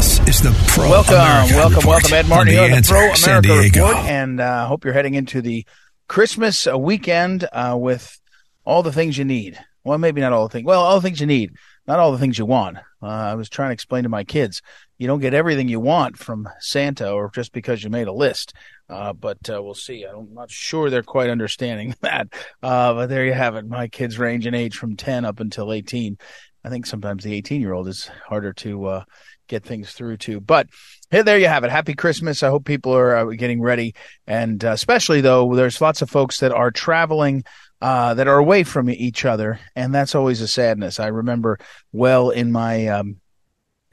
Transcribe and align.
This 0.00 0.18
is 0.20 0.40
the 0.40 0.64
Pro 0.68 0.88
welcome, 0.88 1.16
America 1.16 1.56
welcome, 1.56 1.76
Report 1.76 1.86
welcome, 1.86 2.12
Ed 2.14 2.26
Martin 2.26 2.54
here 2.54 2.62
on 2.62 2.70
the 2.70 2.76
Answer, 2.76 2.94
Pro 2.94 3.12
San 3.12 3.42
Diego. 3.42 3.88
Report, 3.88 4.06
and 4.06 4.40
uh, 4.40 4.66
hope 4.66 4.82
you're 4.82 4.94
heading 4.94 5.12
into 5.12 5.42
the 5.42 5.66
Christmas 6.08 6.66
uh, 6.66 6.78
weekend 6.78 7.46
uh, 7.52 7.76
with 7.78 8.18
all 8.64 8.82
the 8.82 8.94
things 8.94 9.18
you 9.18 9.26
need. 9.26 9.58
Well, 9.84 9.98
maybe 9.98 10.22
not 10.22 10.32
all 10.32 10.48
the 10.48 10.52
things. 10.52 10.64
Well, 10.64 10.80
all 10.80 10.94
the 10.94 11.06
things 11.06 11.20
you 11.20 11.26
need, 11.26 11.50
not 11.86 11.98
all 11.98 12.12
the 12.12 12.18
things 12.18 12.38
you 12.38 12.46
want. 12.46 12.78
Uh, 13.02 13.08
I 13.08 13.34
was 13.34 13.50
trying 13.50 13.68
to 13.68 13.74
explain 13.74 14.04
to 14.04 14.08
my 14.08 14.24
kids, 14.24 14.62
you 14.96 15.06
don't 15.06 15.20
get 15.20 15.34
everything 15.34 15.68
you 15.68 15.80
want 15.80 16.16
from 16.16 16.48
Santa, 16.60 17.12
or 17.12 17.30
just 17.34 17.52
because 17.52 17.84
you 17.84 17.90
made 17.90 18.08
a 18.08 18.12
list. 18.14 18.54
Uh, 18.88 19.12
but 19.12 19.50
uh, 19.50 19.62
we'll 19.62 19.74
see. 19.74 20.04
I'm 20.04 20.32
not 20.32 20.50
sure 20.50 20.88
they're 20.88 21.02
quite 21.02 21.28
understanding 21.28 21.94
that. 22.00 22.28
Uh, 22.62 22.94
but 22.94 23.10
there 23.10 23.26
you 23.26 23.34
have 23.34 23.54
it. 23.54 23.68
My 23.68 23.86
kids 23.86 24.18
range 24.18 24.46
in 24.46 24.54
age 24.54 24.78
from 24.78 24.96
10 24.96 25.26
up 25.26 25.40
until 25.40 25.74
18. 25.74 26.16
I 26.64 26.70
think 26.70 26.86
sometimes 26.86 27.22
the 27.22 27.34
18 27.34 27.60
year 27.60 27.74
old 27.74 27.86
is 27.86 28.10
harder 28.26 28.54
to 28.54 28.86
uh, 28.86 29.04
get 29.50 29.64
things 29.64 29.92
through 29.92 30.16
to. 30.16 30.40
But 30.40 30.68
hey, 31.10 31.22
there 31.22 31.38
you 31.38 31.48
have 31.48 31.64
it. 31.64 31.70
Happy 31.70 31.94
Christmas. 31.94 32.42
I 32.42 32.48
hope 32.48 32.64
people 32.64 32.94
are 32.94 33.16
uh, 33.16 33.24
getting 33.36 33.60
ready. 33.60 33.94
And 34.26 34.64
uh, 34.64 34.70
especially 34.70 35.20
though, 35.20 35.54
there's 35.54 35.80
lots 35.80 36.00
of 36.00 36.08
folks 36.08 36.40
that 36.40 36.52
are 36.52 36.70
traveling. 36.70 37.44
Uh, 37.82 38.12
that 38.12 38.28
are 38.28 38.36
away 38.36 38.62
from 38.62 38.90
each 38.90 39.24
other, 39.24 39.58
and 39.74 39.94
that's 39.94 40.14
always 40.14 40.42
a 40.42 40.46
sadness. 40.46 41.00
I 41.00 41.06
remember 41.06 41.58
well 41.92 42.28
in 42.28 42.52
my 42.52 42.88
um, 42.88 43.22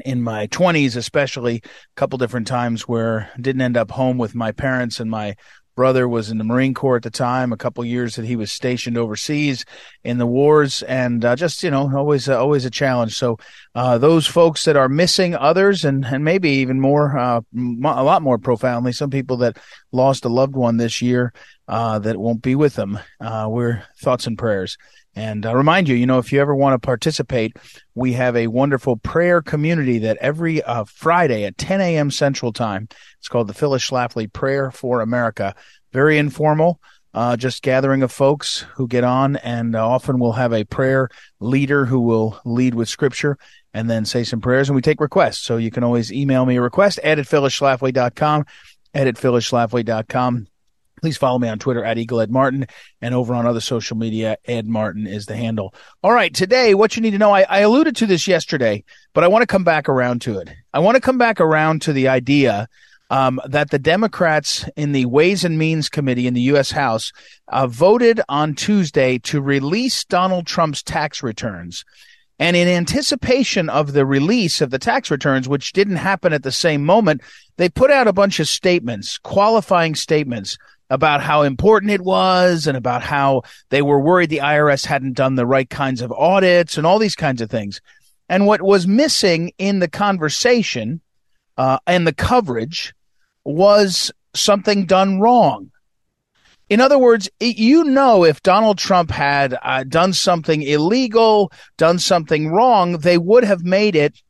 in 0.03 0.21
my 0.21 0.47
20s, 0.47 0.97
especially 0.97 1.61
a 1.63 1.69
couple 1.95 2.17
different 2.17 2.47
times 2.47 2.87
where 2.87 3.31
I 3.33 3.39
didn't 3.39 3.61
end 3.61 3.77
up 3.77 3.91
home 3.91 4.17
with 4.17 4.35
my 4.35 4.51
parents 4.51 4.99
and 4.99 5.09
my 5.09 5.35
brother 5.77 6.09
was 6.09 6.29
in 6.29 6.39
the 6.39 6.43
Marine 6.43 6.73
Corps 6.73 6.97
at 6.97 7.03
the 7.03 7.09
time, 7.09 7.53
a 7.53 7.57
couple 7.57 7.85
years 7.85 8.15
that 8.15 8.25
he 8.25 8.35
was 8.35 8.51
stationed 8.51 8.97
overseas 8.97 9.63
in 10.03 10.17
the 10.17 10.27
wars, 10.27 10.81
and 10.83 11.23
uh, 11.23 11.37
just 11.37 11.63
you 11.63 11.71
know, 11.71 11.89
always 11.95 12.27
uh, 12.27 12.37
always 12.37 12.65
a 12.65 12.69
challenge. 12.69 13.15
So 13.15 13.37
uh, 13.75 13.97
those 13.97 14.27
folks 14.27 14.65
that 14.65 14.75
are 14.75 14.89
missing 14.89 15.35
others, 15.35 15.85
and 15.85 16.03
and 16.03 16.25
maybe 16.25 16.49
even 16.49 16.81
more, 16.81 17.17
uh, 17.17 17.41
m- 17.55 17.85
a 17.85 18.03
lot 18.03 18.21
more 18.21 18.39
profoundly, 18.39 18.91
some 18.91 19.11
people 19.11 19.37
that 19.37 19.57
lost 19.93 20.25
a 20.25 20.29
loved 20.29 20.55
one 20.55 20.75
this 20.75 21.01
year 21.01 21.31
uh, 21.67 21.99
that 21.99 22.17
won't 22.17 22.41
be 22.41 22.55
with 22.55 22.73
them. 22.75 22.99
Uh, 23.21 23.47
we're 23.49 23.83
thoughts 24.01 24.27
and 24.27 24.37
prayers. 24.37 24.77
And 25.17 25.47
I 25.47 25.53
remind 25.53 25.89
you, 25.89 25.95
you 25.95 26.05
know, 26.05 26.19
if 26.19 26.31
you 26.31 26.39
ever 26.39 26.53
want 26.53 26.75
to 26.75 26.85
participate, 26.85 27.57
we 27.95 28.13
have 28.13 28.35
a 28.35 28.45
wonderful 28.45 28.97
prayer 28.97 29.41
community 29.41 29.97
that 29.97 30.17
every 30.17 30.61
uh, 30.61 30.83
Friday 30.83 31.43
at 31.45 31.57
10 31.57 31.81
a.m. 31.81 32.11
Central 32.11 32.53
Time, 32.53 32.87
it's 33.17 33.27
called 33.27 33.47
the 33.47 33.55
Phyllis 33.55 33.81
Schlafly 33.81 34.31
Prayer 34.31 34.69
for 34.69 35.01
America. 35.01 35.55
Very 35.91 36.19
informal, 36.19 36.79
uh, 37.15 37.35
just 37.35 37.63
gathering 37.63 38.03
of 38.03 38.11
folks 38.11 38.59
who 38.75 38.87
get 38.87 39.03
on, 39.03 39.37
and 39.37 39.75
uh, 39.75 39.87
often 39.87 40.19
we'll 40.19 40.33
have 40.33 40.53
a 40.53 40.65
prayer 40.65 41.09
leader 41.39 41.85
who 41.85 42.01
will 42.01 42.39
lead 42.45 42.75
with 42.75 42.87
scripture 42.87 43.39
and 43.73 43.89
then 43.89 44.05
say 44.05 44.23
some 44.23 44.39
prayers, 44.39 44.69
and 44.69 44.75
we 44.75 44.83
take 44.83 45.01
requests. 45.01 45.39
So 45.39 45.57
you 45.57 45.71
can 45.71 45.83
always 45.83 46.13
email 46.13 46.45
me 46.45 46.57
a 46.57 46.61
request, 46.61 46.99
ed 47.01 47.17
at 47.17 47.25
phyllisschlafly.com, 47.25 48.45
ed 48.93 49.15
phyllisschlafly.com. 49.15 50.47
Please 51.01 51.17
follow 51.17 51.37
me 51.37 51.47
on 51.47 51.59
Twitter 51.59 51.83
at 51.83 51.97
Eagle 51.97 52.21
Ed 52.21 52.31
Martin 52.31 52.65
and 53.01 53.13
over 53.13 53.35
on 53.35 53.45
other 53.45 53.59
social 53.59 53.95
media, 53.95 54.37
Ed 54.45 54.67
Martin 54.67 55.05
is 55.05 55.27
the 55.27 55.35
handle. 55.35 55.73
All 56.01 56.11
right. 56.11 56.33
Today, 56.33 56.73
what 56.73 56.95
you 56.95 57.03
need 57.03 57.11
to 57.11 57.19
know, 57.19 57.33
I, 57.33 57.43
I 57.43 57.59
alluded 57.59 57.95
to 57.97 58.07
this 58.07 58.27
yesterday, 58.27 58.83
but 59.13 59.23
I 59.23 59.27
want 59.27 59.43
to 59.43 59.47
come 59.47 59.63
back 59.63 59.87
around 59.89 60.21
to 60.23 60.39
it. 60.39 60.49
I 60.73 60.79
want 60.79 60.95
to 60.95 61.01
come 61.01 61.19
back 61.19 61.39
around 61.39 61.83
to 61.83 61.93
the 61.93 62.07
idea 62.07 62.67
um, 63.09 63.39
that 63.47 63.69
the 63.69 63.79
Democrats 63.79 64.65
in 64.75 64.91
the 64.91 65.05
Ways 65.05 65.45
and 65.45 65.57
Means 65.57 65.87
Committee 65.87 66.27
in 66.27 66.33
the 66.33 66.41
U.S. 66.41 66.71
House 66.71 67.11
uh, 67.47 67.67
voted 67.67 68.19
on 68.27 68.55
Tuesday 68.55 69.19
to 69.19 69.41
release 69.41 70.03
Donald 70.03 70.47
Trump's 70.47 70.83
tax 70.83 71.21
returns. 71.23 71.85
And 72.39 72.55
in 72.55 72.67
anticipation 72.67 73.69
of 73.69 73.93
the 73.93 74.05
release 74.05 74.61
of 74.61 74.69
the 74.69 74.77
tax 74.77 75.09
returns, 75.09 75.47
which 75.49 75.73
didn't 75.73 75.95
happen 75.95 76.33
at 76.33 76.43
the 76.43 76.51
same 76.51 76.85
moment, 76.85 77.21
they 77.57 77.69
put 77.69 77.89
out 77.89 78.07
a 78.07 78.13
bunch 78.13 78.39
of 78.39 78.47
statements, 78.47 79.17
qualifying 79.17 79.95
statements 79.95 80.57
about 80.89 81.21
how 81.21 81.41
important 81.41 81.91
it 81.91 82.01
was 82.01 82.67
and 82.67 82.77
about 82.77 83.03
how 83.03 83.43
they 83.69 83.81
were 83.81 83.99
worried 83.99 84.29
the 84.29 84.37
IRS 84.39 84.85
hadn't 84.85 85.13
done 85.13 85.35
the 85.35 85.45
right 85.45 85.69
kinds 85.69 86.01
of 86.01 86.11
audits 86.11 86.77
and 86.77 86.87
all 86.87 86.99
these 86.99 87.15
kinds 87.15 87.41
of 87.41 87.49
things. 87.49 87.81
And 88.29 88.45
what 88.45 88.61
was 88.61 88.87
missing 88.87 89.51
in 89.57 89.79
the 89.79 89.87
conversation 89.87 91.01
uh, 91.57 91.79
and 91.87 92.05
the 92.05 92.13
coverage 92.13 92.93
was 93.43 94.11
something 94.33 94.85
done 94.85 95.19
wrong. 95.19 95.71
In 96.69 96.81
other 96.81 96.99
words, 96.99 97.29
it, 97.39 97.57
you 97.57 97.85
know, 97.85 98.25
if 98.25 98.43
Donald 98.43 98.77
Trump 98.77 99.09
had 99.09 99.57
uh, 99.61 99.83
done 99.83 100.11
something 100.13 100.61
illegal, 100.61 101.51
done 101.77 101.97
something 101.97 102.49
wrong, 102.49 102.97
they 102.99 103.17
would 103.17 103.45
have 103.45 103.63
made 103.63 103.95
it 103.95 104.21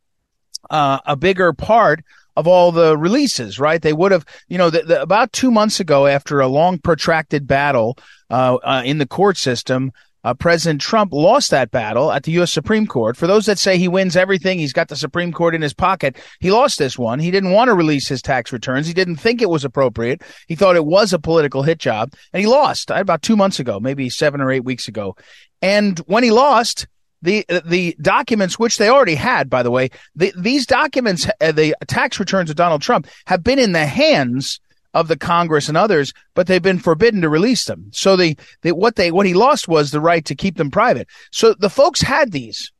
uh, 0.69 0.99
a 1.05 1.15
bigger 1.15 1.53
part 1.53 2.03
of 2.37 2.45
all 2.45 2.71
the 2.71 2.95
releases, 2.95 3.59
right? 3.59 3.81
They 3.81 3.93
would 3.93 4.11
have, 4.11 4.23
you 4.47 4.59
know, 4.59 4.69
the, 4.69 4.83
the, 4.83 5.01
about 5.01 5.33
two 5.33 5.49
months 5.49 5.79
ago, 5.79 6.05
after 6.05 6.39
a 6.39 6.47
long 6.47 6.77
protracted 6.77 7.47
battle 7.47 7.97
uh, 8.29 8.57
uh, 8.63 8.83
in 8.85 8.99
the 8.99 9.07
court 9.07 9.37
system, 9.37 9.91
uh, 10.23 10.35
President 10.35 10.79
Trump 10.79 11.13
lost 11.13 11.49
that 11.49 11.71
battle 11.71 12.11
at 12.11 12.23
the 12.23 12.31
U.S. 12.33 12.53
Supreme 12.53 12.85
Court. 12.85 13.17
For 13.17 13.25
those 13.25 13.47
that 13.47 13.57
say 13.57 13.79
he 13.79 13.87
wins 13.87 14.15
everything, 14.15 14.59
he's 14.59 14.73
got 14.73 14.87
the 14.87 14.95
Supreme 14.95 15.31
Court 15.31 15.55
in 15.55 15.63
his 15.63 15.73
pocket. 15.73 16.15
He 16.39 16.51
lost 16.51 16.77
this 16.77 16.97
one. 16.97 17.17
He 17.17 17.31
didn't 17.31 17.51
want 17.51 17.69
to 17.69 17.73
release 17.73 18.07
his 18.07 18.21
tax 18.21 18.53
returns. 18.53 18.85
He 18.85 18.93
didn't 18.93 19.15
think 19.15 19.41
it 19.41 19.49
was 19.49 19.65
appropriate. 19.65 20.21
He 20.47 20.55
thought 20.55 20.75
it 20.75 20.85
was 20.85 21.13
a 21.13 21.19
political 21.19 21.63
hit 21.63 21.79
job, 21.79 22.13
and 22.33 22.41
he 22.41 22.45
lost 22.45 22.91
about 22.91 23.23
two 23.23 23.35
months 23.35 23.59
ago, 23.59 23.79
maybe 23.79 24.11
seven 24.11 24.41
or 24.41 24.51
eight 24.51 24.63
weeks 24.63 24.87
ago. 24.87 25.15
And 25.63 25.97
when 25.99 26.23
he 26.23 26.29
lost, 26.29 26.85
the 27.21 27.45
the 27.65 27.95
documents 28.01 28.59
which 28.59 28.77
they 28.77 28.89
already 28.89 29.15
had 29.15 29.49
by 29.49 29.63
the 29.63 29.71
way 29.71 29.89
the, 30.15 30.31
these 30.37 30.65
documents 30.65 31.27
uh, 31.41 31.51
the 31.51 31.75
tax 31.87 32.19
returns 32.19 32.49
of 32.49 32.55
Donald 32.55 32.81
Trump 32.81 33.07
have 33.25 33.43
been 33.43 33.59
in 33.59 33.71
the 33.71 33.85
hands 33.85 34.59
of 34.93 35.07
the 35.07 35.17
Congress 35.17 35.67
and 35.67 35.77
others 35.77 36.13
but 36.33 36.47
they've 36.47 36.61
been 36.61 36.79
forbidden 36.79 37.21
to 37.21 37.29
release 37.29 37.65
them. 37.65 37.89
So 37.91 38.15
the, 38.15 38.37
the 38.61 38.73
what 38.73 38.95
they 38.95 39.11
what 39.11 39.25
he 39.25 39.33
lost 39.33 39.67
was 39.67 39.91
the 39.91 40.01
right 40.01 40.23
to 40.25 40.35
keep 40.35 40.57
them 40.57 40.71
private. 40.71 41.07
So 41.31 41.53
the 41.53 41.69
folks 41.69 42.01
had 42.01 42.31
these. 42.31 42.71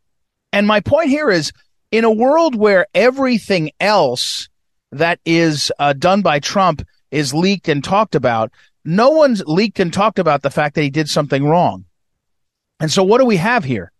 And 0.54 0.66
my 0.66 0.80
point 0.80 1.09
here 1.09 1.30
is 1.30 1.52
in 1.92 2.04
a 2.04 2.12
world 2.12 2.56
where 2.56 2.88
everything 2.94 3.72
else 3.80 4.50
that 4.92 5.19
is 5.25 5.72
uh, 5.80 5.94
done 5.94 6.22
by 6.22 6.40
Trump 6.40 6.81
is 7.12 7.34
leaked 7.34 7.68
and 7.68 7.84
talked 7.84 8.16
about 8.16 8.52
no 8.86 9.09
one's 9.12 9.44
leaked 9.46 9.80
and 9.80 9.92
talked 9.92 10.19
about 10.19 10.42
the 10.42 10.50
fact 10.50 10.75
that 10.75 10.81
he 10.81 10.90
did 10.90 11.09
something 11.09 11.46
wrong. 11.46 11.86
And 12.80 12.92
so 12.92 13.04
what 13.04 13.19
do 13.19 13.25
we 13.25 13.38
have 13.38 13.64
here 13.64 13.92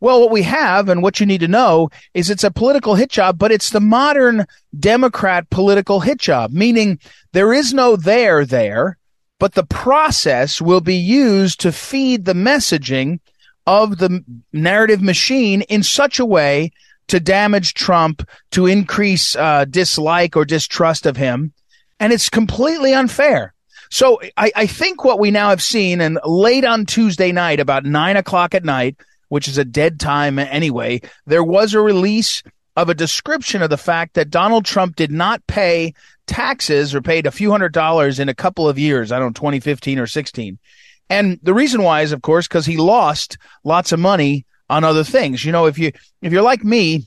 well, 0.00 0.20
what 0.20 0.30
we 0.30 0.42
have 0.42 0.88
and 0.88 1.02
what 1.02 1.20
you 1.20 1.26
need 1.26 1.40
to 1.40 1.48
know 1.48 1.88
is 2.12 2.28
it's 2.28 2.44
a 2.44 2.50
political 2.50 2.94
hit 2.94 3.10
job, 3.10 3.38
but 3.38 3.52
it's 3.52 3.70
the 3.70 3.80
modern 3.80 4.46
Democrat 4.78 5.48
political 5.50 6.00
hit 6.00 6.18
job, 6.18 6.52
meaning 6.52 6.98
there 7.32 7.52
is 7.52 7.72
no 7.72 7.96
there 7.96 8.44
there, 8.44 8.98
but 9.38 9.54
the 9.54 9.64
process 9.64 10.60
will 10.60 10.80
be 10.80 10.96
used 10.96 11.60
to 11.60 11.72
feed 11.72 12.24
the 12.24 12.34
messaging 12.34 13.20
of 13.66 13.98
the 13.98 14.22
narrative 14.52 15.02
machine 15.02 15.62
in 15.62 15.82
such 15.82 16.18
a 16.18 16.26
way 16.26 16.70
to 17.08 17.20
damage 17.20 17.74
Trump, 17.74 18.26
to 18.50 18.66
increase 18.66 19.36
uh, 19.36 19.64
dislike 19.66 20.36
or 20.36 20.44
distrust 20.44 21.06
of 21.06 21.16
him. 21.16 21.52
And 22.00 22.12
it's 22.12 22.28
completely 22.28 22.94
unfair. 22.94 23.54
So 23.90 24.20
I, 24.36 24.50
I 24.56 24.66
think 24.66 25.04
what 25.04 25.18
we 25.18 25.30
now 25.30 25.50
have 25.50 25.62
seen, 25.62 26.00
and 26.00 26.18
late 26.24 26.64
on 26.64 26.86
Tuesday 26.86 27.30
night, 27.30 27.60
about 27.60 27.84
nine 27.84 28.16
o'clock 28.16 28.54
at 28.54 28.64
night, 28.64 28.96
which 29.34 29.48
is 29.48 29.58
a 29.58 29.64
dead 29.64 29.98
time 29.98 30.38
anyway, 30.38 31.00
there 31.26 31.42
was 31.42 31.74
a 31.74 31.80
release 31.80 32.40
of 32.76 32.88
a 32.88 32.94
description 32.94 33.62
of 33.62 33.70
the 33.70 33.76
fact 33.76 34.14
that 34.14 34.30
Donald 34.30 34.64
Trump 34.64 34.94
did 34.94 35.10
not 35.10 35.44
pay 35.48 35.92
taxes 36.28 36.94
or 36.94 37.02
paid 37.02 37.26
a 37.26 37.32
few 37.32 37.50
hundred 37.50 37.72
dollars 37.72 38.20
in 38.20 38.28
a 38.28 38.34
couple 38.34 38.68
of 38.68 38.78
years. 38.78 39.10
I 39.10 39.18
don't 39.18 39.30
know, 39.36 39.40
2015 39.40 39.98
or 39.98 40.06
16. 40.06 40.56
And 41.10 41.40
the 41.42 41.52
reason 41.52 41.82
why 41.82 42.02
is, 42.02 42.12
of 42.12 42.22
course, 42.22 42.46
because 42.46 42.64
he 42.64 42.76
lost 42.76 43.36
lots 43.64 43.90
of 43.90 43.98
money 43.98 44.46
on 44.70 44.84
other 44.84 45.02
things. 45.02 45.44
You 45.44 45.50
know, 45.50 45.66
if 45.66 45.80
you, 45.80 45.90
if 46.22 46.32
you're 46.32 46.40
like 46.40 46.62
me, 46.62 47.04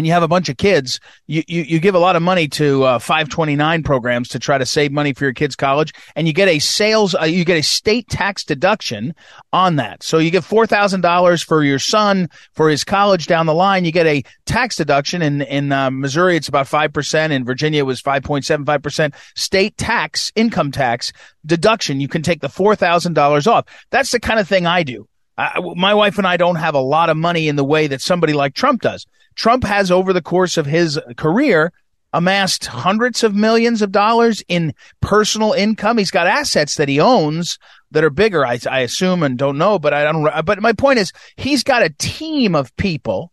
and 0.00 0.06
you 0.06 0.14
have 0.14 0.22
a 0.22 0.28
bunch 0.28 0.48
of 0.48 0.56
kids, 0.56 0.98
you, 1.26 1.42
you, 1.46 1.60
you 1.60 1.78
give 1.78 1.94
a 1.94 1.98
lot 1.98 2.16
of 2.16 2.22
money 2.22 2.48
to 2.48 2.84
uh, 2.84 2.98
529 2.98 3.82
programs 3.82 4.30
to 4.30 4.38
try 4.38 4.56
to 4.56 4.64
save 4.64 4.92
money 4.92 5.12
for 5.12 5.24
your 5.24 5.34
kids' 5.34 5.54
college, 5.54 5.92
and 6.16 6.26
you 6.26 6.32
get 6.32 6.48
a 6.48 6.58
sales, 6.58 7.14
uh, 7.14 7.24
you 7.24 7.44
get 7.44 7.58
a 7.58 7.62
state 7.62 8.08
tax 8.08 8.42
deduction 8.42 9.14
on 9.52 9.76
that. 9.76 10.02
So 10.02 10.16
you 10.16 10.30
get 10.30 10.42
$4,000 10.42 11.44
for 11.44 11.62
your 11.62 11.78
son 11.78 12.30
for 12.54 12.70
his 12.70 12.82
college 12.82 13.26
down 13.26 13.44
the 13.44 13.52
line. 13.52 13.84
You 13.84 13.92
get 13.92 14.06
a 14.06 14.22
tax 14.46 14.76
deduction. 14.76 15.20
In, 15.20 15.42
in 15.42 15.70
uh, 15.70 15.90
Missouri, 15.90 16.34
it's 16.34 16.48
about 16.48 16.64
5%. 16.64 17.30
In 17.30 17.44
Virginia, 17.44 17.80
it 17.80 17.86
was 17.86 18.00
5.75% 18.00 19.12
state 19.36 19.76
tax, 19.76 20.32
income 20.34 20.72
tax 20.72 21.12
deduction. 21.44 22.00
You 22.00 22.08
can 22.08 22.22
take 22.22 22.40
the 22.40 22.48
$4,000 22.48 23.46
off. 23.46 23.66
That's 23.90 24.12
the 24.12 24.20
kind 24.20 24.40
of 24.40 24.48
thing 24.48 24.64
I 24.64 24.82
do. 24.82 25.06
I, 25.36 25.60
my 25.76 25.92
wife 25.92 26.16
and 26.16 26.26
I 26.26 26.38
don't 26.38 26.56
have 26.56 26.74
a 26.74 26.80
lot 26.80 27.10
of 27.10 27.18
money 27.18 27.48
in 27.48 27.56
the 27.56 27.64
way 27.64 27.86
that 27.86 28.00
somebody 28.00 28.32
like 28.32 28.54
Trump 28.54 28.80
does. 28.80 29.06
Trump 29.40 29.64
has, 29.64 29.90
over 29.90 30.12
the 30.12 30.20
course 30.20 30.58
of 30.58 30.66
his 30.66 31.00
career, 31.16 31.72
amassed 32.12 32.66
hundreds 32.66 33.24
of 33.24 33.34
millions 33.34 33.80
of 33.80 33.90
dollars 33.90 34.42
in 34.48 34.74
personal 35.00 35.54
income. 35.54 35.96
He's 35.96 36.10
got 36.10 36.26
assets 36.26 36.74
that 36.74 36.90
he 36.90 37.00
owns 37.00 37.58
that 37.90 38.04
are 38.04 38.10
bigger, 38.10 38.44
I, 38.44 38.58
I 38.70 38.80
assume, 38.80 39.22
and 39.22 39.38
don't 39.38 39.56
know. 39.56 39.78
But 39.78 39.94
I 39.94 40.04
don't. 40.04 40.44
But 40.44 40.60
my 40.60 40.74
point 40.74 40.98
is, 40.98 41.10
he's 41.36 41.64
got 41.64 41.82
a 41.82 41.88
team 41.88 42.54
of 42.54 42.76
people 42.76 43.32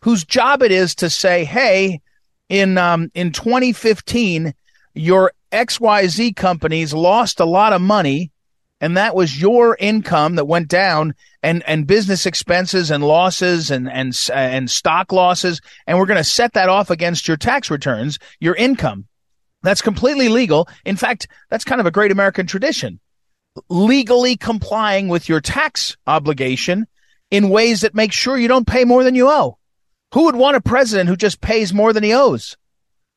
whose 0.00 0.24
job 0.24 0.62
it 0.62 0.72
is 0.72 0.94
to 0.94 1.10
say, 1.10 1.44
"Hey, 1.44 2.00
in 2.48 2.78
um, 2.78 3.10
in 3.12 3.30
2015, 3.30 4.54
your 4.94 5.32
XYZ 5.52 6.34
companies 6.34 6.94
lost 6.94 7.40
a 7.40 7.44
lot 7.44 7.74
of 7.74 7.82
money 7.82 8.31
and 8.82 8.96
that 8.96 9.14
was 9.14 9.40
your 9.40 9.76
income 9.78 10.34
that 10.34 10.46
went 10.46 10.66
down 10.66 11.14
and 11.40 11.62
and 11.68 11.86
business 11.86 12.26
expenses 12.26 12.90
and 12.90 13.04
losses 13.04 13.70
and 13.70 13.88
and 13.88 14.18
and 14.34 14.68
stock 14.68 15.12
losses. 15.12 15.60
And 15.86 15.98
we're 15.98 16.06
going 16.06 16.18
to 16.18 16.24
set 16.24 16.54
that 16.54 16.68
off 16.68 16.90
against 16.90 17.28
your 17.28 17.36
tax 17.36 17.70
returns 17.70 18.18
your 18.40 18.56
income. 18.56 19.06
That's 19.62 19.82
completely 19.82 20.28
legal. 20.28 20.68
In 20.84 20.96
fact 20.96 21.28
that's 21.48 21.64
kind 21.64 21.80
of 21.80 21.86
a 21.86 21.92
great 21.92 22.10
american 22.10 22.46
tradition. 22.48 22.98
Legally 23.68 24.36
complying 24.36 25.06
with 25.06 25.28
your 25.28 25.40
tax 25.40 25.96
obligation 26.08 26.88
in 27.30 27.50
ways 27.50 27.82
that 27.82 27.94
make 27.94 28.12
sure 28.12 28.36
you 28.36 28.48
don't 28.48 28.66
pay 28.66 28.84
more 28.84 29.04
than 29.04 29.14
you 29.14 29.30
owe. 29.30 29.58
Who 30.12 30.24
would 30.24 30.36
want 30.36 30.56
a 30.56 30.60
president 30.60 31.08
who 31.08 31.16
just 31.16 31.40
pays 31.40 31.72
more 31.72 31.92
than 31.92 32.02
he 32.02 32.12
owes? 32.12 32.56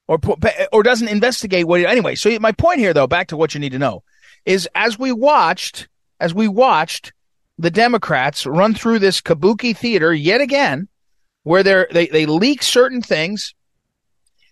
Or 0.08 0.20
or 0.72 0.84
doesn't 0.84 1.08
investigate 1.08 1.66
what 1.66 1.80
he, 1.80 1.88
anyway 1.88 2.14
so 2.14 2.38
my 2.38 2.52
point 2.52 2.78
here 2.78 2.94
though 2.94 3.08
back 3.08 3.30
to 3.30 3.38
what 3.38 3.56
you 3.56 3.60
need 3.60 3.72
to 3.72 3.80
know 3.80 4.04
is 4.46 4.68
as 4.76 4.98
we 5.00 5.12
watched, 5.12 5.88
as 6.20 6.34
we 6.34 6.48
watched 6.48 7.14
the 7.58 7.72
Democrats 7.72 8.46
run 8.46 8.74
through 8.74 9.00
this 9.00 9.22
kabuki 9.22 9.76
theater 9.76 10.14
yet 10.14 10.42
again, 10.42 10.88
where 11.44 11.64
they 11.64 12.08
they 12.08 12.26
leak 12.26 12.64
certain 12.64 13.02
things 13.02 13.54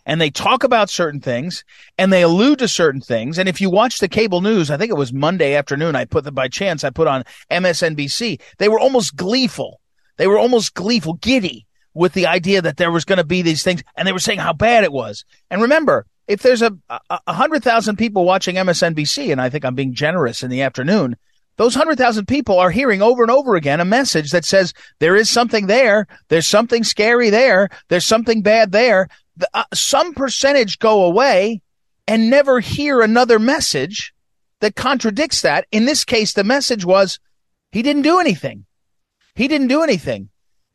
and 0.05 0.19
they 0.19 0.29
talk 0.29 0.63
about 0.63 0.89
certain 0.89 1.19
things 1.19 1.63
and 1.97 2.11
they 2.11 2.21
allude 2.21 2.59
to 2.59 2.67
certain 2.67 3.01
things. 3.01 3.37
And 3.37 3.47
if 3.47 3.61
you 3.61 3.69
watch 3.69 3.99
the 3.99 4.07
cable 4.07 4.41
news, 4.41 4.69
I 4.69 4.77
think 4.77 4.91
it 4.91 4.97
was 4.97 5.13
Monday 5.13 5.55
afternoon, 5.55 5.95
I 5.95 6.05
put 6.05 6.23
them 6.23 6.35
by 6.35 6.47
chance, 6.47 6.83
I 6.83 6.89
put 6.89 7.07
on 7.07 7.23
MSNBC. 7.49 8.41
They 8.57 8.69
were 8.69 8.79
almost 8.79 9.15
gleeful. 9.15 9.79
They 10.17 10.27
were 10.27 10.37
almost 10.37 10.73
gleeful, 10.73 11.13
giddy 11.15 11.65
with 11.93 12.13
the 12.13 12.27
idea 12.27 12.61
that 12.61 12.77
there 12.77 12.91
was 12.91 13.05
going 13.05 13.17
to 13.17 13.23
be 13.23 13.41
these 13.41 13.63
things. 13.63 13.83
And 13.95 14.07
they 14.07 14.13
were 14.13 14.19
saying 14.19 14.39
how 14.39 14.53
bad 14.53 14.83
it 14.83 14.91
was. 14.91 15.25
And 15.49 15.61
remember, 15.61 16.05
if 16.27 16.41
there's 16.41 16.61
a, 16.61 16.75
a 16.89 17.33
hundred 17.33 17.63
thousand 17.63 17.97
people 17.97 18.25
watching 18.25 18.55
MSNBC, 18.55 19.31
and 19.31 19.41
I 19.41 19.49
think 19.49 19.65
I'm 19.65 19.75
being 19.75 19.93
generous 19.93 20.43
in 20.43 20.49
the 20.49 20.61
afternoon, 20.61 21.17
those 21.57 21.75
hundred 21.75 21.97
thousand 21.97 22.27
people 22.27 22.59
are 22.59 22.71
hearing 22.71 23.01
over 23.01 23.23
and 23.23 23.31
over 23.31 23.55
again 23.55 23.79
a 23.79 23.85
message 23.85 24.31
that 24.31 24.45
says 24.45 24.73
there 24.99 25.15
is 25.15 25.29
something 25.29 25.67
there, 25.67 26.07
there's 26.29 26.47
something 26.47 26.83
scary 26.83 27.29
there, 27.29 27.69
there's 27.89 28.05
something 28.05 28.41
bad 28.41 28.71
there. 28.71 29.07
The, 29.35 29.49
uh, 29.53 29.63
some 29.73 30.13
percentage 30.13 30.79
go 30.79 31.03
away 31.03 31.61
and 32.07 32.29
never 32.29 32.59
hear 32.59 33.01
another 33.01 33.39
message 33.39 34.13
that 34.61 34.75
contradicts 34.75 35.41
that. 35.41 35.65
In 35.71 35.85
this 35.85 36.03
case, 36.03 36.33
the 36.33 36.43
message 36.43 36.85
was 36.85 37.19
he 37.71 37.81
didn't 37.81 38.03
do 38.03 38.19
anything. 38.19 38.65
He 39.35 39.47
didn't 39.47 39.67
do 39.67 39.81
anything. 39.81 40.29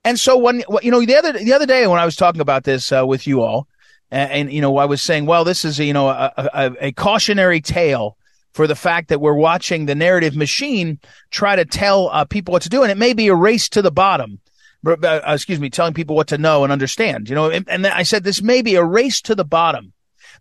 And 0.04 0.18
so 0.18 0.36
when 0.36 0.62
you 0.82 0.90
know 0.90 1.04
the 1.04 1.16
other 1.16 1.32
the 1.32 1.52
other 1.52 1.66
day 1.66 1.86
when 1.86 2.00
I 2.00 2.04
was 2.04 2.16
talking 2.16 2.40
about 2.40 2.64
this 2.64 2.92
uh, 2.92 3.06
with 3.06 3.26
you 3.26 3.42
all, 3.42 3.67
and, 4.10 4.32
and, 4.32 4.52
you 4.52 4.60
know, 4.60 4.76
I 4.78 4.86
was 4.86 5.02
saying, 5.02 5.26
well, 5.26 5.44
this 5.44 5.64
is, 5.64 5.78
you 5.78 5.92
know, 5.92 6.08
a, 6.08 6.32
a, 6.36 6.72
a 6.80 6.92
cautionary 6.92 7.60
tale 7.60 8.16
for 8.52 8.66
the 8.66 8.74
fact 8.74 9.08
that 9.08 9.20
we're 9.20 9.34
watching 9.34 9.86
the 9.86 9.94
narrative 9.94 10.36
machine 10.36 10.98
try 11.30 11.56
to 11.56 11.64
tell 11.64 12.08
uh, 12.08 12.24
people 12.24 12.52
what 12.52 12.62
to 12.62 12.68
do. 12.68 12.82
And 12.82 12.90
it 12.90 12.98
may 12.98 13.12
be 13.12 13.28
a 13.28 13.34
race 13.34 13.68
to 13.70 13.82
the 13.82 13.92
bottom. 13.92 14.40
Uh, 14.86 15.20
excuse 15.26 15.58
me, 15.58 15.68
telling 15.68 15.92
people 15.92 16.14
what 16.14 16.28
to 16.28 16.38
know 16.38 16.62
and 16.62 16.72
understand, 16.72 17.28
you 17.28 17.34
know, 17.34 17.50
and, 17.50 17.68
and 17.68 17.84
I 17.84 18.04
said 18.04 18.22
this 18.22 18.40
may 18.40 18.62
be 18.62 18.76
a 18.76 18.84
race 18.84 19.20
to 19.22 19.34
the 19.34 19.44
bottom 19.44 19.92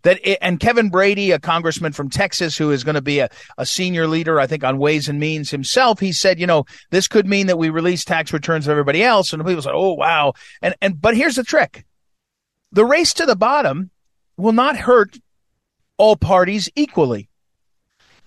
that 0.02 0.20
it, 0.22 0.38
and 0.40 0.60
Kevin 0.60 0.90
Brady, 0.90 1.32
a 1.32 1.40
congressman 1.40 1.92
from 1.92 2.08
Texas 2.08 2.56
who 2.56 2.70
is 2.70 2.84
going 2.84 2.94
to 2.94 3.02
be 3.02 3.18
a, 3.18 3.28
a 3.58 3.66
senior 3.66 4.06
leader, 4.06 4.38
I 4.38 4.46
think 4.46 4.62
on 4.62 4.78
Ways 4.78 5.08
and 5.08 5.18
Means 5.18 5.50
himself, 5.50 5.98
he 5.98 6.12
said, 6.12 6.38
you 6.38 6.46
know, 6.46 6.64
this 6.90 7.08
could 7.08 7.26
mean 7.26 7.48
that 7.48 7.58
we 7.58 7.68
release 7.68 8.04
tax 8.04 8.32
returns 8.32 8.66
of 8.66 8.70
everybody 8.70 9.02
else. 9.02 9.32
And 9.32 9.44
people 9.44 9.60
said, 9.60 9.74
oh, 9.74 9.94
wow. 9.94 10.34
And, 10.62 10.74
and, 10.80 11.00
but 11.00 11.16
here's 11.16 11.34
the 11.34 11.42
trick 11.44 11.84
the 12.72 12.84
race 12.84 13.14
to 13.14 13.26
the 13.26 13.36
bottom 13.36 13.90
will 14.36 14.52
not 14.52 14.76
hurt 14.76 15.18
all 15.96 16.16
parties 16.16 16.68
equally. 16.76 17.28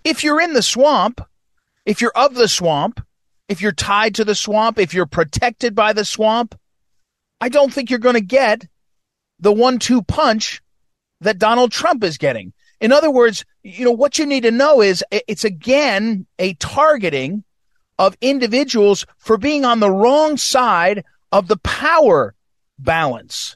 If 0.04 0.24
you're 0.24 0.42
in 0.42 0.54
the 0.54 0.64
swamp, 0.64 1.22
if 1.86 2.02
you're 2.02 2.16
of 2.16 2.36
the 2.36 2.48
swamp, 2.48 3.06
if 3.48 3.62
you're 3.62 3.72
tied 3.72 4.16
to 4.16 4.26
the 4.26 4.36
swamp, 4.36 4.80
if 4.80 4.94
you're 4.94 5.06
protected 5.06 5.76
by 5.76 5.94
the 5.94 6.06
swamp, 6.06 6.56
I 7.40 7.50
don't 7.50 7.74
think 7.74 7.90
you're 7.90 8.00
going 8.00 8.16
to 8.16 8.22
get 8.22 8.68
the 9.40 9.52
one 9.52 9.80
two 9.80 10.02
punch 10.04 10.62
that 11.22 11.40
Donald 11.40 11.72
Trump 11.72 12.04
is 12.04 12.18
getting. 12.18 12.54
In 12.80 12.92
other 12.92 13.12
words, 13.12 13.46
you 13.64 13.86
know, 13.86 13.92
what 13.92 14.18
you 14.18 14.26
need 14.26 14.44
to 14.44 14.52
know 14.52 14.82
is 14.82 15.04
it's 15.12 15.44
again 15.44 16.26
a 16.40 16.54
targeting 16.56 17.44
of 18.00 18.18
individuals 18.22 19.06
for 19.18 19.38
being 19.38 19.66
on 19.66 19.80
the 19.80 19.92
wrong 19.92 20.38
side 20.38 21.04
of 21.32 21.48
the 21.48 21.58
power 21.58 22.34
balance. 22.80 23.56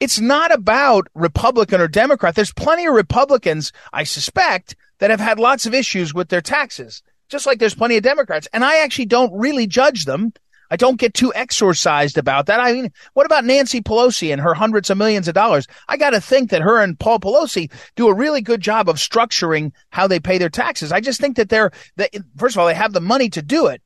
It's 0.00 0.20
not 0.20 0.52
about 0.52 1.08
Republican 1.14 1.80
or 1.80 1.88
Democrat. 1.88 2.34
There's 2.34 2.52
plenty 2.52 2.86
of 2.86 2.94
Republicans, 2.94 3.72
I 3.92 4.04
suspect, 4.04 4.76
that 4.98 5.10
have 5.10 5.20
had 5.20 5.38
lots 5.38 5.66
of 5.66 5.74
issues 5.74 6.14
with 6.14 6.28
their 6.28 6.40
taxes, 6.40 7.02
just 7.28 7.46
like 7.46 7.58
there's 7.58 7.74
plenty 7.74 7.96
of 7.96 8.02
Democrats. 8.02 8.48
And 8.52 8.64
I 8.64 8.78
actually 8.78 9.06
don't 9.06 9.32
really 9.32 9.66
judge 9.66 10.04
them. 10.04 10.32
I 10.70 10.76
don't 10.76 11.00
get 11.00 11.14
too 11.14 11.32
exorcised 11.34 12.18
about 12.18 12.46
that. 12.46 12.60
I 12.60 12.72
mean, 12.72 12.92
what 13.14 13.26
about 13.26 13.44
Nancy 13.44 13.80
Pelosi 13.80 14.30
and 14.32 14.40
her 14.40 14.54
hundreds 14.54 14.90
of 14.90 14.98
millions 14.98 15.26
of 15.26 15.34
dollars? 15.34 15.66
I 15.88 15.96
got 15.96 16.10
to 16.10 16.20
think 16.20 16.50
that 16.50 16.62
her 16.62 16.80
and 16.82 16.98
Paul 16.98 17.20
Pelosi 17.20 17.72
do 17.96 18.08
a 18.08 18.14
really 18.14 18.42
good 18.42 18.60
job 18.60 18.88
of 18.88 18.96
structuring 18.96 19.72
how 19.90 20.06
they 20.06 20.20
pay 20.20 20.38
their 20.38 20.50
taxes. 20.50 20.92
I 20.92 21.00
just 21.00 21.20
think 21.20 21.36
that 21.36 21.48
they're, 21.48 21.70
that, 21.96 22.10
first 22.36 22.54
of 22.54 22.60
all, 22.60 22.66
they 22.66 22.74
have 22.74 22.92
the 22.92 23.00
money 23.00 23.30
to 23.30 23.42
do 23.42 23.66
it. 23.66 23.82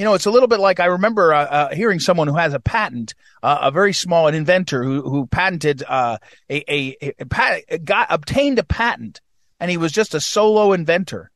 You 0.00 0.06
know, 0.06 0.14
it's 0.14 0.24
a 0.24 0.30
little 0.30 0.48
bit 0.48 0.60
like 0.60 0.80
I 0.80 0.86
remember 0.86 1.34
uh, 1.34 1.44
uh, 1.44 1.74
hearing 1.74 2.00
someone 2.00 2.26
who 2.26 2.36
has 2.36 2.54
a 2.54 2.58
patent, 2.58 3.12
uh, 3.42 3.58
a 3.60 3.70
very 3.70 3.92
small 3.92 4.28
an 4.28 4.34
inventor 4.34 4.82
who 4.82 5.02
who 5.02 5.26
patented 5.26 5.84
uh, 5.86 6.16
a, 6.48 6.64
a, 6.72 7.12
a 7.18 7.26
pat, 7.26 7.84
got 7.84 8.06
obtained 8.08 8.58
a 8.58 8.64
patent, 8.64 9.20
and 9.60 9.70
he 9.70 9.76
was 9.76 9.92
just 9.92 10.14
a 10.14 10.20
solo 10.20 10.72
inventor, 10.72 11.30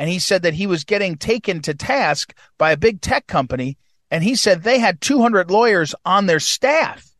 and 0.00 0.10
he 0.10 0.18
said 0.18 0.42
that 0.42 0.54
he 0.54 0.66
was 0.66 0.82
getting 0.82 1.16
taken 1.16 1.62
to 1.62 1.74
task 1.74 2.34
by 2.58 2.72
a 2.72 2.76
big 2.76 3.00
tech 3.00 3.28
company, 3.28 3.78
and 4.10 4.24
he 4.24 4.34
said 4.34 4.64
they 4.64 4.80
had 4.80 5.00
200 5.00 5.48
lawyers 5.48 5.94
on 6.04 6.26
their 6.26 6.40
staff, 6.40 7.14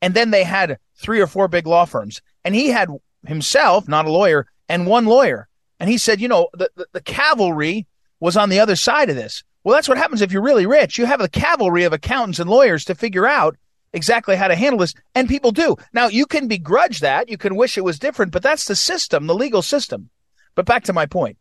and 0.00 0.14
then 0.14 0.30
they 0.30 0.44
had 0.44 0.78
three 0.94 1.20
or 1.20 1.26
four 1.26 1.48
big 1.48 1.66
law 1.66 1.86
firms, 1.86 2.22
and 2.44 2.54
he 2.54 2.68
had 2.68 2.88
himself, 3.26 3.88
not 3.88 4.06
a 4.06 4.12
lawyer, 4.12 4.46
and 4.68 4.86
one 4.86 5.06
lawyer, 5.06 5.48
and 5.80 5.90
he 5.90 5.98
said, 5.98 6.20
you 6.20 6.28
know, 6.28 6.50
the, 6.52 6.70
the, 6.76 6.86
the 6.92 7.02
cavalry 7.02 7.88
was 8.20 8.36
on 8.36 8.48
the 8.48 8.60
other 8.60 8.76
side 8.76 9.10
of 9.10 9.16
this. 9.16 9.42
Well, 9.66 9.74
that's 9.74 9.88
what 9.88 9.98
happens 9.98 10.22
if 10.22 10.30
you're 10.30 10.42
really 10.42 10.64
rich. 10.64 10.96
You 10.96 11.06
have 11.06 11.20
a 11.20 11.28
cavalry 11.28 11.82
of 11.82 11.92
accountants 11.92 12.38
and 12.38 12.48
lawyers 12.48 12.84
to 12.84 12.94
figure 12.94 13.26
out 13.26 13.56
exactly 13.92 14.36
how 14.36 14.46
to 14.46 14.54
handle 14.54 14.78
this, 14.78 14.94
and 15.12 15.28
people 15.28 15.50
do. 15.50 15.74
Now, 15.92 16.06
you 16.06 16.24
can 16.24 16.46
begrudge 16.46 17.00
that. 17.00 17.28
You 17.28 17.36
can 17.36 17.56
wish 17.56 17.76
it 17.76 17.82
was 17.82 17.98
different, 17.98 18.30
but 18.30 18.44
that's 18.44 18.66
the 18.66 18.76
system, 18.76 19.26
the 19.26 19.34
legal 19.34 19.62
system. 19.62 20.10
But 20.54 20.66
back 20.66 20.84
to 20.84 20.92
my 20.92 21.04
point. 21.04 21.38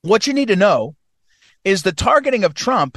What 0.00 0.26
you 0.26 0.32
need 0.32 0.48
to 0.48 0.56
know 0.56 0.96
is 1.62 1.82
the 1.82 1.92
targeting 1.92 2.44
of 2.44 2.54
Trump 2.54 2.96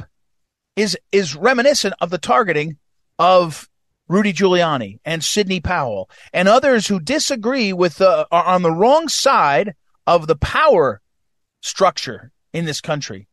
is 0.78 0.98
is 1.12 1.36
reminiscent 1.36 1.96
of 2.00 2.10
the 2.10 2.18
targeting 2.18 2.78
of 3.20 3.68
Rudy 4.08 4.32
Giuliani 4.32 5.00
and 5.04 5.26
Sidney 5.26 5.60
Powell 5.60 6.10
and 6.32 6.48
others 6.48 6.88
who 6.88 7.02
disagree 7.02 7.74
with 7.74 7.98
the 7.98 8.26
are 8.32 8.46
on 8.46 8.62
the 8.62 8.72
wrong 8.72 9.10
side 9.10 9.76
of 10.08 10.28
the 10.28 10.38
power 10.38 11.02
structure 11.60 12.32
in 12.54 12.64
this 12.64 12.80
country. 12.80 13.28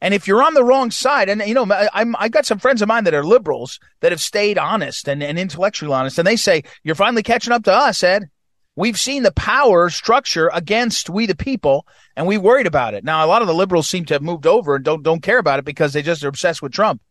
And 0.00 0.14
if 0.14 0.26
you're 0.26 0.42
on 0.42 0.54
the 0.54 0.64
wrong 0.64 0.90
side, 0.90 1.28
and 1.28 1.42
you 1.42 1.54
know, 1.54 1.66
I'm, 1.92 2.16
I 2.18 2.28
got 2.28 2.46
some 2.46 2.58
friends 2.58 2.80
of 2.80 2.88
mine 2.88 3.04
that 3.04 3.14
are 3.14 3.24
liberals 3.24 3.78
that 4.00 4.12
have 4.12 4.20
stayed 4.20 4.58
honest 4.58 5.08
and, 5.08 5.22
and 5.22 5.38
intellectually 5.38 5.92
honest, 5.92 6.18
and 6.18 6.26
they 6.26 6.36
say, 6.36 6.64
you're 6.82 6.94
finally 6.94 7.22
catching 7.22 7.52
up 7.52 7.64
to 7.64 7.72
us, 7.72 8.02
Ed. 8.02 8.30
We've 8.76 8.98
seen 8.98 9.24
the 9.24 9.32
power 9.32 9.90
structure 9.90 10.50
against 10.54 11.10
we 11.10 11.26
the 11.26 11.34
people, 11.34 11.86
and 12.16 12.26
we 12.26 12.38
worried 12.38 12.66
about 12.66 12.94
it. 12.94 13.04
Now, 13.04 13.24
a 13.24 13.28
lot 13.28 13.42
of 13.42 13.48
the 13.48 13.54
liberals 13.54 13.88
seem 13.88 14.06
to 14.06 14.14
have 14.14 14.22
moved 14.22 14.46
over 14.46 14.76
and 14.76 14.84
don't 14.84 15.02
don't 15.02 15.22
care 15.22 15.38
about 15.38 15.58
it 15.58 15.64
because 15.64 15.92
they 15.92 16.02
just 16.02 16.24
are 16.24 16.28
obsessed 16.28 16.62
with 16.62 16.72
Trump. 16.72 17.02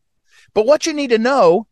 But 0.53 0.65
what 0.65 0.87
you 0.87 0.93
need 0.93 1.09
to 1.09 1.19
know 1.19 1.67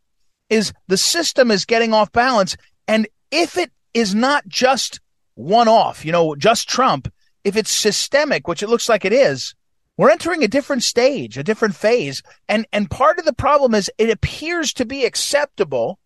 is 0.49 0.73
the 0.87 0.97
system 0.97 1.49
is 1.49 1.65
getting 1.65 1.93
off 1.93 2.11
balance, 2.11 2.57
And 2.87 3.07
if 3.31 3.57
it 3.57 3.71
is 3.93 4.15
not 4.15 4.47
just 4.47 4.99
one 5.35 5.67
off, 5.67 6.05
you 6.05 6.11
know, 6.11 6.35
just 6.35 6.69
Trump, 6.69 7.11
if 7.43 7.55
it's 7.55 7.71
systemic, 7.71 8.47
which 8.47 8.63
it 8.63 8.69
looks 8.69 8.89
like 8.89 9.05
it 9.05 9.13
is, 9.13 9.55
we're 9.97 10.11
entering 10.11 10.43
a 10.43 10.47
different 10.47 10.83
stage, 10.83 11.37
a 11.37 11.43
different 11.43 11.75
phase. 11.75 12.21
And, 12.47 12.67
and 12.71 12.89
part 12.89 13.17
of 13.17 13.25
the 13.25 13.33
problem 13.33 13.73
is 13.73 13.91
it 13.97 14.11
appears 14.11 14.71
to 14.73 14.85
be 14.85 15.03
acceptable 15.03 15.99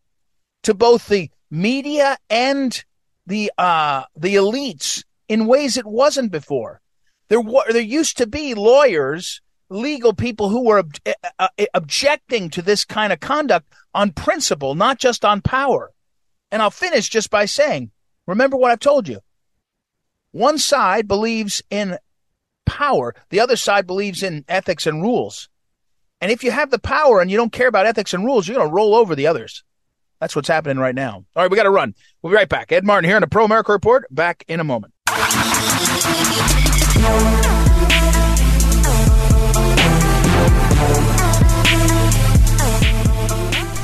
to 0.63 0.73
both 0.73 1.07
the 1.07 1.29
media 1.49 2.17
and 2.29 2.83
the, 3.27 3.51
uh, 3.57 4.03
the 4.15 4.35
elites 4.35 5.03
in 5.27 5.45
ways 5.45 5.77
it 5.77 5.85
wasn't 5.85 6.31
before. 6.31 6.81
There, 7.27 7.41
were, 7.41 7.71
there 7.71 7.81
used 7.81 8.17
to 8.17 8.27
be 8.27 8.53
lawyers, 8.53 9.41
legal 9.69 10.13
people 10.13 10.49
who 10.49 10.65
were 10.65 10.79
ob- 10.79 10.95
uh, 11.05 11.13
uh, 11.39 11.47
objecting 11.73 12.49
to 12.51 12.61
this 12.61 12.85
kind 12.85 13.11
of 13.11 13.19
conduct 13.19 13.73
on 13.93 14.11
principle, 14.11 14.73
not 14.73 14.99
just 14.99 15.25
on 15.25 15.41
power. 15.41 15.91
And 16.49 16.61
I'll 16.61 16.71
finish 16.71 17.09
just 17.09 17.29
by 17.29 17.45
saying, 17.45 17.91
remember 18.25 18.55
what 18.55 18.71
I've 18.71 18.79
told 18.79 19.07
you. 19.07 19.19
One 20.31 20.57
side 20.57 21.07
believes 21.07 21.61
in 21.69 21.97
power. 22.65 23.15
The 23.29 23.39
other 23.39 23.55
side 23.55 23.87
believes 23.87 24.23
in 24.23 24.45
ethics 24.47 24.87
and 24.87 25.01
rules. 25.01 25.49
And 26.19 26.31
if 26.31 26.43
you 26.43 26.51
have 26.51 26.69
the 26.69 26.79
power 26.79 27.19
and 27.19 27.31
you 27.31 27.37
don't 27.37 27.51
care 27.51 27.67
about 27.67 27.85
ethics 27.85 28.13
and 28.13 28.23
rules, 28.23 28.47
you're 28.47 28.57
going 28.57 28.69
to 28.69 28.73
roll 28.73 28.95
over 28.95 29.15
the 29.15 29.27
others. 29.27 29.63
That's 30.19 30.35
what's 30.35 30.47
happening 30.47 30.77
right 30.77 30.93
now. 30.93 31.25
All 31.35 31.43
right, 31.43 31.49
we 31.49 31.57
got 31.57 31.63
to 31.63 31.71
run. 31.71 31.95
We'll 32.21 32.31
be 32.31 32.37
right 32.37 32.47
back. 32.47 32.71
Ed 32.71 32.85
Martin 32.85 33.09
here 33.09 33.15
on 33.15 33.21
the 33.21 33.27
Pro 33.27 33.45
America 33.45 33.71
Report. 33.71 34.05
Back 34.11 34.43
in 34.47 34.59
a 34.59 34.63
moment. 34.63 34.93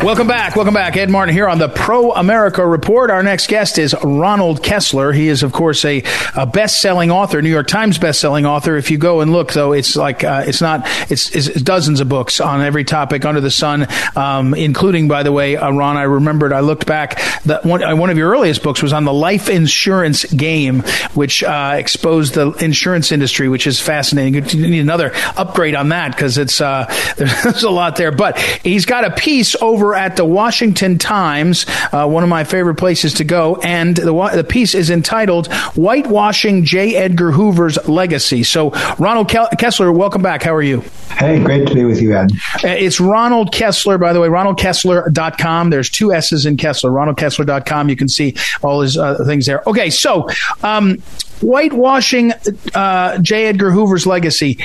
Welcome 0.04 0.28
back. 0.28 0.56
Welcome 0.56 0.76
back. 0.76 0.96
Ed 0.96 1.10
Martin 1.10 1.34
here 1.34 1.50
on 1.50 1.58
the 1.58 1.70
Pro 1.70 2.12
America 2.12 2.66
Report. 2.66 3.10
Our 3.10 3.24
next 3.24 3.48
guest 3.48 3.80
is 3.80 3.96
Ronald 4.04 4.62
Kessler. 4.62 5.12
He 5.12 5.28
is, 5.28 5.42
of 5.42 5.52
course, 5.52 5.84
a, 5.86 6.04
a 6.36 6.46
best-selling 6.46 7.10
author, 7.10 7.42
New 7.42 7.50
York 7.50 7.68
Times 7.68 7.98
best-selling 7.98 8.46
author. 8.46 8.78
If 8.78 8.92
you 8.92 9.00
go 9.00 9.22
and 9.22 9.34
look, 9.34 9.54
though, 9.54 9.74
it's 9.74 9.96
like 9.96 10.24
uh, 10.24 10.44
it's 10.46 10.62
not 10.62 10.84
it's, 11.10 11.36
it's, 11.36 11.62
dozens 11.62 12.00
of 12.00 12.08
books 12.08 12.40
on 12.40 12.62
every 12.62 12.84
topic 12.84 13.26
under 13.26 13.42
the 13.42 13.50
sun, 13.50 13.88
um, 14.16 14.54
including, 14.54 15.08
by 15.08 15.24
the 15.24 15.32
way, 15.32 15.58
uh, 15.58 15.72
Ron. 15.72 15.98
I 15.98 16.04
remembered 16.04 16.54
I 16.54 16.60
looked 16.60 16.86
back 16.86 17.20
that 17.46 17.66
one 17.66 17.84
uh, 17.84 17.96
one 17.96 18.12
of 18.12 18.18
your 18.18 18.30
earliest 18.30 18.62
books 18.62 18.84
was 18.84 18.94
on 18.94 19.04
the 19.04 19.14
life 19.14 19.50
insurance 19.50 20.26
game, 20.26 20.82
which 21.16 21.44
uh, 21.44 21.74
exposed 21.76 22.36
the 22.36 22.52
insurance 22.64 23.12
industry, 23.12 23.50
which 23.50 23.66
is 23.66 23.82
fascinating. 23.82 24.46
You 24.46 24.70
need 24.70 24.80
another 24.80 25.12
upgrade 25.36 25.74
on 25.74 25.90
that 25.90 26.12
because 26.12 26.38
it's 26.38 26.62
uh, 26.62 26.86
there's 27.18 27.64
a 27.64 27.70
lot 27.72 27.96
there. 27.96 28.12
But 28.12 28.38
he's 28.40 28.86
got 28.86 29.04
a 29.04 29.12
piece 29.12 29.56
over 29.60 29.87
at 29.96 30.16
the 30.16 30.26
Washington 30.26 30.98
Times, 30.98 31.66
uh, 31.92 32.08
one 32.08 32.24
of 32.24 32.30
my 32.30 32.44
favorite 32.44 32.76
places 32.76 33.16
to 33.16 33.24
go, 33.24 33.56
and 33.58 33.96
the, 33.96 34.32
the 34.34 34.44
piece 34.44 34.76
is 34.76 34.90
entitled 34.90 35.48
"Whitewashing 35.76 36.66
J. 36.66 36.96
Edgar 36.96 37.32
Hoover's 37.32 37.78
Legacy." 37.88 38.44
So, 38.44 38.72
Ronald 38.98 39.30
Kessler, 39.30 39.92
welcome 39.92 40.22
back. 40.22 40.44
How 40.44 40.54
are 40.54 40.62
you? 40.62 40.84
Hey, 41.18 41.44
great 41.44 41.68
to 41.68 41.74
be 41.74 41.84
with 41.84 42.02
you, 42.02 42.16
Ed. 42.16 42.32
Uh, 42.64 42.68
it's 42.68 43.00
Ronald 43.00 43.52
Kessler, 43.52 43.98
by 43.98 44.14
the 44.14 44.20
way, 44.20 44.28
ronaldkessler.com. 44.28 45.70
There's 45.72 45.90
two 45.90 46.14
S's 46.14 46.46
in 46.46 46.58
Kessler, 46.58 46.92
ronaldkessler.com. 46.92 47.90
You 47.90 47.96
can 47.96 48.08
see 48.08 48.36
all 48.62 48.82
his 48.82 48.98
uh, 48.98 49.24
things 49.26 49.48
there. 49.48 49.64
Okay, 49.68 49.90
so 49.90 50.28
um, 50.62 50.98
whitewashing 51.42 52.34
uh, 52.76 53.18
J. 53.20 53.48
Edgar 53.48 53.72
Hoover's 53.72 54.06
legacy. 54.06 54.64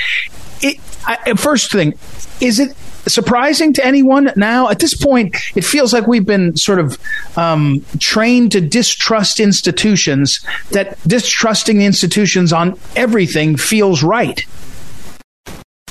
It, 0.61 0.79
I, 1.05 1.33
first 1.33 1.71
thing, 1.71 1.93
is 2.39 2.59
it 2.59 2.75
surprising 3.07 3.73
to 3.73 3.85
anyone 3.85 4.31
now? 4.35 4.69
At 4.69 4.79
this 4.79 4.95
point, 4.95 5.35
it 5.55 5.63
feels 5.63 5.93
like 5.93 6.07
we've 6.07 6.25
been 6.25 6.55
sort 6.57 6.79
of 6.79 6.97
um, 7.37 7.85
trained 7.99 8.51
to 8.53 8.61
distrust 8.61 9.39
institutions, 9.39 10.39
that 10.71 10.97
distrusting 11.07 11.77
the 11.77 11.85
institutions 11.85 12.53
on 12.53 12.77
everything 12.95 13.57
feels 13.57 14.03
right. 14.03 14.45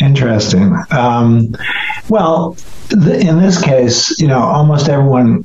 Interesting. 0.01 0.75
Um, 0.91 1.55
well, 2.09 2.57
the, 2.89 3.21
in 3.21 3.39
this 3.39 3.63
case, 3.63 4.19
you 4.19 4.27
know, 4.27 4.41
almost 4.41 4.89
everyone 4.89 5.45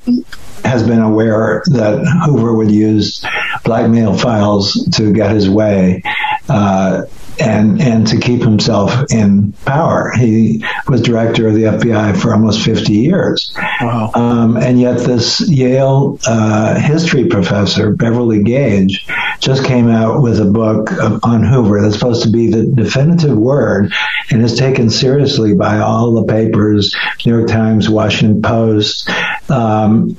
has 0.63 0.83
been 0.87 1.01
aware 1.01 1.63
that 1.67 1.99
Hoover 2.25 2.53
would 2.53 2.71
use 2.71 3.23
blackmail 3.63 4.17
files 4.17 4.73
to 4.95 5.13
get 5.13 5.31
his 5.31 5.49
way. 5.49 6.01
Uh, 6.49 7.03
and 7.39 7.81
and 7.81 8.07
to 8.07 8.19
keep 8.19 8.41
himself 8.41 9.11
in 9.11 9.53
power. 9.65 10.11
He 10.17 10.63
was 10.87 11.01
director 11.01 11.47
of 11.47 11.53
the 11.53 11.63
FBI 11.63 12.19
for 12.21 12.33
almost 12.33 12.63
50 12.63 12.93
years. 12.93 13.51
Wow. 13.81 14.11
Um, 14.13 14.57
and 14.57 14.79
yet, 14.79 14.99
this 14.99 15.47
Yale 15.47 16.19
uh, 16.27 16.79
history 16.79 17.27
professor, 17.27 17.95
Beverly 17.95 18.43
Gage, 18.43 19.07
just 19.39 19.65
came 19.65 19.89
out 19.89 20.21
with 20.21 20.39
a 20.39 20.45
book 20.45 20.91
on 21.23 21.43
Hoover 21.43 21.81
that's 21.81 21.95
supposed 21.95 22.23
to 22.23 22.29
be 22.29 22.49
the 22.49 22.65
definitive 22.65 23.37
word 23.37 23.93
and 24.29 24.41
is 24.41 24.57
taken 24.57 24.89
seriously 24.89 25.53
by 25.53 25.79
all 25.79 26.13
the 26.13 26.25
papers, 26.31 26.95
New 27.25 27.37
York 27.37 27.49
Times, 27.49 27.89
Washington 27.89 28.41
Post. 28.41 29.09
Um, 29.49 30.17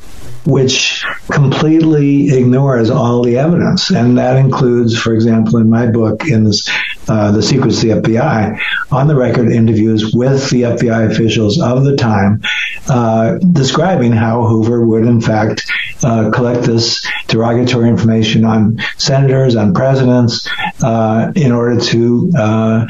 which 0.48 1.04
completely 1.30 2.30
ignores 2.30 2.88
all 2.88 3.22
the 3.22 3.36
evidence. 3.36 3.90
And 3.90 4.16
that 4.16 4.38
includes, 4.38 4.98
for 4.98 5.12
example, 5.12 5.58
in 5.58 5.68
my 5.68 5.86
book, 5.86 6.26
in 6.26 6.44
this, 6.44 6.66
uh, 7.06 7.32
The 7.32 7.42
Secrets 7.42 7.82
of 7.82 7.82
the 7.82 7.88
FBI, 8.00 8.58
on 8.90 9.08
the 9.08 9.14
record 9.14 9.52
interviews 9.52 10.14
with 10.14 10.48
the 10.48 10.62
FBI 10.62 11.10
officials 11.10 11.60
of 11.60 11.84
the 11.84 11.96
time, 11.96 12.40
uh, 12.88 13.34
describing 13.34 14.12
how 14.12 14.46
Hoover 14.46 14.86
would, 14.86 15.04
in 15.04 15.20
fact, 15.20 15.70
uh, 16.02 16.30
collect 16.30 16.62
this 16.62 17.06
derogatory 17.26 17.90
information 17.90 18.46
on 18.46 18.78
senators, 18.96 19.54
on 19.54 19.74
presidents, 19.74 20.48
uh, 20.82 21.30
in 21.36 21.52
order 21.52 21.78
to 21.78 22.32
uh, 22.38 22.86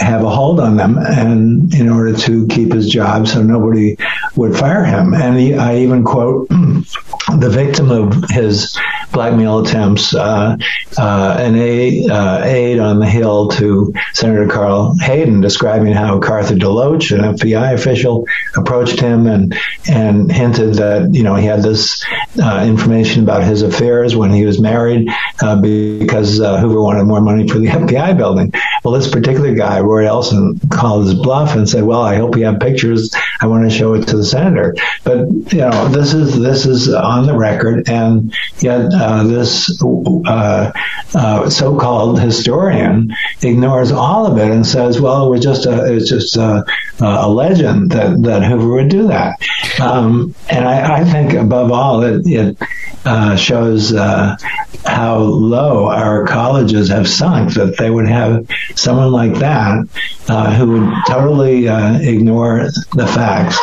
have 0.00 0.22
a 0.22 0.28
hold 0.28 0.60
on 0.60 0.76
them 0.76 0.98
and 0.98 1.72
in 1.74 1.88
order 1.88 2.14
to 2.14 2.46
keep 2.48 2.72
his 2.72 2.88
job 2.88 3.26
so 3.26 3.42
nobody 3.42 3.96
would 4.38 4.56
fire 4.56 4.84
him. 4.84 5.14
And 5.14 5.36
he, 5.36 5.54
I 5.54 5.78
even 5.78 6.04
quote 6.04 6.48
the 6.48 7.50
victim 7.50 7.90
of 7.90 8.30
his 8.30 8.78
blackmail 9.12 9.60
attempts, 9.60 10.14
uh, 10.14 10.56
uh, 10.96 11.36
an 11.38 11.56
aide, 11.56 12.08
uh, 12.10 12.42
aide 12.44 12.78
on 12.78 13.00
the 13.00 13.06
Hill 13.06 13.48
to 13.48 13.92
Senator 14.12 14.46
Carl 14.46 14.96
Hayden, 15.00 15.40
describing 15.40 15.92
how 15.92 16.20
Cartha 16.20 16.58
DeLoach, 16.58 17.12
an 17.12 17.36
FBI 17.36 17.74
official, 17.74 18.26
approached 18.56 19.00
him 19.00 19.26
and 19.26 19.54
and 19.88 20.30
hinted 20.30 20.74
that 20.74 21.14
you 21.14 21.22
know 21.22 21.34
he 21.34 21.46
had 21.46 21.62
this 21.62 22.04
uh, 22.40 22.64
information 22.66 23.22
about 23.22 23.42
his 23.42 23.62
affairs 23.62 24.14
when 24.14 24.30
he 24.30 24.44
was 24.44 24.60
married 24.60 25.08
uh, 25.42 25.60
because 25.60 26.40
uh, 26.40 26.60
Hoover 26.60 26.80
wanted 26.80 27.04
more 27.04 27.20
money 27.20 27.48
for 27.48 27.58
the 27.58 27.66
FBI 27.66 28.16
building. 28.16 28.52
Well, 28.84 28.94
this 28.94 29.10
particular 29.10 29.54
guy, 29.54 29.80
Roy 29.80 30.06
Elson, 30.06 30.58
called 30.70 31.06
his 31.06 31.14
bluff 31.14 31.54
and 31.56 31.68
said, 31.68 31.84
"Well, 31.84 32.02
I 32.02 32.16
hope 32.16 32.36
you 32.36 32.44
have 32.44 32.60
pictures. 32.60 33.14
I 33.40 33.46
want 33.46 33.64
to 33.64 33.76
show 33.76 33.94
it 33.94 34.06
to 34.08 34.16
the 34.16 34.24
senator." 34.24 34.74
But 35.04 35.28
you 35.52 35.58
know, 35.58 35.88
this 35.88 36.14
is 36.14 36.38
this 36.38 36.66
is 36.66 36.92
on 36.92 37.26
the 37.26 37.36
record, 37.36 37.88
and 37.88 38.34
yet 38.58 38.92
uh, 38.92 39.24
this 39.24 39.82
uh, 39.82 40.72
uh, 41.14 41.50
so-called 41.50 42.20
historian 42.20 43.14
ignores 43.42 43.92
all 43.92 44.26
of 44.26 44.38
it 44.38 44.50
and 44.50 44.66
says, 44.66 45.00
"Well, 45.00 45.26
it 45.26 45.30
was 45.30 45.42
just 45.42 45.66
a 45.66 45.94
it's 45.94 46.08
just 46.08 46.36
a, 46.36 46.64
a 47.00 47.28
legend 47.28 47.90
that 47.92 48.22
that 48.22 48.44
Hoover 48.44 48.68
would 48.68 48.88
do 48.88 49.08
that." 49.08 49.40
Um, 49.80 50.34
and 50.48 50.66
I, 50.66 51.00
I, 51.00 51.04
think 51.04 51.34
above 51.34 51.70
all, 51.70 52.02
it, 52.02 52.22
it 52.26 52.56
uh, 53.04 53.36
shows 53.36 53.92
uh, 53.92 54.36
how 54.84 55.18
low 55.18 55.88
our 55.88 56.26
colleges 56.26 56.88
have 56.88 57.08
sunk 57.08 57.54
that 57.54 57.76
they 57.78 57.90
would 57.90 58.08
have 58.08 58.46
someone 58.74 59.12
like 59.12 59.34
that 59.34 59.88
uh, 60.28 60.54
who 60.54 60.72
would 60.72 60.94
totally 61.06 61.68
uh, 61.68 61.98
ignore 62.00 62.68
the 62.94 63.06
facts 63.06 63.58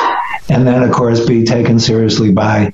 and 0.50 0.68
then 0.68 0.84
of 0.84 0.92
course 0.92 1.26
be 1.26 1.44
taken 1.44 1.80
seriously 1.80 2.32
by 2.32 2.74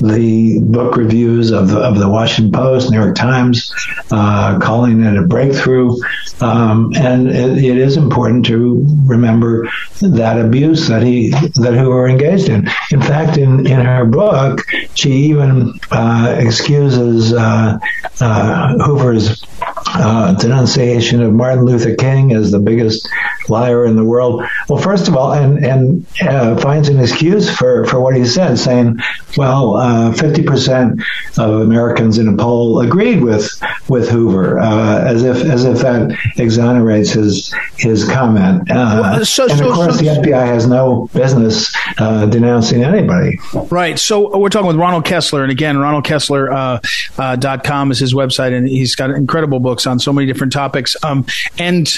the 0.00 0.58
book 0.60 0.96
reviews 0.96 1.52
of 1.52 1.68
the, 1.68 1.78
of 1.78 1.98
the 1.98 2.08
Washington 2.08 2.52
Post, 2.52 2.90
New 2.90 3.00
York 3.00 3.14
Times, 3.14 3.72
uh, 4.10 4.58
calling 4.58 5.04
it 5.04 5.16
a 5.16 5.22
breakthrough. 5.22 5.96
Um, 6.40 6.92
and 6.96 7.28
it, 7.28 7.58
it 7.58 7.78
is 7.78 7.96
important 7.96 8.46
to 8.46 8.84
remember 9.04 9.68
that 10.00 10.44
abuse 10.44 10.88
that 10.88 11.02
he 11.02 11.30
that 11.30 11.74
Hoover 11.74 12.08
engaged 12.08 12.48
in. 12.48 12.68
In 12.90 13.00
fact, 13.00 13.36
in, 13.36 13.66
in 13.66 13.80
her 13.80 14.04
book, 14.04 14.62
she 14.94 15.10
even 15.10 15.78
uh, 15.92 16.34
excuses 16.36 17.32
uh, 17.32 17.78
uh 18.20 18.78
Hoover's 18.78 19.44
uh, 19.86 20.34
denunciation 20.34 21.22
of 21.22 21.32
Martin 21.32 21.64
Luther 21.64 21.94
King 21.94 22.32
as 22.32 22.50
the 22.50 22.58
biggest 22.58 23.08
liar 23.48 23.84
in 23.84 23.96
the 23.96 24.04
world. 24.04 24.44
Well, 24.68 24.80
first 24.80 25.08
of 25.08 25.16
all, 25.16 25.32
and 25.32 25.64
and 25.64 26.06
uh, 26.22 26.56
finds 26.56 26.88
an 26.88 27.00
excuse 27.00 27.54
for, 27.54 27.84
for 27.86 28.00
what 28.00 28.16
he 28.16 28.24
said, 28.24 28.58
saying, 28.58 28.98
well, 29.36 29.76
uh, 29.76 30.12
fifty 30.12 30.42
percent 30.42 31.02
of 31.38 31.60
Americans 31.60 32.18
in 32.18 32.28
a 32.28 32.36
poll 32.36 32.80
agreed 32.80 33.22
with 33.22 33.50
with 33.88 34.08
Hoover, 34.08 34.58
uh, 34.58 35.04
as 35.04 35.22
if 35.22 35.44
as 35.44 35.64
if 35.64 35.78
that 35.78 36.16
exonerates 36.36 37.10
his 37.10 37.54
his 37.78 38.08
comment. 38.08 38.70
Uh, 38.70 39.00
well, 39.02 39.24
so, 39.24 39.44
and 39.44 39.52
of 39.52 39.58
so, 39.58 39.72
course, 39.72 39.98
so, 39.98 40.04
the 40.04 40.20
FBI 40.20 40.46
has 40.46 40.66
no 40.66 41.08
business 41.12 41.74
uh, 41.98 42.26
denouncing 42.26 42.84
anybody. 42.84 43.38
Right. 43.70 43.98
So 43.98 44.36
we're 44.36 44.48
talking 44.48 44.68
with 44.68 44.76
Ronald 44.76 45.04
Kessler, 45.04 45.42
and 45.42 45.50
again, 45.50 45.76
RonaldKessler.com 45.76 47.88
uh, 47.88 47.90
is 47.90 47.98
his 47.98 48.14
website, 48.14 48.56
and 48.56 48.68
he's 48.68 48.94
got 48.94 49.10
an 49.10 49.16
incredible 49.16 49.58
books 49.72 49.86
on 49.86 49.98
so 49.98 50.12
many 50.12 50.26
different 50.26 50.52
topics. 50.52 50.94
Um, 51.02 51.24
and 51.58 51.88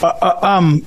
uh, 0.00 0.06
uh, 0.06 0.38
um, 0.42 0.86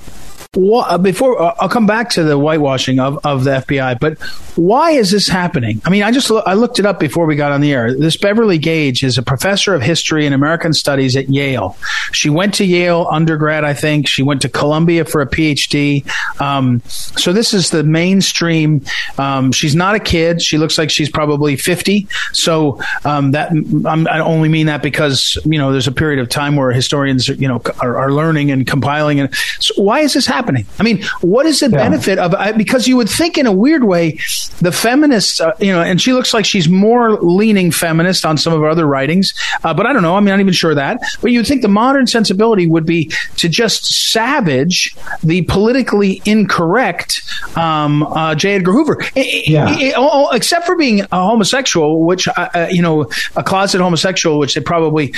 uh, 0.56 0.98
before 0.98 1.40
uh, 1.40 1.54
I'll 1.60 1.70
come 1.70 1.86
back 1.86 2.10
to 2.12 2.24
the 2.24 2.36
whitewashing 2.36 3.00
of, 3.00 3.24
of 3.24 3.44
the 3.44 3.52
FBI, 3.52 4.00
but 4.00 4.18
why 4.56 4.92
is 4.92 5.12
this 5.12 5.28
happening? 5.28 5.80
I 5.86 5.92
mean, 5.92 6.02
I 6.02 6.12
just 6.12 6.32
I 6.32 6.56
looked 6.56 6.80
it 6.80 6.88
up 6.88 7.00
before 7.00 7.28
we 7.28 7.36
got 7.36 7.52
on 7.52 7.62
the 7.62 7.72
air. 7.72 7.94
This 7.94 8.18
Beverly 8.18 8.58
Gage 8.58 9.04
is 9.04 9.20
a 9.20 9.22
professor 9.22 9.76
of 9.76 9.84
history 9.84 10.26
and 10.26 10.34
American 10.34 10.74
studies 10.74 11.16
at 11.16 11.30
Yale. 11.30 11.78
She 12.14 12.32
went 12.32 12.56
to 12.56 12.66
Yale 12.66 13.08
undergrad, 13.12 13.64
I 13.64 13.76
think. 13.76 14.08
She 14.08 14.24
went 14.24 14.42
to 14.42 14.50
Columbia 14.50 15.06
for 15.06 15.22
a 15.22 15.28
PhD. 15.28 16.04
Um, 16.42 16.82
so 16.88 17.32
this 17.32 17.54
is 17.54 17.70
the 17.70 17.84
mainstream. 17.84 18.84
Um, 19.20 19.52
she's 19.52 19.76
not 19.76 19.94
a 19.94 20.00
kid. 20.00 20.42
She 20.42 20.58
looks 20.58 20.80
like 20.80 20.90
she's 20.90 21.12
probably 21.12 21.58
fifty. 21.58 22.08
So 22.34 22.82
um, 23.06 23.32
that 23.32 23.52
I'm, 23.52 24.08
i 24.08 24.20
only 24.20 24.50
mean 24.50 24.66
that 24.66 24.82
because 24.82 25.38
you 25.46 25.60
know 25.60 25.72
there's 25.72 25.88
a 25.88 25.92
period 25.92 26.20
of 26.20 26.28
time 26.28 26.56
where 26.56 26.72
historians 26.72 27.28
you 27.28 27.48
know 27.48 27.62
are, 27.84 27.98
are 27.98 28.12
learning 28.12 28.50
and 28.50 28.66
compiling. 28.66 29.20
And 29.20 29.36
so 29.60 29.76
why 29.84 30.00
is 30.00 30.16
this 30.16 30.26
happening? 30.26 30.39
Happening? 30.40 30.66
I 30.80 30.84
mean, 30.84 31.04
what 31.22 31.46
is 31.46 31.60
the 31.60 31.70
yeah. 31.70 31.78
benefit 31.78 32.18
of? 32.18 32.34
Because 32.58 32.88
you 32.88 32.96
would 32.98 33.10
think, 33.10 33.38
in 33.38 33.46
a 33.46 33.52
weird 33.52 33.84
way, 33.84 34.18
the 34.60 34.72
feminists, 34.72 35.42
uh, 35.42 35.52
you 35.60 35.72
know, 35.74 35.82
and 35.82 36.02
she 36.02 36.14
looks 36.14 36.34
like 36.34 36.46
she's 36.46 36.70
more 36.70 37.18
leaning 37.22 37.72
feminist 37.72 38.26
on 38.26 38.38
some 38.38 38.54
of 38.54 38.60
her 38.62 38.70
other 38.70 38.86
writings, 38.86 39.34
uh, 39.64 39.74
but 39.74 39.86
I 39.86 39.94
don't 39.94 40.04
know. 40.04 40.16
I'm 40.16 40.26
not 40.26 40.40
even 40.40 40.54
sure 40.54 40.76
that. 40.76 41.02
But 41.22 41.32
you'd 41.32 41.48
think 41.48 41.62
the 41.62 41.68
modern 41.68 42.08
sensibility 42.08 42.68
would 42.68 42.86
be 42.86 43.12
to 43.38 43.50
just 43.50 44.12
savage 44.12 44.96
the 45.24 45.42
politically 45.44 46.22
incorrect 46.26 47.22
um, 47.58 48.04
uh, 48.04 48.36
J. 48.36 48.56
Edgar 48.56 48.72
Hoover, 48.72 48.98
yeah. 49.16 49.70
It, 49.70 49.82
it, 49.82 49.96
it, 49.98 50.36
except 50.36 50.66
for 50.66 50.76
being 50.76 51.02
a 51.02 51.08
homosexual, 51.12 52.06
which 52.06 52.28
uh, 52.28 52.50
uh, 52.54 52.68
you 52.70 52.82
know, 52.82 53.10
a 53.36 53.44
closet 53.44 53.82
homosexual, 53.82 54.40
which 54.40 54.56
they 54.56 54.62
probably, 54.62 55.14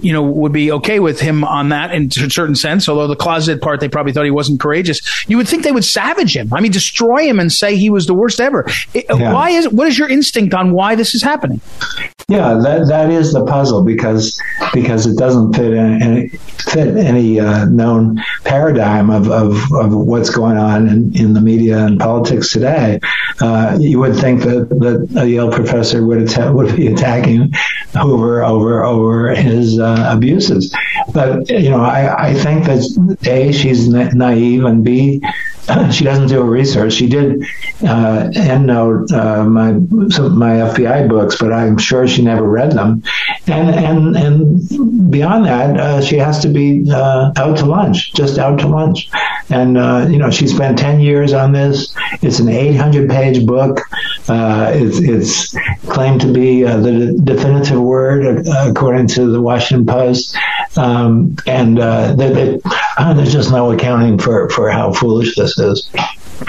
you 0.00 0.12
know, 0.12 0.22
would 0.22 0.52
be 0.52 0.70
okay 0.72 1.00
with 1.00 1.20
him 1.20 1.44
on 1.44 1.70
that 1.70 1.92
in 1.92 2.06
a 2.06 2.30
certain 2.30 2.54
sense. 2.54 2.88
Although 2.88 3.06
the 3.06 3.16
closet 3.16 3.60
part, 3.60 3.80
they 3.80 3.88
probably 3.88 4.12
thought 4.12 4.24
he 4.24 4.30
wasn't 4.30 4.60
courageous. 4.66 5.00
You 5.28 5.36
would 5.36 5.48
think 5.48 5.62
they 5.62 5.72
would 5.72 5.84
savage 5.84 6.36
him. 6.36 6.52
I 6.52 6.60
mean, 6.60 6.72
destroy 6.72 7.28
him 7.28 7.38
and 7.38 7.52
say 7.52 7.76
he 7.76 7.90
was 7.90 8.06
the 8.06 8.14
worst 8.14 8.40
ever. 8.40 8.66
Yeah. 8.94 9.32
Why 9.32 9.50
is 9.50 9.68
what 9.68 9.86
is 9.86 9.96
your 9.96 10.08
instinct 10.08 10.54
on 10.54 10.72
why 10.72 10.96
this 10.96 11.14
is 11.14 11.22
happening? 11.22 11.60
Yeah, 12.28 12.54
that 12.54 12.88
that 12.88 13.10
is 13.10 13.32
the 13.32 13.44
puzzle 13.44 13.84
because 13.84 14.40
because 14.74 15.06
it 15.06 15.16
doesn't 15.16 15.54
fit 15.54 15.72
any, 15.72 16.28
fit 16.28 16.96
any 16.96 17.38
uh, 17.38 17.66
known 17.66 18.20
paradigm 18.42 19.10
of, 19.10 19.30
of, 19.30 19.52
of 19.72 19.94
what's 19.94 20.30
going 20.30 20.56
on 20.56 20.88
in, 20.88 21.16
in 21.16 21.34
the 21.34 21.40
media 21.40 21.86
and 21.86 22.00
politics 22.00 22.50
today. 22.50 22.98
Uh, 23.40 23.76
you 23.80 24.00
would 24.00 24.16
think 24.16 24.42
that, 24.42 24.68
that 24.70 25.22
a 25.22 25.28
Yale 25.28 25.52
professor 25.52 26.04
would 26.04 26.22
atta- 26.22 26.52
would 26.52 26.74
be 26.74 26.88
attacking 26.88 27.52
Hoover 27.92 28.42
over 28.44 28.84
over 28.84 29.32
his 29.32 29.78
uh, 29.78 30.10
abuses, 30.10 30.74
but 31.12 31.48
you 31.48 31.70
know 31.70 31.82
I, 31.82 32.28
I 32.28 32.34
think 32.34 32.64
that 32.66 33.18
a 33.26 33.52
she's 33.52 33.88
naive 33.88 34.64
and 34.64 34.84
b 34.84 35.20
she 35.90 36.04
doesn't 36.04 36.28
do 36.28 36.42
her 36.42 36.48
research. 36.48 36.92
She 36.92 37.08
did 37.08 37.42
uh, 37.82 38.30
endnote 38.34 39.10
uh, 39.12 39.44
my 39.44 39.72
my 39.72 40.72
FBI 40.72 41.08
books, 41.08 41.38
but 41.38 41.52
I'm 41.52 41.76
sure 41.76 42.06
she 42.06 42.22
never 42.22 42.48
read 42.48 42.72
them. 42.72 43.02
And 43.46 43.70
and 43.70 44.16
and 44.16 45.10
beyond 45.10 45.46
that, 45.46 45.78
uh, 45.78 46.02
she 46.02 46.18
has 46.18 46.40
to 46.40 46.48
be 46.48 46.88
uh, 46.90 47.32
out 47.36 47.58
to 47.58 47.66
lunch, 47.66 48.12
just 48.14 48.38
out 48.38 48.60
to 48.60 48.68
lunch. 48.68 49.08
And 49.50 49.76
uh, 49.76 50.06
you 50.08 50.18
know, 50.18 50.30
she 50.30 50.46
spent 50.46 50.78
ten 50.78 51.00
years 51.00 51.32
on 51.32 51.52
this. 51.52 51.92
It's 52.22 52.38
an 52.38 52.48
800 52.48 53.10
page 53.10 53.44
book. 53.44 53.80
Uh, 54.28 54.72
it's, 54.74 54.98
it's 54.98 55.86
claimed 55.86 56.20
to 56.20 56.32
be 56.32 56.62
the 56.62 57.18
definitive 57.22 57.80
word 57.80 58.46
according 58.48 59.08
to 59.08 59.30
the 59.30 59.40
Washington 59.40 59.86
Post. 59.86 60.36
Um, 60.78 61.36
and 61.46 61.78
they, 61.78 62.32
they, 62.32 62.60
there's 63.14 63.32
just 63.32 63.50
no 63.50 63.72
accounting 63.72 64.18
for 64.18 64.48
for 64.50 64.70
how 64.70 64.92
foolish 64.92 65.34
this 65.36 65.58
is. 65.58 65.90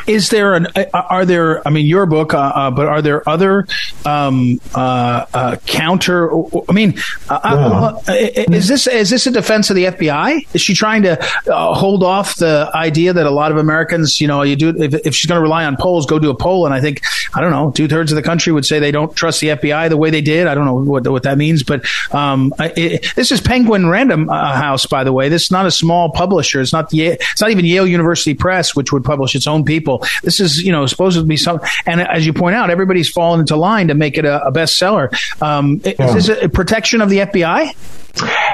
Is 0.07 0.29
there 0.29 0.53
an? 0.53 0.67
Uh, 0.75 0.85
are 0.93 1.25
there? 1.25 1.65
I 1.67 1.71
mean, 1.71 1.85
your 1.85 2.05
book, 2.05 2.33
uh, 2.33 2.37
uh, 2.39 2.71
but 2.71 2.87
are 2.87 3.01
there 3.01 3.27
other 3.27 3.67
um, 4.05 4.59
uh, 4.75 5.25
uh 5.33 5.55
counter? 5.65 6.29
I 6.69 6.73
mean, 6.73 6.97
uh, 7.29 7.99
is 8.07 8.67
this 8.67 8.87
is 8.87 9.09
this 9.09 9.27
a 9.27 9.31
defense 9.31 9.69
of 9.69 9.75
the 9.75 9.85
FBI? 9.85 10.47
Is 10.53 10.61
she 10.61 10.73
trying 10.73 11.03
to 11.03 11.17
hold 11.47 12.03
off 12.03 12.35
the 12.37 12.69
idea 12.73 13.13
that 13.13 13.25
a 13.25 13.31
lot 13.31 13.51
of 13.51 13.57
Americans, 13.57 14.19
you 14.21 14.27
know, 14.27 14.43
you 14.43 14.55
do 14.55 14.69
if, 14.69 14.93
if 15.05 15.15
she's 15.15 15.27
going 15.27 15.39
to 15.39 15.43
rely 15.43 15.65
on 15.65 15.77
polls, 15.77 16.05
go 16.05 16.19
do 16.19 16.29
a 16.29 16.35
poll, 16.35 16.65
and 16.65 16.73
I 16.73 16.81
think 16.81 17.01
I 17.33 17.41
don't 17.41 17.51
know, 17.51 17.71
two 17.71 17.87
thirds 17.87 18.11
of 18.11 18.15
the 18.15 18.23
country 18.23 18.53
would 18.53 18.65
say 18.65 18.79
they 18.79 18.91
don't 18.91 19.15
trust 19.15 19.41
the 19.41 19.49
FBI 19.49 19.89
the 19.89 19.97
way 19.97 20.09
they 20.09 20.21
did. 20.21 20.47
I 20.47 20.55
don't 20.55 20.65
know 20.65 20.75
what 20.75 21.07
what 21.07 21.23
that 21.23 21.37
means, 21.37 21.63
but 21.63 21.85
um, 22.11 22.53
it, 22.59 23.13
this 23.15 23.31
is 23.31 23.41
Penguin 23.41 23.87
Random 23.89 24.27
House, 24.27 24.85
by 24.85 25.03
the 25.03 25.13
way. 25.13 25.29
This 25.29 25.43
is 25.43 25.51
not 25.51 25.65
a 25.65 25.71
small 25.71 26.11
publisher. 26.11 26.61
It's 26.61 26.73
not 26.73 26.89
the 26.89 27.01
it's 27.01 27.41
not 27.41 27.51
even 27.51 27.65
Yale 27.65 27.87
University 27.87 28.33
Press, 28.33 28.75
which 28.75 28.91
would 28.91 29.03
publish 29.03 29.35
its 29.35 29.47
own 29.47 29.63
people. 29.77 30.05
This 30.23 30.39
is, 30.39 30.61
you 30.61 30.71
know, 30.71 30.85
supposed 30.85 31.17
to 31.17 31.23
be 31.23 31.37
some, 31.37 31.59
and 31.85 32.01
as 32.01 32.25
you 32.25 32.33
point 32.33 32.55
out, 32.55 32.69
everybody's 32.69 33.09
fallen 33.09 33.39
into 33.39 33.55
line 33.55 33.89
to 33.89 33.93
make 33.93 34.17
it 34.17 34.25
a, 34.25 34.45
a 34.47 34.51
bestseller. 34.51 35.13
Um, 35.41 35.81
yeah. 35.83 36.15
Is 36.15 36.27
this 36.27 36.43
a 36.43 36.49
protection 36.49 37.01
of 37.01 37.09
the 37.09 37.19
FBI? 37.19 37.75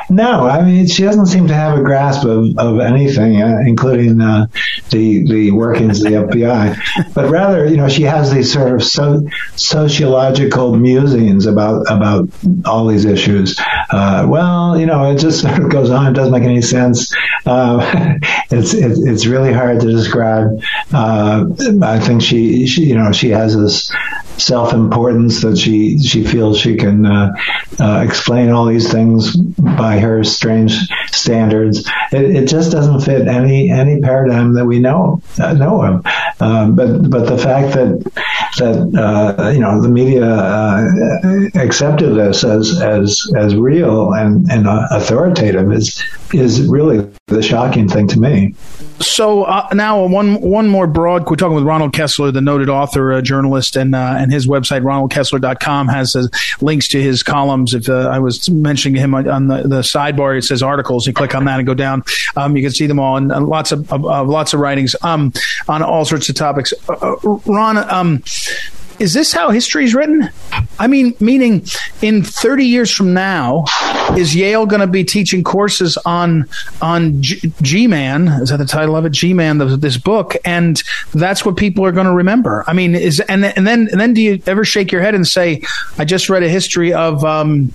No, 0.09 0.47
I 0.47 0.63
mean 0.63 0.87
she 0.87 1.03
doesn't 1.03 1.27
seem 1.27 1.47
to 1.47 1.53
have 1.53 1.77
a 1.77 1.81
grasp 1.81 2.25
of, 2.25 2.57
of 2.57 2.79
anything, 2.79 3.41
uh, 3.41 3.59
including 3.65 4.21
uh, 4.21 4.47
the 4.89 5.23
the 5.27 5.51
workings 5.51 6.03
of 6.03 6.11
the 6.11 6.17
FBI. 6.19 7.13
But 7.13 7.29
rather, 7.29 7.65
you 7.65 7.77
know, 7.77 7.89
she 7.89 8.03
has 8.03 8.31
these 8.31 8.51
sort 8.51 8.73
of 8.73 8.83
so, 8.83 9.27
sociological 9.55 10.75
musings 10.75 11.45
about 11.45 11.89
about 11.89 12.29
all 12.65 12.87
these 12.87 13.05
issues. 13.05 13.59
Uh, 13.89 14.25
well, 14.27 14.79
you 14.79 14.85
know, 14.85 15.11
it 15.11 15.17
just 15.17 15.41
sort 15.43 15.59
of 15.59 15.69
goes 15.69 15.89
on. 15.89 16.07
It 16.07 16.13
doesn't 16.13 16.33
make 16.33 16.43
any 16.43 16.61
sense. 16.61 17.13
Uh, 17.45 18.17
it's 18.51 18.73
it, 18.73 18.97
it's 19.07 19.25
really 19.25 19.53
hard 19.53 19.79
to 19.81 19.91
describe. 19.91 20.61
Uh, 20.93 21.45
I 21.81 21.99
think 21.99 22.21
she, 22.21 22.67
she, 22.67 22.85
you 22.85 22.95
know, 22.95 23.11
she 23.11 23.29
has 23.29 23.57
this 23.57 23.91
self 24.37 24.73
importance 24.73 25.41
that 25.41 25.57
she 25.57 25.97
she 25.99 26.23
feels 26.23 26.59
she 26.59 26.75
can 26.75 27.05
uh, 27.05 27.33
explain 28.03 28.49
all 28.49 28.65
these 28.65 28.91
things 28.91 29.35
by 29.35 29.99
her 29.99 30.23
strange 30.23 30.77
standards. 31.11 31.89
It, 32.11 32.35
it, 32.35 32.47
just 32.47 32.71
doesn't 32.71 33.01
fit 33.01 33.27
any 33.27 33.69
any 33.69 34.01
paradigm 34.01 34.53
that 34.53 34.65
we 34.65 34.79
know 34.79 35.21
uh, 35.39 35.53
know 35.53 35.81
of. 35.81 36.05
Um, 36.39 36.75
but 36.75 37.09
but 37.09 37.27
the 37.27 37.37
fact 37.37 37.73
that 37.73 38.11
that 38.57 39.35
uh, 39.39 39.49
you 39.49 39.59
know 39.59 39.81
the 39.81 39.89
media 39.89 40.25
uh, 40.25 40.85
accepted 41.55 42.13
this 42.15 42.43
as 42.43 42.81
as 42.81 43.21
as 43.35 43.55
real 43.55 44.13
and 44.13 44.49
and 44.51 44.67
authoritative 44.67 45.71
is 45.71 46.03
is 46.33 46.67
really 46.67 47.07
the 47.27 47.41
shocking 47.41 47.87
thing 47.87 48.07
to 48.07 48.19
me. 48.19 48.53
So 48.99 49.43
uh, 49.43 49.67
now 49.73 50.05
one 50.05 50.39
one 50.41 50.67
more 50.67 50.87
broad. 50.87 51.29
We're 51.29 51.35
talking 51.35 51.55
with 51.55 51.63
Ronald 51.63 51.93
Kessler, 51.93 52.31
the 52.31 52.41
noted 52.41 52.69
author, 52.69 53.13
uh, 53.13 53.21
journalist, 53.21 53.75
and 53.75 53.95
uh, 53.95 54.15
and 54.17 54.31
his 54.31 54.47
website 54.47 54.81
ronaldkessler.com 54.81 55.87
has 55.87 56.15
uh, 56.15 56.27
links 56.61 56.87
to 56.89 57.01
his 57.01 57.23
columns. 57.23 57.73
If 57.73 57.89
uh, 57.89 58.09
I 58.09 58.19
was 58.19 58.49
mentioning 58.49 59.01
him 59.01 59.13
on, 59.13 59.47
the, 59.47 59.63
the, 59.63 59.81
sidebar, 59.81 60.37
it 60.37 60.43
says 60.43 60.63
articles. 60.63 61.05
You 61.05 61.13
click 61.13 61.35
on 61.35 61.45
that 61.45 61.59
and 61.59 61.67
go 61.67 61.73
down. 61.73 62.03
Um, 62.35 62.55
you 62.55 62.63
can 62.63 62.71
see 62.71 62.87
them 62.87 62.99
all 62.99 63.17
and, 63.17 63.31
and 63.31 63.47
lots 63.47 63.71
of, 63.71 63.91
lots 63.91 64.53
of 64.53 64.59
writings 64.59 64.95
um, 65.01 65.33
on 65.67 65.83
all 65.83 66.05
sorts 66.05 66.29
of 66.29 66.35
topics. 66.35 66.73
Uh, 66.87 67.15
Ron, 67.45 67.77
um, 67.77 68.23
is 68.99 69.13
this 69.13 69.33
how 69.33 69.49
history 69.49 69.85
is 69.85 69.95
written? 69.95 70.29
I 70.79 70.87
mean, 70.87 71.15
meaning 71.19 71.65
in 72.01 72.23
30 72.23 72.65
years 72.65 72.91
from 72.91 73.13
now, 73.13 73.65
is 74.15 74.35
Yale 74.35 74.65
going 74.65 74.81
to 74.81 74.87
be 74.87 75.03
teaching 75.03 75.43
courses 75.43 75.97
on 76.05 76.47
on 76.81 77.21
G 77.21 77.87
Man? 77.87 78.27
Is 78.27 78.49
that 78.49 78.57
the 78.57 78.65
title 78.65 78.95
of 78.95 79.05
it? 79.05 79.11
G 79.11 79.33
Man, 79.33 79.57
this 79.79 79.97
book, 79.97 80.35
and 80.45 80.81
that's 81.13 81.45
what 81.45 81.57
people 81.57 81.85
are 81.85 81.91
going 81.91 82.07
to 82.07 82.13
remember. 82.13 82.63
I 82.67 82.73
mean, 82.73 82.95
is 82.95 83.19
and 83.21 83.45
and 83.45 83.67
then 83.67 83.87
and 83.91 83.99
then 83.99 84.13
do 84.13 84.21
you 84.21 84.41
ever 84.45 84.63
shake 84.63 84.91
your 84.91 85.01
head 85.01 85.15
and 85.15 85.27
say, 85.27 85.61
I 85.97 86.05
just 86.05 86.29
read 86.29 86.43
a 86.43 86.49
history 86.49 86.93
of 86.93 87.23
um, 87.25 87.73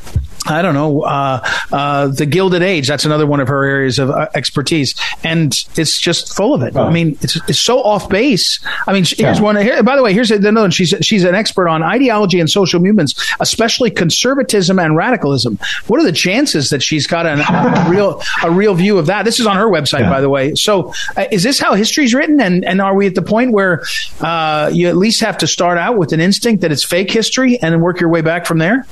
I 0.48 0.62
don't 0.62 0.74
know, 0.74 1.02
uh, 1.02 1.46
uh, 1.72 2.08
the 2.08 2.26
Gilded 2.26 2.62
Age. 2.62 2.88
That's 2.88 3.04
another 3.04 3.26
one 3.26 3.40
of 3.40 3.48
her 3.48 3.64
areas 3.64 3.98
of 3.98 4.10
uh, 4.10 4.28
expertise, 4.34 4.94
and 5.24 5.54
it's 5.76 6.00
just 6.00 6.34
full 6.34 6.54
of 6.54 6.62
it. 6.62 6.76
I 6.76 6.90
mean, 6.90 7.18
it's 7.20 7.36
it's 7.48 7.60
so 7.60 7.82
off 7.82 8.08
base. 8.08 8.60
I 8.86 8.92
mean, 8.92 9.04
here's 9.04 9.40
one. 9.40 9.56
Here, 9.56 9.82
by 9.82 9.96
the 9.96 10.02
way, 10.02 10.12
here's 10.12 10.30
another 10.30 10.62
one. 10.62 10.70
She's 10.70 10.94
she's 11.02 11.24
an 11.24 11.34
expert 11.34 11.68
on 11.68 11.82
ideology 11.82 12.40
and 12.40 12.48
social 12.48 12.80
movements, 12.80 13.14
especially 13.40 13.90
conservatism 13.90 14.78
and 14.78 14.96
radicalism. 14.96 15.58
What 15.86 16.00
are 16.00 16.04
the 16.04 16.12
chances 16.12 16.70
that 16.70 16.82
she's 16.82 17.06
got 17.06 17.26
an, 17.26 17.40
a 17.40 17.86
real 17.90 18.22
a 18.42 18.50
real 18.50 18.74
view 18.74 18.98
of 18.98 19.06
that? 19.06 19.24
This 19.24 19.40
is 19.40 19.46
on 19.46 19.56
her 19.56 19.68
website, 19.68 20.00
yeah. 20.00 20.10
by 20.10 20.20
the 20.20 20.28
way. 20.28 20.54
So, 20.54 20.92
uh, 21.16 21.26
is 21.30 21.42
this 21.42 21.58
how 21.58 21.74
history's 21.74 22.14
written? 22.14 22.40
And 22.40 22.64
and 22.64 22.80
are 22.80 22.94
we 22.94 23.06
at 23.06 23.14
the 23.14 23.22
point 23.22 23.52
where 23.52 23.82
uh, 24.20 24.70
you 24.72 24.88
at 24.88 24.96
least 24.96 25.20
have 25.20 25.38
to 25.38 25.46
start 25.46 25.78
out 25.78 25.98
with 25.98 26.12
an 26.12 26.20
instinct 26.20 26.62
that 26.62 26.72
it's 26.72 26.84
fake 26.84 27.10
history 27.10 27.58
and 27.60 27.72
then 27.72 27.80
work 27.80 28.00
your 28.00 28.10
way 28.10 28.20
back 28.20 28.46
from 28.46 28.58
there? 28.58 28.86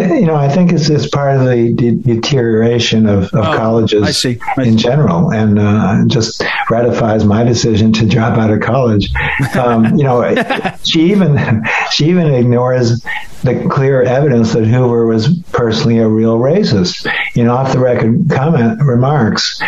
You 0.00 0.26
know, 0.26 0.34
I 0.34 0.48
think 0.48 0.72
it's, 0.72 0.88
it's 0.88 1.08
part 1.08 1.36
of 1.36 1.46
the 1.46 1.72
de- 1.72 1.92
deterioration 1.92 3.06
of, 3.06 3.24
of 3.24 3.46
oh, 3.46 3.56
colleges 3.56 4.02
I 4.02 4.10
see. 4.10 4.38
I 4.56 4.62
in 4.62 4.78
general, 4.78 5.32
and 5.32 5.58
uh, 5.58 6.04
just 6.06 6.42
ratifies 6.70 7.24
my 7.24 7.44
decision 7.44 7.92
to 7.94 8.06
drop 8.06 8.38
out 8.38 8.50
of 8.50 8.60
college. 8.60 9.10
Um, 9.56 9.96
you 9.96 10.04
know, 10.04 10.34
she 10.84 11.10
even 11.12 11.64
she 11.90 12.06
even 12.06 12.32
ignores 12.32 13.00
the 13.42 13.66
clear 13.70 14.02
evidence 14.02 14.52
that 14.54 14.64
Hoover 14.64 15.06
was 15.06 15.38
personally 15.52 15.98
a 15.98 16.08
real 16.08 16.38
racist. 16.38 17.06
You 17.34 17.44
know, 17.44 17.54
off 17.54 17.72
the 17.72 17.78
record 17.78 18.30
comment 18.30 18.82
remarks 18.82 19.60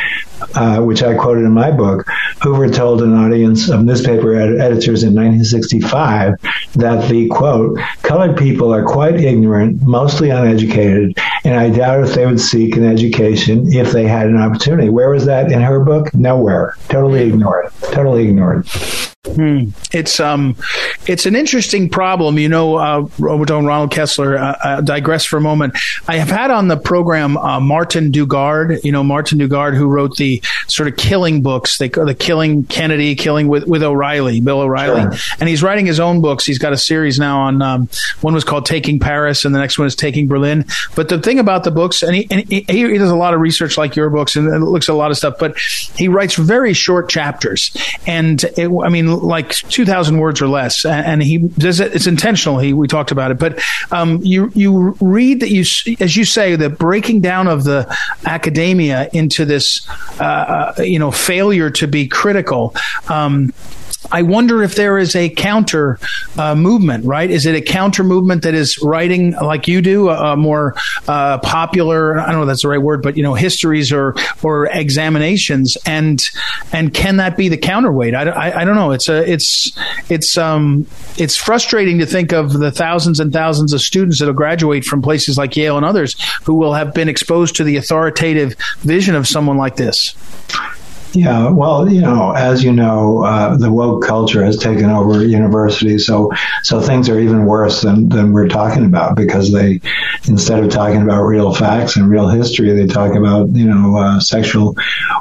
uh, 0.55 0.81
which 0.81 1.03
I 1.03 1.15
quoted 1.15 1.45
in 1.45 1.53
my 1.53 1.71
book, 1.71 2.07
Hoover 2.43 2.69
told 2.69 3.03
an 3.03 3.15
audience 3.15 3.69
of 3.69 3.83
newspaper 3.83 4.35
ed- 4.35 4.61
editors 4.61 5.03
in 5.03 5.15
1965 5.15 6.35
that 6.75 7.09
the 7.09 7.29
quote, 7.29 7.79
colored 8.03 8.37
people 8.37 8.73
are 8.73 8.85
quite 8.85 9.17
ignorant, 9.17 9.83
mostly 9.83 10.31
uneducated, 10.31 11.19
and 11.45 11.55
I 11.55 11.71
doubt 11.71 12.05
if 12.07 12.15
they 12.15 12.27
would 12.27 12.41
seek 12.41 12.77
an 12.77 12.85
education 12.85 13.73
if 13.73 13.93
they 13.93 14.07
had 14.07 14.27
an 14.27 14.37
opportunity. 14.37 14.91
Where 14.91 15.11
was 15.11 15.25
that 15.27 15.51
in 15.51 15.61
her 15.61 15.81
book? 15.81 16.15
Nowhere. 16.15 16.77
Totally 16.89 17.29
ignored. 17.29 17.71
Totally 17.93 18.29
ignored. 18.29 18.67
Hmm. 19.35 19.71
It's 19.93 20.21
um, 20.21 20.57
it's 21.07 21.27
an 21.27 21.37
interesting 21.37 21.89
problem. 21.89 22.39
You 22.39 22.49
know, 22.49 22.77
uh, 22.77 23.09
Ronald 23.19 23.91
Kessler. 23.91 24.39
Uh, 24.39 24.57
uh, 24.63 24.81
digress 24.81 25.25
for 25.25 25.37
a 25.37 25.41
moment. 25.41 25.77
I 26.09 26.17
have 26.17 26.29
had 26.29 26.51
on 26.51 26.69
the 26.69 26.77
program 26.77 27.37
uh, 27.37 27.61
Martin 27.61 28.13
Dugard. 28.13 28.83
You 28.85 28.93
know, 28.93 29.03
Martin 29.03 29.39
Dugard, 29.39 29.77
who 29.77 29.89
wrote 29.89 30.17
the 30.17 30.43
sort 30.69 30.89
of 30.89 30.97
killing 30.97 31.43
books. 31.43 31.79
They 31.79 31.89
the 31.89 32.15
killing 32.15 32.65
Kennedy, 32.65 33.15
killing 33.15 33.49
with 33.49 33.67
with 33.67 33.83
O'Reilly, 33.83 34.41
Bill 34.41 34.61
O'Reilly, 34.61 35.03
sure. 35.03 35.37
and 35.41 35.49
he's 35.49 35.63
writing 35.63 35.87
his 35.87 36.01
own 36.01 36.21
books. 36.21 36.45
He's 36.45 36.59
got 36.59 36.73
a 36.73 36.77
series 36.77 37.19
now 37.19 37.41
on. 37.41 37.63
Um, 37.63 37.89
one 38.21 38.35
was 38.35 38.45
called 38.45 38.67
Taking 38.67 38.99
Paris, 38.99 39.45
and 39.45 39.55
the 39.55 39.59
next 39.59 39.79
one 39.79 39.87
is 39.87 39.97
Taking 39.97 40.29
Berlin. 40.29 40.65
But 40.95 41.09
the 41.09 41.21
thing 41.21 41.39
about 41.39 41.65
the 41.65 41.71
books, 41.71 42.03
and 42.03 42.15
he, 42.15 42.27
and 42.31 42.41
he, 42.49 42.61
he 42.69 42.99
does 42.99 43.11
a 43.11 43.17
lot 43.17 43.35
of 43.35 43.41
research 43.41 43.77
like 43.77 43.97
your 43.97 44.11
books, 44.11 44.37
and 44.37 44.47
looks 44.65 44.89
at 44.89 44.93
a 44.93 44.97
lot 44.97 45.11
of 45.11 45.17
stuff. 45.17 45.35
But 45.39 45.59
he 45.97 46.09
writes 46.09 46.35
very 46.35 46.73
short 46.73 47.09
chapters, 47.09 47.77
and 48.07 48.43
it, 48.57 48.69
I 48.69 48.89
mean 48.89 49.16
like 49.17 49.51
2,000 49.51 50.19
words 50.19 50.41
or 50.41 50.49
less. 50.49 50.85
And 50.85 51.23
he 51.23 51.39
does 51.39 51.81
it, 51.81 51.95
it's 51.95 52.07
intentional. 52.07 52.59
He, 52.59 52.73
we 52.73 52.89
talked 52.89 53.11
about 53.11 53.31
it, 53.31 53.39
but, 53.39 53.63
um, 53.91 54.21
you, 54.23 54.51
you 54.55 54.97
read 55.01 55.41
that 55.41 55.51
you, 55.51 55.61
as 56.01 56.17
you 56.17 56.25
say, 56.25 56.57
the 56.57 56.71
breaking 56.71 57.21
down 57.21 57.49
of 57.49 57.65
the 57.65 57.97
academia 58.25 59.09
into 59.13 59.45
this, 59.45 59.87
uh, 60.21 60.75
uh 60.79 60.83
you 60.83 60.99
know, 60.99 61.11
failure 61.11 61.71
to 61.71 61.87
be 61.87 62.07
critical. 62.07 62.75
Um, 63.09 63.53
I 64.11 64.23
wonder 64.23 64.63
if 64.63 64.75
there 64.75 64.99
is 64.99 65.15
a 65.17 65.29
counter 65.29 65.99
uh, 66.37 66.55
movement, 66.55 67.05
right? 67.05 67.31
Is 67.31 67.47
it 67.47 67.55
a 67.55 67.61
counter 67.61 68.05
movement 68.05 68.43
that 68.43 68.55
is 68.55 68.79
writing 68.83 69.33
like 69.33 69.69
you 69.69 69.83
do, 69.83 70.09
a, 70.09 70.33
a 70.33 70.37
more 70.37 70.75
uh, 71.09 71.39
popular? 71.39 72.19
I 72.19 72.27
don't 72.27 72.37
know 72.37 72.43
if 72.43 72.49
that's 72.49 72.63
the 72.63 72.69
right 72.69 72.81
word, 72.81 73.03
but 73.03 73.17
you 73.17 73.23
know, 73.23 73.35
histories 73.35 73.93
or 73.93 74.15
or 74.43 74.67
examinations, 74.67 75.77
and 75.87 76.23
and 76.73 76.93
can 76.93 77.17
that 77.19 77.37
be 77.37 77.49
the 77.49 77.57
counterweight? 77.57 78.15
I, 78.15 78.23
I, 78.23 78.61
I 78.61 78.65
don't 78.65 78.77
know. 78.77 78.93
It's 78.93 79.09
a 79.09 79.31
it's 79.31 79.77
it's 80.09 80.39
um 80.39 80.87
it's 81.17 81.37
frustrating 81.37 81.99
to 81.99 82.07
think 82.07 82.33
of 82.33 82.53
the 82.53 82.71
thousands 82.71 83.21
and 83.21 83.33
thousands 83.33 83.73
of 83.73 83.81
students 83.81 84.19
that 84.21 84.27
will 84.27 84.33
graduate 84.33 84.85
from 84.85 85.03
places 85.03 85.39
like 85.39 85.57
Yale 85.57 85.77
and 85.77 85.87
others 85.87 86.17
who 86.45 86.55
will 86.55 86.75
have 86.75 86.95
been 86.95 87.09
exposed 87.09 87.57
to 87.57 87.65
the 87.65 87.77
authoritative 87.77 88.55
vision 88.81 89.15
of 89.15 89.27
someone 89.27 89.57
like 89.57 89.77
this. 89.77 90.15
Yeah, 91.17 91.49
well, 91.49 91.91
you 91.91 92.03
know, 92.03 92.33
as 92.33 92.63
you 92.63 92.73
know, 92.73 93.25
uh, 93.25 93.57
the 93.57 93.73
woke 93.73 94.05
culture 94.05 94.45
has 94.45 94.59
taken 94.59 94.91
over 94.91 95.25
universities, 95.25 96.05
so 96.05 96.31
so 96.63 96.79
things 96.79 97.09
are 97.09 97.19
even 97.19 97.47
worse 97.47 97.81
than 97.81 98.11
than 98.11 98.35
we're 98.35 98.49
talking 98.49 98.85
about 98.85 99.17
because 99.17 99.51
they, 99.51 99.81
instead 100.29 100.63
of 100.63 100.69
talking 100.69 101.01
about 101.01 101.23
real 101.23 101.55
facts 101.55 101.97
and 101.97 102.11
real 102.11 102.29
history, 102.29 102.71
they 102.73 102.87
talk 102.87 103.15
about 103.15 103.49
you 103.55 103.65
know 103.65 103.97
uh, 103.97 104.21
sexual 104.21 104.77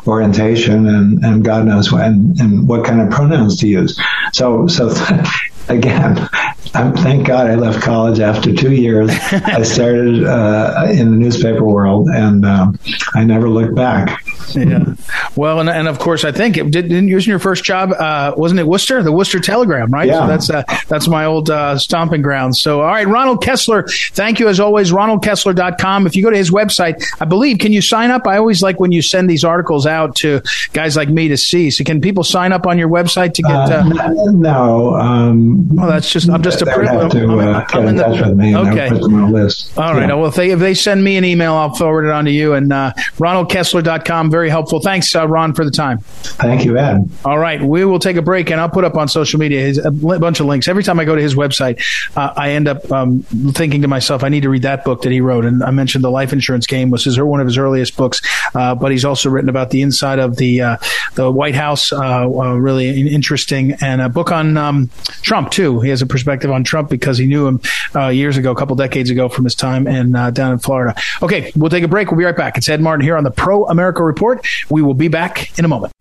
orientation 0.05 0.85
and 0.85 1.23
and 1.23 1.45
God 1.45 1.65
knows 1.65 1.89
and, 1.93 2.37
and 2.41 2.67
what 2.67 2.83
kind 2.83 2.99
of 2.99 3.09
pronouns 3.09 3.57
to 3.59 3.67
use. 3.69 3.97
So 4.33 4.67
so. 4.67 4.93
again, 5.69 6.29
I'm, 6.73 6.93
thank 6.93 7.27
God 7.27 7.47
I 7.47 7.55
left 7.55 7.81
college 7.81 8.19
after 8.19 8.53
two 8.53 8.73
years. 8.73 9.09
I 9.31 9.63
started 9.63 10.25
uh, 10.25 10.87
in 10.91 11.11
the 11.11 11.17
newspaper 11.17 11.63
world, 11.63 12.09
and 12.09 12.45
um, 12.45 12.79
I 13.13 13.23
never 13.23 13.49
looked 13.49 13.75
back. 13.75 14.23
Yeah. 14.53 14.93
Well, 15.35 15.59
and, 15.59 15.69
and 15.69 15.87
of 15.87 15.99
course, 15.99 16.23
I 16.23 16.31
think 16.31 16.57
it 16.57 16.71
did, 16.71 16.89
didn't 16.89 17.07
use 17.07 17.25
your 17.25 17.39
first 17.39 17.63
job, 17.63 17.91
uh, 17.91 18.33
wasn't 18.37 18.59
it 18.59 18.67
Worcester, 18.67 19.01
the 19.03 19.11
Worcester 19.11 19.39
Telegram, 19.39 19.89
right? 19.91 20.07
Yeah. 20.07 20.21
So 20.21 20.27
that's 20.27 20.49
uh, 20.49 20.77
that's 20.87 21.07
my 21.07 21.25
old 21.25 21.49
uh, 21.49 21.77
stomping 21.77 22.21
ground. 22.21 22.55
So, 22.55 22.81
all 22.81 22.87
right, 22.87 23.07
Ronald 23.07 23.43
Kessler, 23.43 23.85
thank 24.11 24.39
you 24.39 24.47
as 24.47 24.59
always. 24.59 24.91
RonaldKessler.com. 24.91 26.07
If 26.07 26.15
you 26.15 26.23
go 26.23 26.29
to 26.29 26.37
his 26.37 26.51
website, 26.51 27.03
I 27.19 27.25
believe, 27.25 27.59
can 27.59 27.71
you 27.71 27.81
sign 27.81 28.11
up? 28.11 28.27
I 28.27 28.37
always 28.37 28.61
like 28.61 28.79
when 28.79 28.91
you 28.91 29.01
send 29.01 29.29
these 29.29 29.43
articles 29.43 29.85
out 29.85 30.15
to 30.17 30.41
guys 30.73 30.95
like 30.95 31.09
me 31.09 31.27
to 31.29 31.37
see. 31.37 31.71
So, 31.71 31.83
can 31.83 32.01
people 32.01 32.23
sign 32.23 32.51
up 32.51 32.67
on 32.67 32.77
your 32.77 32.89
website 32.89 33.33
to 33.35 33.41
get? 33.41 33.51
Uh, 33.51 33.83
uh 33.99 34.31
no. 34.31 34.95
Um, 34.95 35.54
oh, 35.79 35.87
that's 35.87 36.11
just 36.11 36.29
I'm 36.29 36.41
just 36.41 36.61
a. 36.61 36.65
They 36.65 36.71
have 36.71 37.11
to 37.11 37.39
uh, 37.39 37.65
I'm 37.69 37.87
in 37.87 37.95
the, 37.95 38.09
with 38.09 38.37
me 38.37 38.55
okay. 38.55 38.89
put 38.89 39.03
on 39.03 39.13
a 39.13 39.29
list. 39.29 39.77
All 39.77 39.93
right. 39.93 40.09
Yeah. 40.09 40.15
Well, 40.15 40.27
if 40.27 40.35
they 40.35 40.51
if 40.51 40.59
they 40.59 40.73
send 40.73 41.03
me 41.03 41.17
an 41.17 41.25
email, 41.25 41.53
I'll 41.53 41.73
forward 41.73 42.05
it 42.05 42.11
on 42.11 42.25
to 42.25 42.31
you. 42.31 42.53
And 42.53 42.71
uh, 42.71 42.93
RonaldKessler.com. 43.17 44.31
Very 44.31 44.49
helpful. 44.49 44.79
Thanks, 44.79 45.15
uh, 45.15 45.27
Ron, 45.27 45.53
for 45.53 45.65
the 45.65 45.71
time. 45.71 45.99
Thank 45.99 46.65
you, 46.65 46.77
Ed. 46.77 47.09
All 47.23 47.37
right, 47.37 47.61
we 47.61 47.85
will 47.85 47.99
take 47.99 48.17
a 48.17 48.21
break, 48.21 48.49
and 48.49 48.59
I'll 48.59 48.69
put 48.69 48.83
up 48.83 48.95
on 48.95 49.07
social 49.07 49.39
media 49.39 49.61
his, 49.61 49.77
a 49.77 49.91
bunch 49.91 50.39
of 50.39 50.45
links. 50.45 50.67
Every 50.67 50.83
time 50.83 50.99
I 50.99 51.05
go 51.05 51.15
to 51.15 51.21
his 51.21 51.35
website, 51.35 51.83
uh, 52.15 52.33
I 52.35 52.51
end 52.51 52.67
up 52.67 52.91
um, 52.91 53.23
thinking 53.53 53.81
to 53.81 53.87
myself, 53.87 54.23
I 54.23 54.29
need 54.29 54.41
to 54.41 54.49
read 54.49 54.63
that 54.63 54.83
book 54.83 55.01
that 55.03 55.11
he 55.11 55.21
wrote. 55.21 55.45
And 55.45 55.63
I 55.63 55.71
mentioned 55.71 56.03
the 56.03 56.11
life 56.11 56.33
insurance 56.33 56.67
game 56.67 56.89
was 56.89 57.05
his 57.05 57.19
one 57.19 57.39
of 57.39 57.47
his 57.47 57.57
earliest 57.57 57.97
books, 57.97 58.21
uh, 58.53 58.75
but 58.75 58.91
he's 58.91 59.05
also 59.05 59.29
written 59.29 59.49
about 59.49 59.69
the 59.69 59.81
inside 59.81 60.19
of 60.19 60.35
the 60.35 60.61
uh, 60.61 60.77
the 61.15 61.31
White 61.31 61.55
House, 61.55 61.91
uh, 61.91 62.23
uh, 62.23 62.55
really 62.55 63.07
interesting, 63.07 63.73
and 63.81 64.01
a 64.01 64.09
book 64.09 64.31
on 64.31 64.57
um, 64.57 64.89
Trump 65.21 65.44
too. 65.51 65.79
He 65.81 65.89
has 65.89 66.01
a 66.01 66.05
perspective 66.05 66.51
on 66.51 66.63
Trump 66.63 66.89
because 66.89 67.17
he 67.17 67.25
knew 67.25 67.47
him 67.47 67.61
uh, 67.95 68.07
years 68.07 68.37
ago, 68.37 68.51
a 68.51 68.55
couple 68.55 68.75
decades 68.75 69.09
ago, 69.09 69.29
from 69.29 69.43
his 69.43 69.55
time 69.55 69.87
in 69.87 70.15
uh, 70.15 70.31
down 70.31 70.53
in 70.53 70.59
Florida. 70.59 70.95
Okay, 71.21 71.51
we'll 71.55 71.69
take 71.69 71.83
a 71.83 71.87
break. 71.87 72.11
We'll 72.11 72.19
be 72.19 72.25
right 72.25 72.37
back. 72.37 72.57
It's 72.57 72.69
Ed 72.69 72.81
Martin 72.81 73.03
here 73.03 73.17
on 73.17 73.23
the 73.23 73.31
Pro 73.31 73.65
America 73.65 74.03
Report. 74.03 74.45
We 74.69 74.81
will 74.81 74.93
be 74.93 75.07
back 75.07 75.57
in 75.57 75.65
a 75.65 75.67
moment. 75.67 75.91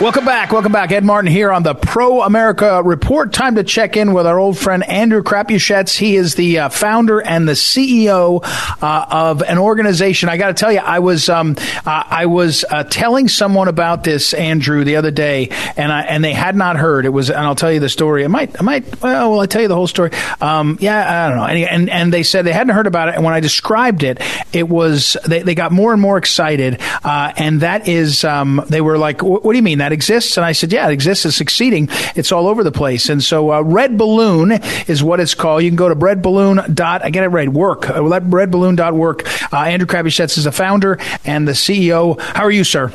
Welcome 0.00 0.24
back. 0.24 0.50
Welcome 0.50 0.72
back. 0.72 0.92
Ed 0.92 1.04
Martin 1.04 1.30
here 1.30 1.52
on 1.52 1.62
the 1.62 1.74
Pro 1.74 2.22
America 2.22 2.82
Report. 2.82 3.34
Time 3.34 3.56
to 3.56 3.62
check 3.62 3.98
in 3.98 4.14
with 4.14 4.26
our 4.26 4.38
old 4.38 4.56
friend 4.56 4.82
Andrew 4.88 5.22
Crapuchettes. 5.22 5.94
He 5.94 6.16
is 6.16 6.36
the 6.36 6.60
uh, 6.60 6.68
founder 6.70 7.20
and 7.20 7.46
the 7.46 7.52
CEO 7.52 8.40
uh, 8.82 9.06
of 9.10 9.42
an 9.42 9.58
organization. 9.58 10.30
I 10.30 10.38
got 10.38 10.48
to 10.48 10.54
tell 10.54 10.72
you, 10.72 10.78
I 10.78 11.00
was 11.00 11.28
um, 11.28 11.54
uh, 11.84 12.04
I 12.06 12.24
was 12.24 12.64
uh, 12.70 12.84
telling 12.84 13.28
someone 13.28 13.68
about 13.68 14.02
this 14.02 14.32
Andrew 14.32 14.84
the 14.84 14.96
other 14.96 15.10
day, 15.10 15.50
and 15.76 15.92
I 15.92 16.00
and 16.04 16.24
they 16.24 16.32
had 16.32 16.56
not 16.56 16.78
heard. 16.78 17.04
It 17.04 17.10
was, 17.10 17.28
and 17.28 17.38
I'll 17.38 17.54
tell 17.54 17.70
you 17.70 17.80
the 17.80 17.90
story. 17.90 18.24
I 18.24 18.28
might, 18.28 18.58
I 18.58 18.62
might. 18.62 19.02
Well, 19.02 19.38
I 19.38 19.44
tell 19.44 19.60
you 19.60 19.68
the 19.68 19.74
whole 19.74 19.86
story? 19.86 20.12
Um, 20.40 20.78
yeah, 20.80 21.26
I 21.26 21.28
don't 21.28 21.36
know. 21.36 21.44
And, 21.44 21.58
and 21.68 21.90
and 21.90 22.12
they 22.12 22.22
said 22.22 22.46
they 22.46 22.54
hadn't 22.54 22.74
heard 22.74 22.86
about 22.86 23.10
it, 23.10 23.16
and 23.16 23.24
when 23.24 23.34
I 23.34 23.40
described 23.40 24.02
it, 24.02 24.22
it 24.54 24.66
was 24.66 25.18
they, 25.26 25.42
they 25.42 25.54
got 25.54 25.72
more 25.72 25.92
and 25.92 26.00
more 26.00 26.16
excited, 26.16 26.80
uh, 27.04 27.34
and 27.36 27.60
that 27.60 27.86
is 27.86 28.24
um, 28.24 28.64
they 28.66 28.80
were 28.80 28.96
like, 28.96 29.22
"What 29.22 29.42
do 29.42 29.56
you 29.56 29.62
mean 29.62 29.76
that?" 29.76 29.89
That 29.90 29.94
exists? 29.94 30.36
And 30.36 30.46
I 30.46 30.52
said, 30.52 30.72
yeah, 30.72 30.88
it 30.88 30.92
exists. 30.92 31.26
It's 31.26 31.36
succeeding. 31.36 31.88
It's 32.14 32.30
all 32.30 32.46
over 32.46 32.62
the 32.62 32.70
place. 32.70 33.08
And 33.08 33.20
so 33.20 33.52
uh, 33.52 33.60
Red 33.62 33.98
Balloon 33.98 34.52
is 34.86 35.02
what 35.02 35.18
it's 35.18 35.34
called. 35.34 35.64
You 35.64 35.70
can 35.70 35.76
go 35.76 35.88
to 35.88 35.96
redballoon 35.96 36.72
dot, 36.72 37.04
I 37.04 37.10
get 37.10 37.24
it 37.24 37.28
right, 37.30 37.48
work. 37.48 37.90
Uh, 37.90 37.94
redballoon 37.94 38.76
dot 38.76 38.94
work. 38.94 39.26
Uh, 39.52 39.56
Andrew 39.64 39.88
Crapuchettes 39.88 40.38
is 40.38 40.44
the 40.44 40.52
founder 40.52 41.00
and 41.24 41.48
the 41.48 41.52
CEO. 41.52 42.20
How 42.20 42.44
are 42.44 42.52
you, 42.52 42.62
sir? 42.62 42.92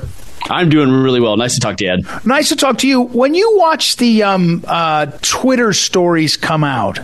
I'm 0.50 0.70
doing 0.70 0.90
really 0.90 1.20
well. 1.20 1.36
Nice 1.36 1.56
to 1.56 1.60
talk 1.60 1.76
to 1.78 1.84
you, 1.84 1.92
Ed. 1.92 2.26
Nice 2.26 2.48
to 2.48 2.56
talk 2.56 2.78
to 2.78 2.88
you. 2.88 3.02
When 3.02 3.34
you 3.34 3.58
watch 3.58 3.98
the 3.98 4.24
um, 4.24 4.64
uh, 4.66 5.08
Twitter 5.22 5.74
stories 5.74 6.38
come 6.38 6.64
out, 6.64 7.00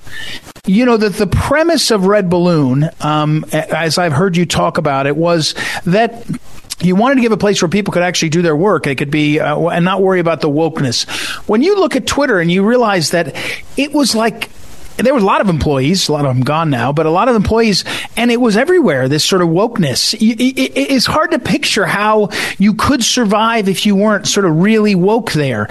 you 0.66 0.86
know 0.86 0.96
that 0.96 1.16
the 1.16 1.28
premise 1.28 1.92
of 1.92 2.06
Red 2.06 2.30
Balloon, 2.30 2.90
um, 3.02 3.44
as 3.52 3.98
I've 3.98 4.14
heard 4.14 4.38
you 4.38 4.46
talk 4.46 4.78
about 4.78 5.06
it, 5.06 5.18
was 5.18 5.54
that 5.86 6.26
you 6.80 6.96
wanted 6.96 7.16
to 7.16 7.22
give 7.22 7.32
a 7.32 7.38
place 7.38 7.62
where 7.62 7.70
people 7.70 7.94
could 7.94 8.04
actually 8.04 8.30
do 8.30 8.42
their 8.42 8.56
work. 8.56 8.88
It 8.88 8.98
could 8.98 9.12
be 9.12 9.40
uh, 9.40 9.68
and 9.68 9.86
not 9.86 10.02
worry 10.02 10.20
about 10.20 10.42
the 10.42 10.50
wokeness. 10.50 11.08
When 11.48 11.62
you 11.62 11.80
look 11.80 11.96
at 11.96 12.08
Twitter 12.08 12.40
and 12.40 12.52
you 12.52 12.66
realize 12.66 13.12
that 13.12 13.36
it 13.78 13.94
was 13.94 14.16
like 14.16 14.50
there 14.98 15.14
were 15.14 15.20
a 15.20 15.24
lot 15.24 15.42
of 15.42 15.50
employees, 15.50 16.10
a 16.10 16.14
lot 16.14 16.26
of 16.26 16.36
them 16.36 16.44
gone 16.44 16.70
now, 16.70 16.92
but 16.92 17.06
a 17.06 17.10
lot 17.10 17.28
of 17.28 17.36
employees, 17.36 17.84
and 18.18 18.32
it 18.32 18.40
was 18.40 18.58
everywhere. 18.58 19.08
This 19.08 19.24
sort 19.24 19.42
of 19.42 19.50
wokeness. 19.50 20.16
It's 20.20 21.06
hard 21.06 21.32
to 21.32 21.40
picture 21.40 21.86
how 21.86 22.30
you 22.58 22.74
could 22.74 23.04
survive 23.04 23.68
if 23.68 23.86
you 23.86 23.96
weren't 23.96 24.28
sort 24.28 24.46
of 24.46 24.58
really 24.58 24.96
woke 24.96 25.32
there. 25.32 25.68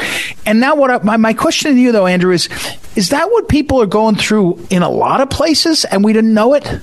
And 0.47 0.61
now, 0.61 0.75
what 0.75 0.91
I, 0.91 0.99
my 0.99 1.17
my 1.17 1.35
question 1.35 1.75
to 1.75 1.81
you 1.81 1.93
though, 1.93 2.07
Andrew, 2.07 2.33
is 2.33 2.49
is 2.97 3.11
that 3.11 3.31
what 3.31 3.49
people 3.49 3.81
are 3.81 3.87
going 3.87 4.17
through 4.17 4.67
in 4.71 4.83
a 4.83 4.91
lot 4.91 5.21
of 5.21 5.31
places, 5.31 5.85
and 5.85 6.03
we 6.03 6.13
didn't 6.13 6.35
know 6.35 6.55
it? 6.55 6.81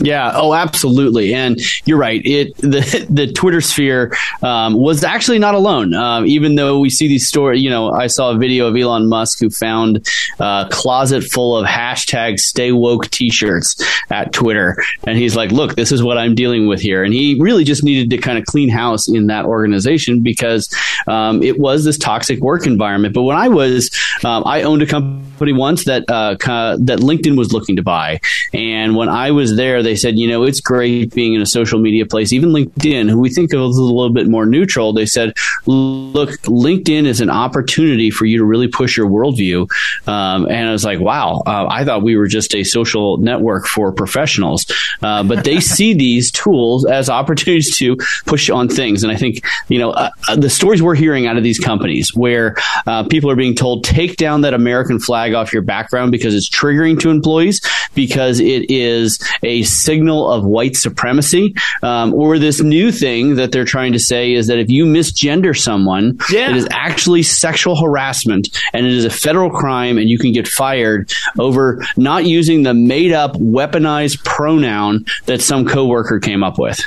Yeah. 0.00 0.32
Oh, 0.34 0.54
absolutely. 0.54 1.34
And 1.34 1.60
you're 1.84 1.98
right. 1.98 2.20
It 2.24 2.56
the 2.58 3.06
the 3.10 3.32
Twitter 3.32 3.60
sphere 3.60 4.16
um, 4.42 4.74
was 4.74 5.04
actually 5.04 5.38
not 5.38 5.54
alone. 5.54 5.94
Um, 5.94 6.26
even 6.26 6.54
though 6.54 6.78
we 6.78 6.90
see 6.90 7.08
these 7.08 7.26
stories, 7.26 7.62
you 7.62 7.70
know, 7.70 7.90
I 7.90 8.06
saw 8.06 8.30
a 8.30 8.38
video 8.38 8.66
of 8.66 8.76
Elon 8.76 9.08
Musk 9.08 9.40
who 9.40 9.50
found 9.50 10.06
a 10.38 10.66
closet 10.70 11.24
full 11.24 11.56
of 11.56 11.66
hashtag 11.66 12.38
Stay 12.38 12.72
Woke 12.72 13.08
T-shirts 13.10 13.82
at 14.10 14.32
Twitter, 14.32 14.76
and 15.06 15.18
he's 15.18 15.36
like, 15.36 15.50
"Look, 15.50 15.74
this 15.74 15.92
is 15.92 16.02
what 16.02 16.18
I'm 16.18 16.34
dealing 16.34 16.66
with 16.66 16.80
here." 16.80 17.04
And 17.04 17.12
he 17.12 17.36
really 17.40 17.64
just 17.64 17.84
needed 17.84 18.10
to 18.10 18.18
kind 18.18 18.38
of 18.38 18.44
clean 18.44 18.68
house 18.68 19.08
in 19.08 19.26
that 19.28 19.44
organization 19.44 20.20
because 20.22 20.72
um, 21.06 21.42
it 21.42 21.58
was 21.58 21.84
this 21.84 21.98
toxic 21.98 22.40
work 22.40 22.66
environment. 22.66 23.14
But 23.14 23.22
when 23.22 23.36
I 23.36 23.48
was, 23.48 23.90
um, 24.24 24.42
I 24.46 24.62
owned 24.62 24.82
a 24.82 24.86
company 24.86 25.52
once 25.52 25.84
that 25.84 26.04
uh, 26.08 26.36
that 26.36 27.00
LinkedIn 27.00 27.36
was 27.36 27.52
looking 27.52 27.76
to 27.76 27.82
buy, 27.82 28.20
and 28.52 28.96
when 28.96 29.08
I 29.08 29.30
was 29.30 29.56
there, 29.56 29.81
they 29.82 29.96
said, 29.96 30.18
you 30.18 30.28
know, 30.28 30.44
it's 30.44 30.60
great 30.60 31.14
being 31.14 31.34
in 31.34 31.42
a 31.42 31.46
social 31.46 31.78
media 31.78 32.06
place. 32.06 32.32
Even 32.32 32.50
LinkedIn, 32.50 33.10
who 33.10 33.18
we 33.18 33.30
think 33.30 33.52
of 33.52 33.70
as 33.70 33.76
a 33.76 33.82
little 33.82 34.12
bit 34.12 34.28
more 34.28 34.46
neutral, 34.46 34.92
they 34.92 35.06
said, 35.06 35.34
look, 35.66 36.30
LinkedIn 36.42 37.04
is 37.06 37.20
an 37.20 37.30
opportunity 37.30 38.10
for 38.10 38.24
you 38.24 38.38
to 38.38 38.44
really 38.44 38.68
push 38.68 38.96
your 38.96 39.08
worldview. 39.08 39.68
Um, 40.08 40.46
and 40.46 40.68
I 40.68 40.72
was 40.72 40.84
like, 40.84 41.00
wow, 41.00 41.42
uh, 41.46 41.66
I 41.68 41.84
thought 41.84 42.02
we 42.02 42.16
were 42.16 42.26
just 42.26 42.54
a 42.54 42.64
social 42.64 43.18
network 43.18 43.66
for 43.66 43.92
professionals. 43.92 44.66
Uh, 45.02 45.22
but 45.22 45.44
they 45.44 45.60
see 45.60 45.94
these 46.02 46.30
tools 46.30 46.84
as 46.84 47.08
opportunities 47.08 47.76
to 47.78 47.96
push 48.26 48.50
on 48.50 48.68
things. 48.68 49.02
And 49.02 49.12
I 49.12 49.16
think, 49.16 49.44
you 49.68 49.78
know, 49.78 49.90
uh, 49.90 50.10
uh 50.28 50.36
the 50.36 50.50
stories 50.50 50.82
we're 50.82 50.94
hearing 50.94 51.26
out 51.26 51.36
of 51.36 51.42
these 51.42 51.58
companies 51.58 52.14
where 52.14 52.56
uh, 52.86 53.04
people 53.04 53.30
are 53.30 53.36
being 53.36 53.54
told, 53.54 53.84
take 53.84 54.16
down 54.16 54.42
that 54.42 54.54
American 54.54 54.98
flag 54.98 55.34
off 55.34 55.52
your 55.52 55.62
background 55.62 56.12
because 56.12 56.34
it's 56.34 56.48
triggering 56.48 56.98
to 57.00 57.10
employees, 57.10 57.60
because 57.94 58.40
it 58.40 58.70
is 58.70 59.18
a 59.42 59.62
signal 59.72 60.30
of 60.30 60.44
white 60.44 60.76
supremacy, 60.76 61.54
um, 61.82 62.14
or 62.14 62.38
this 62.38 62.60
new 62.60 62.92
thing 62.92 63.36
that 63.36 63.52
they're 63.52 63.64
trying 63.64 63.92
to 63.92 63.98
say 63.98 64.32
is 64.32 64.46
that 64.46 64.58
if 64.58 64.70
you 64.70 64.84
misgender 64.84 65.58
someone, 65.58 66.18
yeah. 66.30 66.50
it 66.50 66.56
is 66.56 66.68
actually 66.70 67.22
sexual 67.22 67.80
harassment 67.80 68.48
and 68.72 68.86
it 68.86 68.92
is 68.92 69.04
a 69.04 69.10
federal 69.10 69.50
crime, 69.50 69.98
and 69.98 70.08
you 70.08 70.18
can 70.18 70.32
get 70.32 70.46
fired 70.46 71.12
over 71.38 71.84
not 71.96 72.24
using 72.26 72.62
the 72.62 72.74
made 72.74 73.12
up 73.12 73.32
weaponized 73.34 74.24
pronoun 74.24 75.04
that 75.26 75.40
some 75.40 75.66
coworker 75.66 76.20
came 76.20 76.42
up 76.42 76.58
with. 76.58 76.80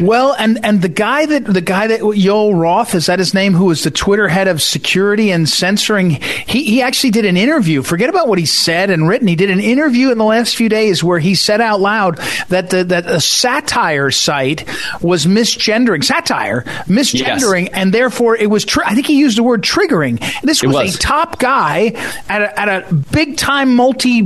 Well, 0.00 0.34
and 0.38 0.64
and 0.64 0.82
the 0.82 0.88
guy 0.88 1.26
that 1.26 1.44
the 1.44 1.60
guy 1.60 1.86
that 1.88 2.00
Yoel 2.00 2.58
Roth 2.58 2.94
is 2.94 3.06
that 3.06 3.18
his 3.18 3.34
name, 3.34 3.54
who 3.54 3.66
was 3.66 3.84
the 3.84 3.90
Twitter 3.90 4.28
head 4.28 4.48
of 4.48 4.62
security 4.62 5.30
and 5.30 5.48
censoring, 5.48 6.10
he 6.10 6.64
he 6.64 6.82
actually 6.82 7.10
did 7.10 7.24
an 7.24 7.36
interview. 7.36 7.82
Forget 7.82 8.08
about 8.08 8.28
what 8.28 8.38
he 8.38 8.46
said 8.46 8.90
and 8.90 9.08
written. 9.08 9.28
He 9.28 9.36
did 9.36 9.50
an 9.50 9.60
interview 9.60 10.10
in 10.10 10.18
the 10.18 10.24
last 10.24 10.56
few 10.56 10.68
days 10.68 11.02
where 11.02 11.18
he 11.18 11.34
said 11.34 11.60
out 11.60 11.80
loud 11.80 12.18
that 12.48 12.70
the 12.70 12.84
that 12.84 13.06
a 13.06 13.20
satire 13.20 14.10
site 14.10 14.68
was 15.00 15.26
misgendering 15.26 16.04
satire, 16.04 16.62
misgendering, 16.86 17.66
yes. 17.66 17.74
and 17.74 17.92
therefore 17.92 18.36
it 18.36 18.50
was. 18.50 18.64
Tr- 18.64 18.84
I 18.84 18.94
think 18.94 19.06
he 19.06 19.18
used 19.18 19.38
the 19.38 19.42
word 19.42 19.62
triggering. 19.62 20.20
This 20.42 20.62
was, 20.62 20.74
was. 20.74 20.94
a 20.96 20.98
top 20.98 21.38
guy 21.38 21.92
at 22.28 22.42
a, 22.42 22.60
at 22.60 22.68
a 22.68 22.94
big 22.94 23.36
time 23.36 23.74
multi, 23.74 24.22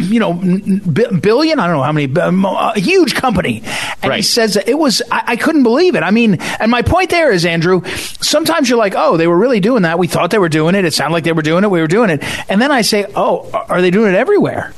you 0.00 0.20
know, 0.20 0.34
billion. 0.34 1.58
I 1.58 1.66
don't 1.66 1.76
know 1.76 1.82
how 1.82 1.92
many, 1.92 2.12
a 2.16 2.78
huge 2.78 3.14
company, 3.14 3.62
and 4.02 4.10
right. 4.10 4.16
he 4.16 4.22
says 4.22 4.58
it 4.68 4.78
was 4.78 5.02
I, 5.10 5.22
I, 5.28 5.36
couldn't 5.36 5.62
believe 5.62 5.94
it. 5.94 6.02
I 6.02 6.10
mean, 6.10 6.36
and 6.60 6.70
my 6.70 6.82
point 6.82 7.10
there 7.10 7.32
is, 7.32 7.46
Andrew, 7.46 7.82
sometimes 7.86 8.68
you're 8.68 8.78
like, 8.78 8.94
oh, 8.96 9.16
they 9.16 9.26
were 9.26 9.38
really 9.38 9.60
doing 9.60 9.82
that. 9.82 9.98
We 9.98 10.06
thought 10.06 10.30
they 10.30 10.38
were 10.38 10.48
doing 10.48 10.74
it. 10.74 10.84
It 10.84 10.94
sounded 10.94 11.14
like 11.14 11.24
they 11.24 11.32
were 11.32 11.42
doing 11.42 11.64
it. 11.64 11.70
We 11.70 11.80
were 11.80 11.86
doing 11.86 12.10
it. 12.10 12.22
And 12.50 12.60
then 12.60 12.70
I 12.70 12.82
say, 12.82 13.06
oh, 13.16 13.50
are 13.50 13.80
they 13.80 13.90
doing 13.90 14.12
it 14.12 14.16
everywhere? 14.16 14.74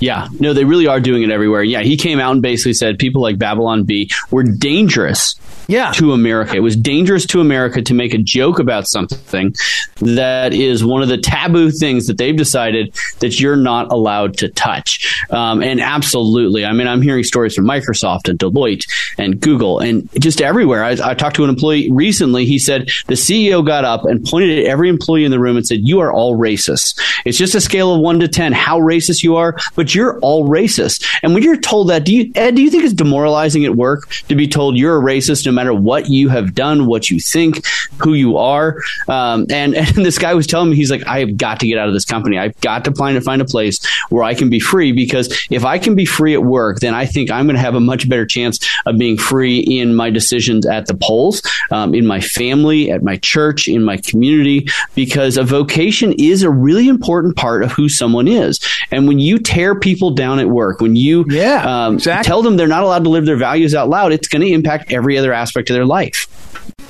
Yeah, 0.00 0.28
no, 0.38 0.52
they 0.52 0.64
really 0.64 0.86
are 0.86 1.00
doing 1.00 1.22
it 1.22 1.30
everywhere. 1.30 1.62
Yeah, 1.62 1.80
he 1.80 1.96
came 1.96 2.18
out 2.18 2.32
and 2.32 2.42
basically 2.42 2.74
said 2.74 2.98
people 2.98 3.22
like 3.22 3.38
Babylon 3.38 3.84
Bee 3.84 4.10
were 4.30 4.42
dangerous 4.42 5.36
yeah. 5.70 5.92
to 5.92 6.12
America. 6.12 6.56
It 6.56 6.60
was 6.60 6.76
dangerous 6.76 7.24
to 7.26 7.40
America 7.40 7.80
to 7.82 7.94
make 7.94 8.12
a 8.12 8.18
joke 8.18 8.58
about 8.58 8.86
something 8.88 9.54
that 9.96 10.52
is 10.52 10.84
one 10.84 11.02
of 11.02 11.08
the 11.08 11.18
taboo 11.18 11.70
things 11.70 12.06
that 12.08 12.18
they've 12.18 12.36
decided 12.36 12.94
that 13.20 13.38
you're 13.40 13.56
not 13.56 13.92
allowed 13.92 14.36
to 14.38 14.48
touch. 14.48 15.24
Um, 15.30 15.62
and 15.62 15.80
absolutely, 15.80 16.64
I 16.64 16.72
mean, 16.72 16.88
I'm 16.88 17.02
hearing 17.02 17.22
stories 17.22 17.54
from 17.54 17.66
Microsoft 17.66 18.28
and 18.28 18.38
Deloitte 18.38 18.84
and 19.16 19.40
Google 19.40 19.78
and 19.78 20.10
just 20.20 20.40
everywhere. 20.40 20.82
I, 20.82 20.96
I 21.02 21.14
talked 21.14 21.36
to 21.36 21.44
an 21.44 21.50
employee 21.50 21.90
recently. 21.92 22.46
He 22.46 22.58
said 22.58 22.90
the 23.06 23.14
CEO 23.14 23.64
got 23.64 23.84
up 23.84 24.04
and 24.04 24.24
pointed 24.24 24.58
at 24.58 24.64
every 24.64 24.88
employee 24.88 25.24
in 25.24 25.30
the 25.30 25.38
room 25.38 25.56
and 25.56 25.66
said, 25.66 25.80
"You 25.82 26.00
are 26.00 26.12
all 26.12 26.36
racist. 26.36 27.00
It's 27.24 27.38
just 27.38 27.54
a 27.54 27.60
scale 27.60 27.94
of 27.94 28.00
one 28.00 28.18
to 28.20 28.28
ten 28.28 28.52
how 28.52 28.80
racist 28.80 29.22
you 29.22 29.36
are, 29.36 29.56
but 29.76 29.89
you're 29.94 30.18
all 30.20 30.48
racist." 30.48 31.04
And 31.22 31.34
when 31.34 31.42
you're 31.42 31.56
told 31.56 31.90
that, 31.90 32.04
do 32.04 32.14
you 32.14 32.32
Ed, 32.34 32.56
do 32.56 32.62
you 32.62 32.70
think 32.70 32.84
it's 32.84 32.94
demoralizing 32.94 33.64
at 33.64 33.76
work 33.76 34.08
to 34.28 34.34
be 34.34 34.46
told 34.46 34.76
you're 34.76 34.98
a 34.98 35.02
racist 35.02 35.46
no 35.46 35.52
matter 35.52 35.74
what 35.74 36.08
you 36.08 36.28
have 36.28 36.54
done, 36.54 36.86
what 36.86 37.10
you 37.10 37.20
think, 37.20 37.64
who 38.02 38.14
you 38.14 38.36
are. 38.36 38.78
Um, 39.08 39.46
and, 39.50 39.74
and 39.76 40.04
this 40.04 40.18
guy 40.18 40.34
was 40.34 40.46
telling 40.46 40.70
me, 40.70 40.76
he's 40.76 40.90
like, 40.90 41.06
I 41.06 41.20
have 41.20 41.36
got 41.36 41.60
to 41.60 41.66
get 41.66 41.78
out 41.78 41.88
of 41.88 41.94
this 41.94 42.04
company. 42.04 42.38
I've 42.38 42.58
got 42.60 42.84
to 42.84 42.92
find, 42.92 43.16
to 43.16 43.20
find 43.20 43.42
a 43.42 43.44
place 43.44 43.84
where 44.08 44.22
I 44.22 44.34
can 44.34 44.50
be 44.50 44.60
free 44.60 44.92
because 44.92 45.46
if 45.50 45.64
I 45.64 45.78
can 45.78 45.94
be 45.94 46.04
free 46.04 46.34
at 46.34 46.42
work, 46.42 46.80
then 46.80 46.94
I 46.94 47.06
think 47.06 47.30
I'm 47.30 47.46
going 47.46 47.56
to 47.56 47.62
have 47.62 47.74
a 47.74 47.80
much 47.80 48.08
better 48.08 48.26
chance 48.26 48.58
of 48.86 48.98
being 48.98 49.16
free 49.16 49.58
in 49.58 49.94
my 49.94 50.10
decisions 50.10 50.66
at 50.66 50.86
the 50.86 50.94
polls, 50.94 51.42
um, 51.70 51.94
in 51.94 52.06
my 52.06 52.20
family, 52.20 52.90
at 52.90 53.02
my 53.02 53.16
church, 53.18 53.68
in 53.68 53.84
my 53.84 53.96
community, 53.96 54.68
because 54.94 55.36
a 55.36 55.42
vocation 55.42 56.12
is 56.18 56.42
a 56.42 56.50
really 56.50 56.88
important 56.88 57.36
part 57.36 57.62
of 57.62 57.72
who 57.72 57.88
someone 57.88 58.28
is. 58.28 58.60
And 58.90 59.06
when 59.06 59.18
you 59.18 59.38
tear 59.38 59.78
people 59.80 60.10
down 60.10 60.38
at 60.38 60.48
work, 60.48 60.80
when 60.80 60.96
you 60.96 61.24
yeah, 61.28 61.86
um, 61.86 61.94
exactly. 61.94 62.26
tell 62.26 62.42
them 62.42 62.56
they're 62.56 62.66
not 62.66 62.82
allowed 62.82 63.04
to 63.04 63.10
live 63.10 63.26
their 63.26 63.36
values 63.36 63.74
out 63.74 63.88
loud, 63.88 64.12
it's 64.12 64.28
going 64.28 64.42
to 64.42 64.48
impact 64.48 64.92
every 64.92 65.18
other 65.18 65.32
aspect 65.32 65.70
of 65.70 65.74
their 65.74 65.86
life. 65.86 66.26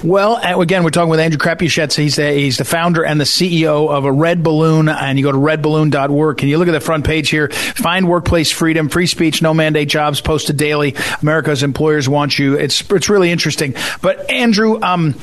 Well, 0.02 0.40
again, 0.60 0.82
we're 0.82 0.90
talking 0.90 1.10
with 1.10 1.20
Andrew 1.20 1.38
Crapuchettes. 1.38 1.94
He's 1.94 2.16
the, 2.16 2.32
he's 2.32 2.56
the 2.56 2.64
founder 2.64 3.04
and 3.04 3.20
the 3.20 3.24
CEO 3.24 3.90
of 3.90 4.06
a 4.06 4.12
Red 4.12 4.42
Balloon, 4.42 4.88
and 4.88 5.18
you 5.18 5.24
go 5.24 5.32
to 5.32 5.36
redballoon.org. 5.36 6.40
and 6.40 6.48
you 6.48 6.56
look 6.56 6.68
at 6.68 6.72
the 6.72 6.80
front 6.80 7.04
page 7.04 7.28
here? 7.28 7.50
Find 7.50 8.08
workplace 8.08 8.50
freedom, 8.50 8.88
free 8.88 9.06
speech, 9.06 9.42
no 9.42 9.52
mandate 9.52 9.90
jobs 9.90 10.22
posted 10.22 10.56
daily. 10.56 10.96
America's 11.20 11.62
employers 11.62 12.08
want 12.08 12.38
you. 12.38 12.56
It's 12.56 12.82
it's 12.90 13.10
really 13.10 13.30
interesting. 13.30 13.74
But 14.00 14.30
Andrew, 14.30 14.80
um, 14.80 15.16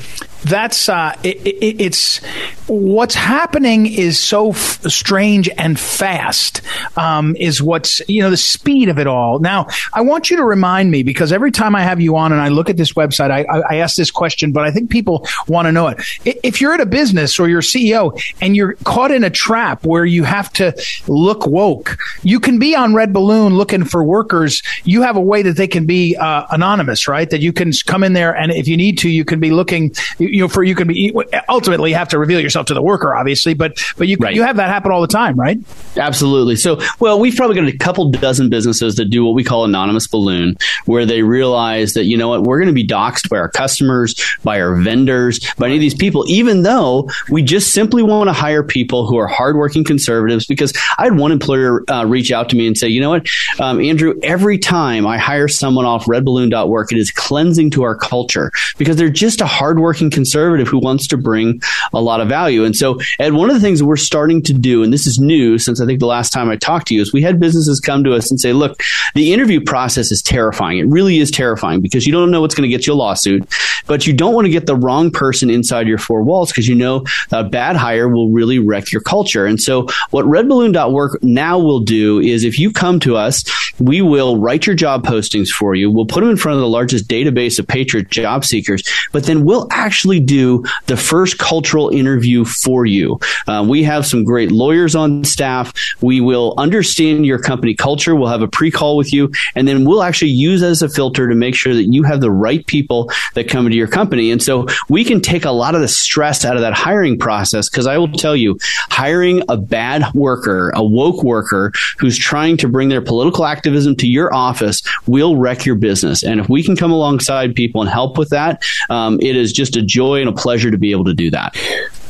that's 0.44 0.88
uh, 0.88 1.14
it, 1.22 1.36
it, 1.46 1.80
it's 1.80 2.18
what's 2.66 3.14
happening 3.14 3.86
is 3.86 4.20
so 4.20 4.50
f- 4.50 4.82
strange 4.86 5.48
and 5.58 5.78
fast. 5.78 6.62
Um, 6.96 7.34
is 7.36 7.62
what's 7.62 8.00
you 8.08 8.22
know 8.22 8.30
the 8.30 8.36
speed 8.36 8.88
of 8.88 8.98
it 8.98 9.06
all. 9.06 9.38
Now, 9.38 9.66
I 9.92 10.02
want 10.02 10.30
you 10.30 10.36
to 10.36 10.44
remind 10.44 10.90
me 10.90 11.02
because 11.02 11.32
every 11.32 11.50
time 11.50 11.74
I 11.74 11.82
have 11.82 12.00
you 12.00 12.16
on 12.16 12.32
and 12.32 12.40
I 12.40 12.48
look 12.48 12.70
at 12.70 12.76
this 12.76 12.92
website, 12.92 13.30
I, 13.30 13.44
I, 13.44 13.62
I 13.70 13.76
ask 13.76 13.96
this 13.96 14.10
question, 14.10 14.52
but 14.52 14.64
I 14.64 14.70
think 14.70 14.90
people 14.90 15.26
want 15.48 15.66
to 15.66 15.72
know 15.72 15.88
it. 15.88 15.98
If 16.24 16.60
you're 16.60 16.74
at 16.74 16.80
a 16.80 16.86
business 16.86 17.38
or 17.38 17.48
you're 17.48 17.62
CEO 17.62 18.20
and 18.40 18.54
you're 18.54 18.74
caught 18.84 19.10
in 19.10 19.24
a 19.24 19.30
trap 19.30 19.84
where 19.84 20.04
you 20.04 20.24
have 20.24 20.52
to 20.54 20.74
look 21.08 21.46
woke, 21.46 21.96
you 22.22 22.38
can 22.38 22.58
be 22.58 22.76
on 22.76 22.94
Red 22.94 23.12
Balloon 23.12 23.56
looking 23.56 23.84
for 23.84 24.04
workers. 24.04 24.62
You 24.84 25.02
have 25.02 25.16
a 25.16 25.20
way 25.20 25.42
that 25.42 25.56
they 25.56 25.68
can 25.68 25.86
be 25.86 26.16
uh, 26.16 26.46
anonymous, 26.50 27.08
right? 27.08 27.28
That 27.28 27.40
you 27.40 27.52
can 27.52 27.72
come 27.86 28.04
in 28.04 28.12
there 28.12 28.34
and 28.36 28.52
if 28.52 28.68
you 28.68 28.76
need 28.76 28.98
to, 28.98 29.08
you 29.08 29.24
can 29.24 29.40
be 29.40 29.50
looking 29.50 29.94
you 30.18 30.27
know, 30.40 30.48
for 30.48 30.62
you 30.62 30.74
can 30.74 30.88
be 30.88 31.14
ultimately 31.48 31.92
have 31.92 32.08
to 32.08 32.18
reveal 32.18 32.40
yourself 32.40 32.66
to 32.66 32.74
the 32.74 32.82
worker, 32.82 33.14
obviously, 33.14 33.54
but 33.54 33.82
but 33.96 34.08
you 34.08 34.16
right. 34.18 34.34
you 34.34 34.42
have 34.42 34.56
that 34.56 34.68
happen 34.68 34.92
all 34.92 35.00
the 35.00 35.06
time, 35.06 35.36
right? 35.36 35.58
Absolutely. 35.96 36.56
So, 36.56 36.80
well, 37.00 37.18
we've 37.18 37.36
probably 37.36 37.56
got 37.56 37.66
a 37.66 37.76
couple 37.76 38.10
dozen 38.10 38.48
businesses 38.48 38.96
that 38.96 39.06
do 39.06 39.24
what 39.24 39.34
we 39.34 39.44
call 39.44 39.64
anonymous 39.64 40.06
balloon, 40.06 40.56
where 40.86 41.06
they 41.06 41.22
realize 41.22 41.94
that 41.94 42.04
you 42.04 42.16
know 42.16 42.28
what, 42.28 42.42
we're 42.42 42.58
going 42.58 42.68
to 42.68 42.72
be 42.72 42.86
doxxed 42.86 43.28
by 43.28 43.38
our 43.38 43.50
customers, 43.50 44.14
by 44.42 44.60
our 44.60 44.74
vendors, 44.76 45.40
by 45.54 45.66
any 45.66 45.76
of 45.76 45.80
these 45.80 45.94
people, 45.94 46.24
even 46.28 46.62
though 46.62 47.08
we 47.30 47.42
just 47.42 47.72
simply 47.72 48.02
want 48.02 48.28
to 48.28 48.32
hire 48.32 48.62
people 48.62 49.06
who 49.06 49.16
are 49.16 49.26
hardworking 49.26 49.84
conservatives. 49.84 50.46
Because 50.46 50.72
I 50.98 51.04
had 51.04 51.16
one 51.16 51.32
employer 51.32 51.82
uh, 51.90 52.04
reach 52.04 52.32
out 52.32 52.48
to 52.50 52.56
me 52.56 52.66
and 52.66 52.76
say, 52.76 52.88
you 52.88 53.00
know 53.00 53.10
what, 53.10 53.26
um, 53.60 53.80
Andrew, 53.80 54.18
every 54.22 54.58
time 54.58 55.06
I 55.06 55.18
hire 55.18 55.48
someone 55.48 55.84
off 55.84 56.06
redballoon.work, 56.06 56.92
it 56.92 56.98
is 56.98 57.10
cleansing 57.10 57.70
to 57.70 57.82
our 57.82 57.96
culture 57.96 58.52
because 58.76 58.96
they're 58.96 59.08
just 59.08 59.40
a 59.40 59.46
hardworking 59.46 60.10
conservative 60.18 60.66
who 60.66 60.80
wants 60.80 61.06
to 61.06 61.16
bring 61.16 61.62
a 61.92 62.00
lot 62.00 62.20
of 62.20 62.28
value. 62.28 62.64
And 62.64 62.74
so, 62.74 62.98
Ed, 63.20 63.34
one 63.34 63.50
of 63.50 63.54
the 63.54 63.62
things 63.62 63.84
we're 63.84 63.96
starting 63.96 64.42
to 64.42 64.52
do, 64.52 64.82
and 64.82 64.92
this 64.92 65.06
is 65.06 65.20
new 65.20 65.58
since 65.58 65.80
I 65.80 65.86
think 65.86 66.00
the 66.00 66.06
last 66.06 66.30
time 66.30 66.50
I 66.50 66.56
talked 66.56 66.88
to 66.88 66.94
you, 66.94 67.02
is 67.02 67.12
we 67.12 67.22
had 67.22 67.38
businesses 67.38 67.78
come 67.78 68.02
to 68.02 68.14
us 68.14 68.30
and 68.32 68.40
say, 68.40 68.52
look, 68.52 68.82
the 69.14 69.32
interview 69.32 69.60
process 69.60 70.10
is 70.10 70.20
terrifying. 70.20 70.78
It 70.78 70.88
really 70.88 71.18
is 71.18 71.30
terrifying 71.30 71.80
because 71.80 72.04
you 72.04 72.12
don't 72.12 72.32
know 72.32 72.40
what's 72.40 72.56
going 72.56 72.68
to 72.68 72.76
get 72.76 72.86
you 72.86 72.94
a 72.94 72.94
lawsuit, 72.94 73.48
but 73.86 74.06
you 74.08 74.12
don't 74.12 74.34
want 74.34 74.46
to 74.46 74.50
get 74.50 74.66
the 74.66 74.76
wrong 74.76 75.10
person 75.12 75.50
inside 75.50 75.86
your 75.86 75.98
four 75.98 76.22
walls 76.22 76.50
because 76.50 76.66
you 76.66 76.74
know 76.74 77.04
a 77.30 77.44
bad 77.44 77.76
hire 77.76 78.08
will 78.08 78.30
really 78.30 78.58
wreck 78.58 78.90
your 78.90 79.02
culture. 79.02 79.46
And 79.46 79.60
so, 79.60 79.86
what 80.10 80.24
redballoon.work 80.24 81.22
now 81.22 81.58
will 81.58 81.80
do 81.80 82.18
is 82.18 82.42
if 82.42 82.58
you 82.58 82.72
come 82.72 82.98
to 83.00 83.16
us, 83.16 83.44
we 83.78 84.02
will 84.02 84.40
write 84.40 84.66
your 84.66 84.74
job 84.74 85.04
postings 85.04 85.48
for 85.48 85.74
you. 85.74 85.90
We'll 85.90 86.06
put 86.06 86.20
them 86.20 86.30
in 86.30 86.36
front 86.36 86.56
of 86.56 86.60
the 86.62 86.68
largest 86.68 87.08
database 87.08 87.58
of 87.58 87.68
patriot 87.68 88.10
job 88.10 88.44
seekers, 88.44 88.82
but 89.12 89.24
then 89.24 89.44
we'll 89.44 89.68
actually 89.70 90.07
do 90.18 90.64
the 90.86 90.96
first 90.96 91.38
cultural 91.38 91.90
interview 91.90 92.44
for 92.44 92.86
you. 92.86 93.20
Uh, 93.46 93.64
we 93.68 93.82
have 93.82 94.06
some 94.06 94.24
great 94.24 94.50
lawyers 94.50 94.94
on 94.94 95.24
staff. 95.24 95.72
We 96.00 96.20
will 96.20 96.54
understand 96.56 97.26
your 97.26 97.38
company 97.38 97.74
culture. 97.74 98.14
We'll 98.14 98.28
have 98.28 98.42
a 98.42 98.48
pre 98.48 98.70
call 98.70 98.96
with 98.96 99.12
you, 99.12 99.30
and 99.54 99.68
then 99.68 99.84
we'll 99.84 100.02
actually 100.02 100.30
use 100.30 100.62
as 100.62 100.82
a 100.82 100.88
filter 100.88 101.28
to 101.28 101.34
make 101.34 101.54
sure 101.54 101.74
that 101.74 101.84
you 101.84 102.02
have 102.04 102.20
the 102.20 102.30
right 102.30 102.66
people 102.66 103.10
that 103.34 103.48
come 103.48 103.66
into 103.66 103.76
your 103.76 103.88
company. 103.88 104.30
And 104.30 104.42
so 104.42 104.66
we 104.88 105.04
can 105.04 105.20
take 105.20 105.44
a 105.44 105.50
lot 105.50 105.74
of 105.74 105.80
the 105.80 105.88
stress 105.88 106.44
out 106.44 106.56
of 106.56 106.62
that 106.62 106.74
hiring 106.74 107.18
process 107.18 107.68
because 107.68 107.86
I 107.86 107.98
will 107.98 108.12
tell 108.12 108.36
you, 108.36 108.58
hiring 108.90 109.42
a 109.48 109.56
bad 109.56 110.12
worker, 110.14 110.70
a 110.74 110.84
woke 110.84 111.22
worker 111.22 111.72
who's 111.98 112.18
trying 112.18 112.56
to 112.58 112.68
bring 112.68 112.88
their 112.88 113.02
political 113.02 113.44
activism 113.44 113.96
to 113.96 114.08
your 114.08 114.32
office 114.34 114.82
will 115.06 115.36
wreck 115.36 115.66
your 115.66 115.74
business. 115.74 116.22
And 116.22 116.40
if 116.40 116.48
we 116.48 116.62
can 116.62 116.76
come 116.76 116.90
alongside 116.90 117.54
people 117.54 117.80
and 117.80 117.90
help 117.90 118.18
with 118.18 118.30
that, 118.30 118.62
um, 118.90 119.18
it 119.20 119.36
is 119.36 119.52
just 119.52 119.76
a 119.76 119.82
joy 119.82 119.97
and 119.98 120.28
a 120.28 120.32
pleasure 120.32 120.70
to 120.70 120.78
be 120.78 120.90
able 120.90 121.04
to 121.04 121.14
do 121.14 121.30
that 121.30 121.56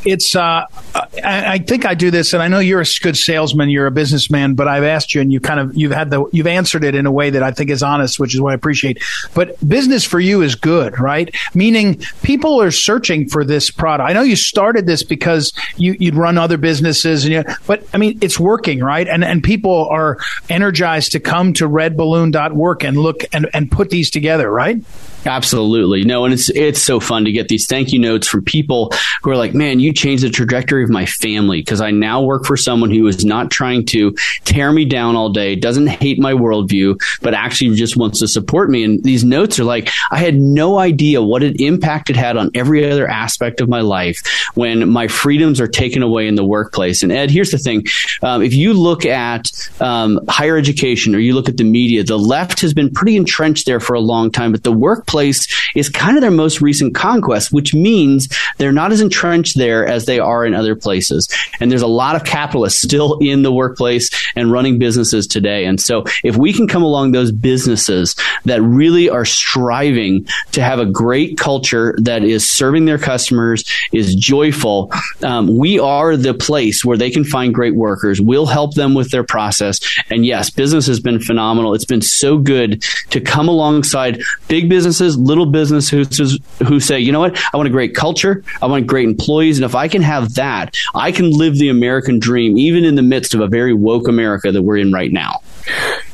it's 0.05 0.37
uh, 0.37 0.65
I, 0.95 1.55
I, 1.55 1.59
think 1.59 1.85
I 1.85 1.95
do 1.95 2.11
this, 2.11 2.33
and 2.33 2.43
I 2.43 2.49
know 2.49 2.59
you're 2.59 2.81
a 2.81 2.87
good 3.03 3.17
salesman, 3.17 3.69
you're 3.69 3.87
a 3.87 3.91
businessman, 3.91 4.55
but 4.55 4.69
I've 4.69 4.85
asked 4.85 5.15
you, 5.15 5.21
and 5.21 5.33
you 5.33 5.41
kind 5.41 5.61
of 5.61 5.77
you've 5.77 5.93
had 5.93 6.11
the 6.11 6.25
you've 6.33 6.47
answered 6.47 6.85
it 6.85 6.95
in 6.95 7.07
a 7.07 7.13
way 7.13 7.31
that 7.31 7.43
I 7.43 7.51
think 7.51 7.71
is 7.71 7.83
honest, 7.83 8.19
which 8.19 8.35
is 8.35 8.41
what 8.41 8.53
I 8.53 8.55
appreciate. 8.55 9.03
But 9.35 9.57
business 9.67 10.05
for 10.05 10.21
you 10.21 10.43
is 10.43 10.55
good, 10.55 10.99
right? 10.99 11.35
Meaning 11.55 12.01
people 12.23 12.61
are 12.61 12.71
searching 12.71 13.29
for 13.29 13.45
this 13.45 13.71
product. 13.71 14.09
I 14.09 14.13
know 14.13 14.23
you 14.23 14.37
started 14.37 14.87
this 14.87 15.03
because 15.03 15.53
you 15.77 15.97
you'd 15.99 16.15
run 16.15 16.39
other 16.39 16.57
businesses, 16.57 17.25
and 17.25 17.33
you, 17.33 17.45
but 17.67 17.85
I 17.93 17.99
mean 17.99 18.19
it's 18.21 18.39
working, 18.39 18.81
right? 18.81 19.07
And 19.07 19.25
and 19.25 19.43
people 19.43 19.89
are 19.89 20.19
energized 20.49 21.13
to 21.13 21.21
come 21.21 21.53
to 21.55 21.69
redballoon.work 21.69 22.85
and 22.85 22.97
look 22.97 23.25
and 23.33 23.49
and 23.53 23.71
put 23.71 23.91
these 23.91 24.11
together, 24.11 24.51
right? 24.51 24.83
Absolutely. 25.27 26.05
No, 26.05 26.25
and 26.25 26.33
it's 26.33 26.49
it's 26.51 26.81
so 26.81 27.01
fun 27.01 27.25
to 27.25 27.33
get 27.33 27.49
these 27.49 27.67
thank 27.67 27.93
you 27.93 27.99
notes 27.99 28.29
from 28.29 28.45
people 28.45 28.93
who 29.23 29.31
are 29.31 29.37
like, 29.37 29.53
"Man, 29.53 29.81
you 29.81 29.93
changed 29.93 30.23
the 30.23 30.31
trajectory 30.31 30.85
of 30.85 30.91
my 30.91 31.07
family 31.07 31.61
because 31.61 31.81
I 31.81 31.91
now 31.91 32.23
work 32.23 32.47
for 32.47 32.57
someone 32.57 32.91
who 32.91 33.07
is 33.09 33.25
not 33.25 33.51
trying 33.51 33.85
to 33.87 34.15
tear 34.45 34.71
me 34.71 34.85
down 34.85 35.17
all 35.17 35.31
day, 35.31 35.57
doesn't 35.57 35.89
hate 35.89 36.21
my 36.21 36.33
worldview, 36.35 37.01
but 37.21 37.35
actually 37.35 37.75
just 37.75 37.97
wants 37.97 38.21
to 38.21 38.29
support 38.29 38.71
me." 38.71 38.85
And 38.85 39.03
these 39.03 39.25
notes 39.25 39.59
are 39.59 39.65
like, 39.65 39.91
"I 40.13 40.19
had 40.19 40.37
no 40.37 40.79
idea 40.79 41.21
what 41.21 41.43
an 41.43 41.57
impact 41.59 42.11
it 42.11 42.17
had 42.17 42.37
on 42.37 42.51
every 42.55 42.89
other 42.89 43.09
aspect 43.11 43.61
of 43.61 43.69
my 43.69 43.81
life 43.81 44.23
when 44.55 44.89
my 44.89 45.09
freedoms 45.09 45.61
are 45.61 45.69
taken 45.69 46.03
away 46.03 46.29
in 46.29 46.37
the 46.37 46.45
workplace." 46.45 47.03
And 47.03 47.11
Ed, 47.11 47.33
here's 47.33 47.51
the 47.51 47.59
thing: 47.59 47.85
um, 48.23 48.41
if 48.41 48.55
you 48.55 48.73
look 48.73 49.05
at 49.05 49.51
um, 49.81 50.21
higher 50.29 50.57
education 50.57 51.15
or 51.15 51.19
you 51.19 51.35
look 51.35 51.49
at 51.49 51.57
the 51.57 51.65
media, 51.65 52.05
the 52.05 52.19
left 52.19 52.61
has 52.61 52.73
been 52.73 52.91
pretty 52.91 53.17
entrenched 53.17 53.67
there 53.67 53.81
for 53.81 53.95
a 53.95 54.01
long 54.01 54.31
time, 54.31 54.53
but 54.53 54.63
the 54.63 54.73
work 54.73 55.07
workplace 55.09 55.47
is 55.75 55.89
kind 55.89 56.17
of 56.17 56.21
their 56.21 56.31
most 56.31 56.61
recent 56.61 56.95
conquest, 56.95 57.53
which 57.53 57.75
means 57.75 58.29
they're 58.59 58.73
not 58.73 58.93
as 58.93 59.01
entrenched 59.01 59.57
there 59.57 59.87
as 59.87 60.05
they 60.05 60.19
are 60.19 60.45
in 60.45 60.55
other 60.55 60.77
places. 60.77 61.29
And 61.61 61.71
there's 61.71 61.83
a 61.83 61.87
lot 61.87 62.15
of 62.15 62.25
capitalists 62.25 62.83
still 62.83 63.19
in 63.21 63.43
the 63.43 63.53
workplace 63.53 64.11
and 64.37 64.53
running 64.53 64.79
businesses 64.79 65.27
today. 65.27 65.65
And 65.65 65.81
so 65.81 66.05
if 66.23 66.37
we 66.37 66.53
can 66.53 66.69
come 66.69 66.83
along 66.83 67.13
those 67.13 67.33
businesses 67.33 68.15
that 68.45 68.61
really 68.63 69.09
are 69.09 69.25
striving 69.25 70.27
to 70.53 70.63
have 70.63 70.79
a 70.79 70.87
great 70.87 71.39
culture 71.39 71.95
that 72.03 72.23
is 72.23 72.49
serving 72.49 72.85
their 72.85 72.99
customers, 72.99 73.65
is 73.93 74.15
joyful, 74.15 74.93
um, 75.23 75.57
we 75.57 75.79
are 75.79 76.17
the 76.17 76.35
place 76.35 76.85
where 76.85 76.99
they 76.99 77.11
can 77.11 77.25
find 77.25 77.55
great 77.55 77.75
workers. 77.75 78.21
We'll 78.21 78.47
help 78.47 78.75
them 78.75 78.95
with 78.95 79.11
their 79.11 79.25
process. 79.25 79.79
And 80.11 80.27
yes, 80.27 80.51
business 80.51 80.87
has 80.87 81.01
been 81.01 81.21
phenomenal. 81.21 81.75
It's 81.75 81.85
been 81.85 82.03
so 82.03 82.39
good 82.39 82.83
to 83.11 83.21
come 83.21 83.49
alongside 83.49 84.21
big 84.49 84.69
business 84.69 84.98
businesses, 84.99 85.19
little 85.19 85.47
businesses 85.47 86.39
who 86.67 86.81
say, 86.81 86.99
you 86.99 87.13
know 87.13 87.21
what, 87.21 87.39
I 87.53 87.57
want 87.57 87.69
a 87.69 87.71
great 87.71 87.95
culture, 87.95 88.43
I 88.61 88.67
want 88.67 88.87
great 88.87 89.09
employees, 89.09 89.59
and 89.59 89.65
if 89.65 89.75
I 89.75 89.89
can 89.89 90.03
have 90.03 90.35
that, 90.35 90.77
I 90.95 91.13
can 91.13 91.31
live 91.31 91.57
the 91.57 91.69
American 91.69 92.19
dream, 92.19 92.59
even 92.59 92.85
in 92.85 92.95
the 92.95 93.03
midst 93.03 93.35
of 93.35 93.41
a 93.41 93.47
very 93.47 93.73
woke 93.73 94.09
America 94.09 94.51
that 94.51 94.63
we're 94.63 94.79
in 94.79 94.93
right 94.93 95.13
now. 95.13 95.41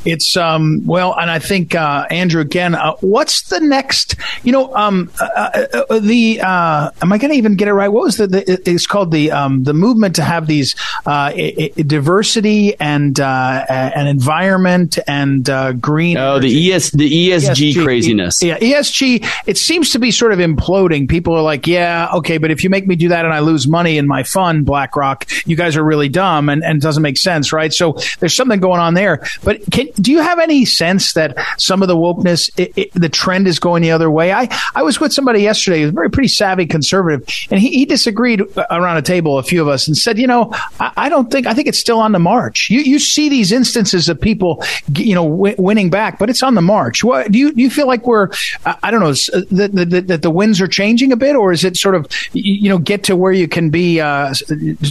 It's 0.05 0.37
um 0.37 0.85
well, 0.85 1.15
and 1.19 1.31
I 1.31 1.39
think 1.39 1.75
uh, 1.75 2.07
Andrew 2.11 2.41
again. 2.41 2.75
Uh, 2.75 2.95
what's 3.01 3.49
the 3.49 3.61
next? 3.61 4.17
You 4.43 4.53
know, 4.53 4.75
um, 4.75 5.11
uh, 5.21 5.25
uh, 5.55 5.85
uh 5.89 5.99
the 5.99 6.41
uh, 6.41 6.91
am 7.01 7.13
I 7.13 7.19
going 7.19 7.31
to 7.31 7.37
even 7.37 7.57
get 7.57 7.69
it 7.69 7.73
right? 7.73 7.89
What 7.89 8.05
was 8.05 8.17
the, 8.19 8.27
the? 8.27 8.63
It's 8.67 8.87
called 8.87 9.11
the 9.11 9.31
um 9.31 9.65
the 9.65 9.73
movement 9.73 10.17
to 10.17 10.23
have 10.23 10.47
these 10.47 10.75
diversity 11.05 12.79
and 12.79 13.19
and 13.19 14.09
environment 14.09 14.99
and 15.07 15.45
green. 15.81 16.19
Oh, 16.19 16.39
the 16.39 16.73
ES 16.73 16.91
the 16.91 17.11
ESG, 17.11 17.73
ESG 17.73 17.83
craziness. 17.83 18.43
Yeah, 18.43 18.59
ESG. 18.59 19.27
It 19.47 19.57
seems 19.57 19.91
to 19.91 19.99
be 19.99 20.11
sort 20.11 20.33
of 20.33 20.39
imploding. 20.39 21.09
People 21.09 21.35
are 21.35 21.43
like, 21.43 21.67
yeah, 21.67 22.09
okay, 22.15 22.39
but 22.39 22.51
if 22.51 22.63
you 22.63 22.71
make 22.71 22.87
me 22.87 22.97
do 22.97 23.09
that 23.09 23.25
and 23.25 23.33
I 23.33 23.41
lose 23.41 23.67
money 23.67 23.99
in 23.99 24.07
my 24.07 24.23
fund, 24.23 24.67
BlackRock, 24.67 25.27
you 25.47 25.57
guys 25.57 25.77
are 25.77 25.85
really 25.85 26.09
dumb 26.09 26.49
and, 26.49 26.63
and 26.63 26.79
it 26.79 26.83
doesn't 26.83 27.03
make 27.03 27.17
sense, 27.17 27.53
right? 27.53 27.73
So 27.73 27.97
there's 28.21 28.35
something 28.35 28.61
going 28.61 28.81
on 28.81 28.95
there. 28.95 29.25
But 29.45 29.61
can, 29.71 29.89
do 29.97 30.11
you 30.11 30.21
have 30.21 30.39
any 30.39 30.65
sense 30.65 31.13
that 31.15 31.37
some 31.59 31.83
of 31.83 31.89
the 31.89 31.97
wokeness, 31.97 32.51
it, 32.59 32.73
it, 32.77 32.95
the 32.95 33.09
trend 33.09 33.47
is 33.47 33.59
going 33.59 33.83
the 33.83 33.91
other 33.91 34.11
way? 34.11 34.33
I, 34.33 34.49
I 34.75 34.83
was 34.83 35.01
with 35.01 35.13
somebody 35.13 35.43
yesterday 35.43 35.83
who's 35.83 35.93
very 35.93 36.11
pretty 36.11 36.29
savvy 36.29 36.67
conservative, 36.67 37.29
and 37.51 37.61
he, 37.61 37.71
he 37.71 37.85
disagreed 37.85 38.43
around 38.71 38.97
a 38.97 39.03
table, 39.03 39.39
a 39.39 39.43
few 39.43 39.61
of 39.63 39.69
us, 39.69 39.87
and 39.87 39.97
said, 39.97 40.19
you 40.19 40.27
know, 40.27 40.51
I, 40.81 40.93
I, 40.97 41.09
don't 41.09 41.31
think, 41.31 41.47
I 41.47 41.55
think 41.55 41.69
it's 41.69 41.79
still 41.79 41.99
on 41.99 42.13
the 42.13 42.19
march. 42.19 42.69
You, 42.71 42.81
you 42.81 42.99
see 42.99 43.29
these 43.29 43.53
instances 43.53 44.09
of 44.09 44.21
people, 44.21 44.65
you 44.95 45.15
know, 45.15 45.29
w- 45.29 45.57
winning 45.59 45.91
back, 45.91 46.19
but 46.19 46.31
it's 46.31 46.43
on 46.43 46.55
the 46.55 46.63
march. 46.63 47.05
What, 47.05 47.31
do 47.31 47.39
you, 47.39 47.53
do 47.53 47.61
you 47.61 47.71
feel 47.71 47.87
like 47.87 48.07
we're, 48.07 48.31
I, 48.65 48.91
don't 48.91 49.01
know, 49.01 49.13
that, 49.13 49.71
that, 49.91 50.07
that 50.09 50.23
the 50.23 50.31
winds 50.31 50.61
are 50.61 50.69
changing 50.69 51.13
a 51.13 51.17
bit, 51.17 51.37
or 51.37 51.53
is 51.53 51.65
it 51.65 51.77
sort 51.77 51.95
of, 51.95 52.07
you 52.33 52.69
know, 52.69 52.79
get 52.79 53.05
to 53.05 53.17
where 53.17 53.33
you 53.33 53.49
can 53.49 53.71
be, 53.71 54.01
uh, 54.01 54.35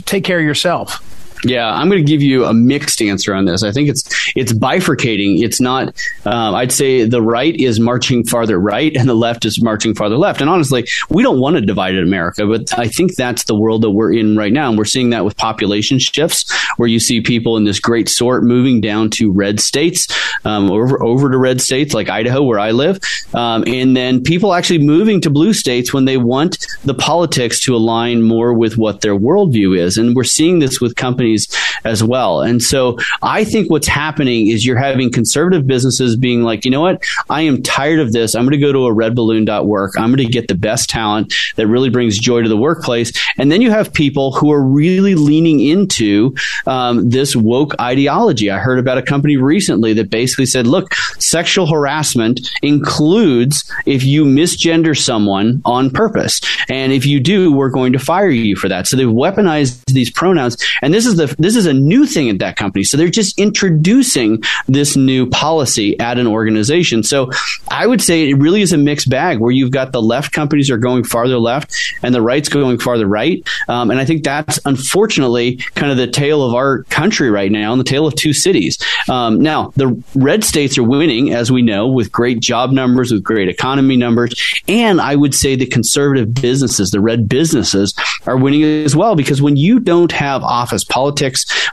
take 0.06 0.24
care 0.24 0.40
of 0.40 0.46
yourself? 0.46 1.02
Yeah, 1.44 1.70
I'm 1.70 1.90
going 1.90 2.04
to 2.04 2.10
give 2.10 2.22
you 2.22 2.46
a 2.46 2.54
mixed 2.54 3.02
answer 3.02 3.34
on 3.34 3.46
this. 3.46 3.64
I 3.64 3.72
think 3.72 3.90
it's 3.90 4.04
it's 4.36 4.54
bifurcating. 4.54 5.44
It's 5.44 5.60
not. 5.60 5.94
Um, 6.26 6.56
I'd 6.56 6.72
say 6.72 7.04
the 7.04 7.22
right 7.22 7.54
is 7.56 7.80
marching 7.80 8.24
farther 8.24 8.60
right, 8.60 8.96
and 8.96 9.10
the 9.10 9.14
left 9.14 9.44
is 9.44 9.62
marching 9.62 9.94
farther 9.94 10.18
left. 10.18 10.40
And 10.40 10.50
honestly, 10.50 10.88
we 11.10 11.22
don't 11.22 11.40
want 11.40 11.58
a 11.58 11.62
divided 11.62 12.02
America, 12.04 12.46
but 12.48 12.78
I 12.80 12.88
think 12.88 13.16
that's 13.16 13.44
the 13.44 13.56
world 13.56 13.82
that 13.82 13.92
we're 13.92 14.14
in 14.14 14.38
right 14.38 14.54
now, 14.54 14.70
and 14.70 14.78
we're 14.78 14.86
seeing 14.86 15.10
that 15.10 15.26
with 15.26 15.36
population 15.36 16.00
shifts, 16.00 16.50
where 16.78 16.88
you 16.88 17.00
see 17.00 17.20
people 17.20 17.58
in 17.58 17.66
this 17.66 17.80
great 17.80 18.08
sort 18.08 18.44
moving 18.44 18.80
down 18.80 19.10
to 19.12 19.32
red 19.32 19.60
states, 19.60 20.08
um, 20.46 20.72
over 20.72 21.04
over 21.04 21.30
to 21.30 21.38
red 21.38 21.60
states 21.60 21.94
like 21.94 22.08
Idaho, 22.08 22.42
where 22.44 22.60
I 22.60 22.72
live, 22.72 23.00
um, 23.34 23.66
and 23.68 23.98
then 23.98 24.24
people 24.24 24.54
actually 24.54 24.80
moving 24.80 25.20
to 25.22 25.30
blue 25.30 25.54
states 25.54 25.94
when 25.94 26.06
they 26.06 26.18
want 26.18 26.66
the 26.86 26.94
politics 26.94 27.60
to 27.66 27.76
align 27.76 28.22
more 28.22 28.54
with 28.54 28.78
what 28.78 29.02
their 29.02 29.18
worldview 29.18 29.78
is. 29.78 29.98
And 29.98 30.16
we're 30.16 30.24
seeing 30.24 30.60
this 30.60 30.80
with 30.80 30.96
companies 30.96 31.33
companies 31.34 31.48
as 31.86 32.04
well. 32.04 32.42
And 32.42 32.62
so 32.62 32.98
I 33.22 33.44
think 33.44 33.70
what's 33.70 33.88
happening 33.88 34.48
is 34.48 34.66
you're 34.66 34.78
having 34.78 35.12
conservative 35.12 35.68
businesses 35.68 36.16
being 36.16 36.44
like, 36.44 36.66
you 36.66 36.72
know 36.72 36.82
what? 36.82 37.04
I 37.30 37.42
am 37.42 37.62
tired 37.62 38.00
of 38.00 38.14
this. 38.14 38.36
I'm 38.36 38.44
going 38.44 38.60
to 38.60 38.66
go 38.66 38.72
to 38.72 38.88
a 38.88 38.94
redballoon.work. 38.94 39.98
I'm 39.98 40.10
going 40.10 40.26
to 40.26 40.32
get 40.32 40.48
the 40.48 40.56
best 40.56 40.90
talent 40.90 41.34
that 41.56 41.68
really 41.68 41.90
brings 41.90 42.18
joy 42.18 42.42
to 42.42 42.50
the 42.50 42.58
workplace. 42.58 43.12
And 43.38 43.52
then 43.52 43.62
you 43.62 43.72
have 43.72 43.94
people 43.94 44.32
who 44.32 44.52
are 44.52 44.64
really 44.64 45.16
leaning 45.16 45.60
into 45.60 46.36
um, 46.68 47.10
this 47.10 47.36
woke 47.36 47.74
ideology. 47.82 48.50
I 48.50 48.60
heard 48.60 48.80
about 48.80 48.98
a 48.98 49.02
company 49.02 49.38
recently 49.38 49.94
that 49.94 50.10
basically 50.10 50.46
said, 50.46 50.68
look, 50.68 50.94
sexual 51.20 51.68
harassment 51.68 52.40
includes 52.62 53.70
if 53.86 54.04
you 54.04 54.26
misgender 54.26 54.98
someone 54.98 55.62
on 55.66 55.90
purpose. 55.90 56.40
And 56.70 56.94
if 56.94 57.06
you 57.06 57.20
do, 57.20 57.52
we're 57.52 57.70
going 57.70 57.94
to 57.94 58.00
fire 58.00 58.30
you 58.30 58.56
for 58.56 58.70
that. 58.70 58.88
So 58.88 58.96
they've 58.96 59.08
weaponized 59.08 59.84
these 59.92 60.10
pronouns. 60.10 60.58
And 60.82 60.94
this 60.94 61.06
is 61.06 61.18
the 61.18 61.23
this 61.38 61.56
is 61.56 61.66
a 61.66 61.74
new 61.74 62.06
thing 62.06 62.30
at 62.30 62.40
that 62.40 62.56
company. 62.56 62.84
So 62.84 62.98
they're 62.98 63.10
just 63.10 63.40
introducing 63.40 64.44
this 64.68 64.96
new 64.96 65.30
policy 65.30 66.00
at 66.00 66.18
an 66.18 66.28
organization. 66.28 67.04
So 67.04 67.30
I 67.70 67.88
would 67.88 68.02
say 68.02 68.30
it 68.30 68.36
really 68.36 68.62
is 68.62 68.74
a 68.74 68.78
mixed 68.78 69.10
bag 69.10 69.40
where 69.40 69.52
you've 69.52 69.72
got 69.72 69.92
the 69.92 70.02
left 70.02 70.34
companies 70.34 70.70
are 70.70 70.78
going 70.78 71.04
farther 71.04 71.38
left 71.38 71.76
and 72.02 72.14
the 72.14 72.22
right's 72.22 72.50
going 72.50 72.80
farther 72.80 73.08
right. 73.08 73.48
Um, 73.68 73.92
and 73.92 74.00
I 74.00 74.06
think 74.06 74.24
that's 74.24 74.60
unfortunately 74.66 75.58
kind 75.76 75.92
of 75.92 75.98
the 75.98 76.08
tale 76.08 76.44
of 76.44 76.54
our 76.54 76.84
country 76.84 77.30
right 77.30 77.52
now 77.52 77.72
and 77.72 77.80
the 77.80 77.86
tale 77.86 78.06
of 78.06 78.16
two 78.16 78.34
cities. 78.34 78.78
Um, 79.10 79.42
now, 79.42 79.72
the 79.76 80.02
red 80.16 80.44
states 80.44 80.78
are 80.78 80.84
winning, 80.84 81.34
as 81.34 81.52
we 81.52 81.62
know, 81.62 81.88
with 81.88 82.12
great 82.12 82.40
job 82.40 82.72
numbers, 82.72 83.12
with 83.12 83.24
great 83.24 83.50
economy 83.50 83.98
numbers. 83.98 84.34
And 84.68 85.02
I 85.02 85.16
would 85.16 85.34
say 85.36 85.56
the 85.56 85.66
conservative 85.66 86.34
businesses, 86.34 86.92
the 86.92 87.02
red 87.02 87.30
businesses, 87.30 87.94
are 88.26 88.38
winning 88.38 88.64
as 88.64 88.96
well 88.96 89.16
because 89.16 89.42
when 89.42 89.56
you 89.56 89.80
don't 89.80 90.12
have 90.12 90.44
office 90.44 90.84
politics, 90.84 91.13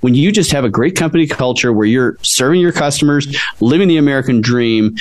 when 0.00 0.14
you 0.14 0.32
just 0.32 0.52
have 0.52 0.64
a 0.64 0.70
great 0.70 0.96
company 0.96 1.26
culture 1.26 1.72
where 1.72 1.86
you're 1.86 2.16
serving 2.22 2.60
your 2.60 2.72
customers, 2.72 3.36
living 3.60 3.88
the 3.88 3.96
American 3.96 4.40
dream, 4.40 4.96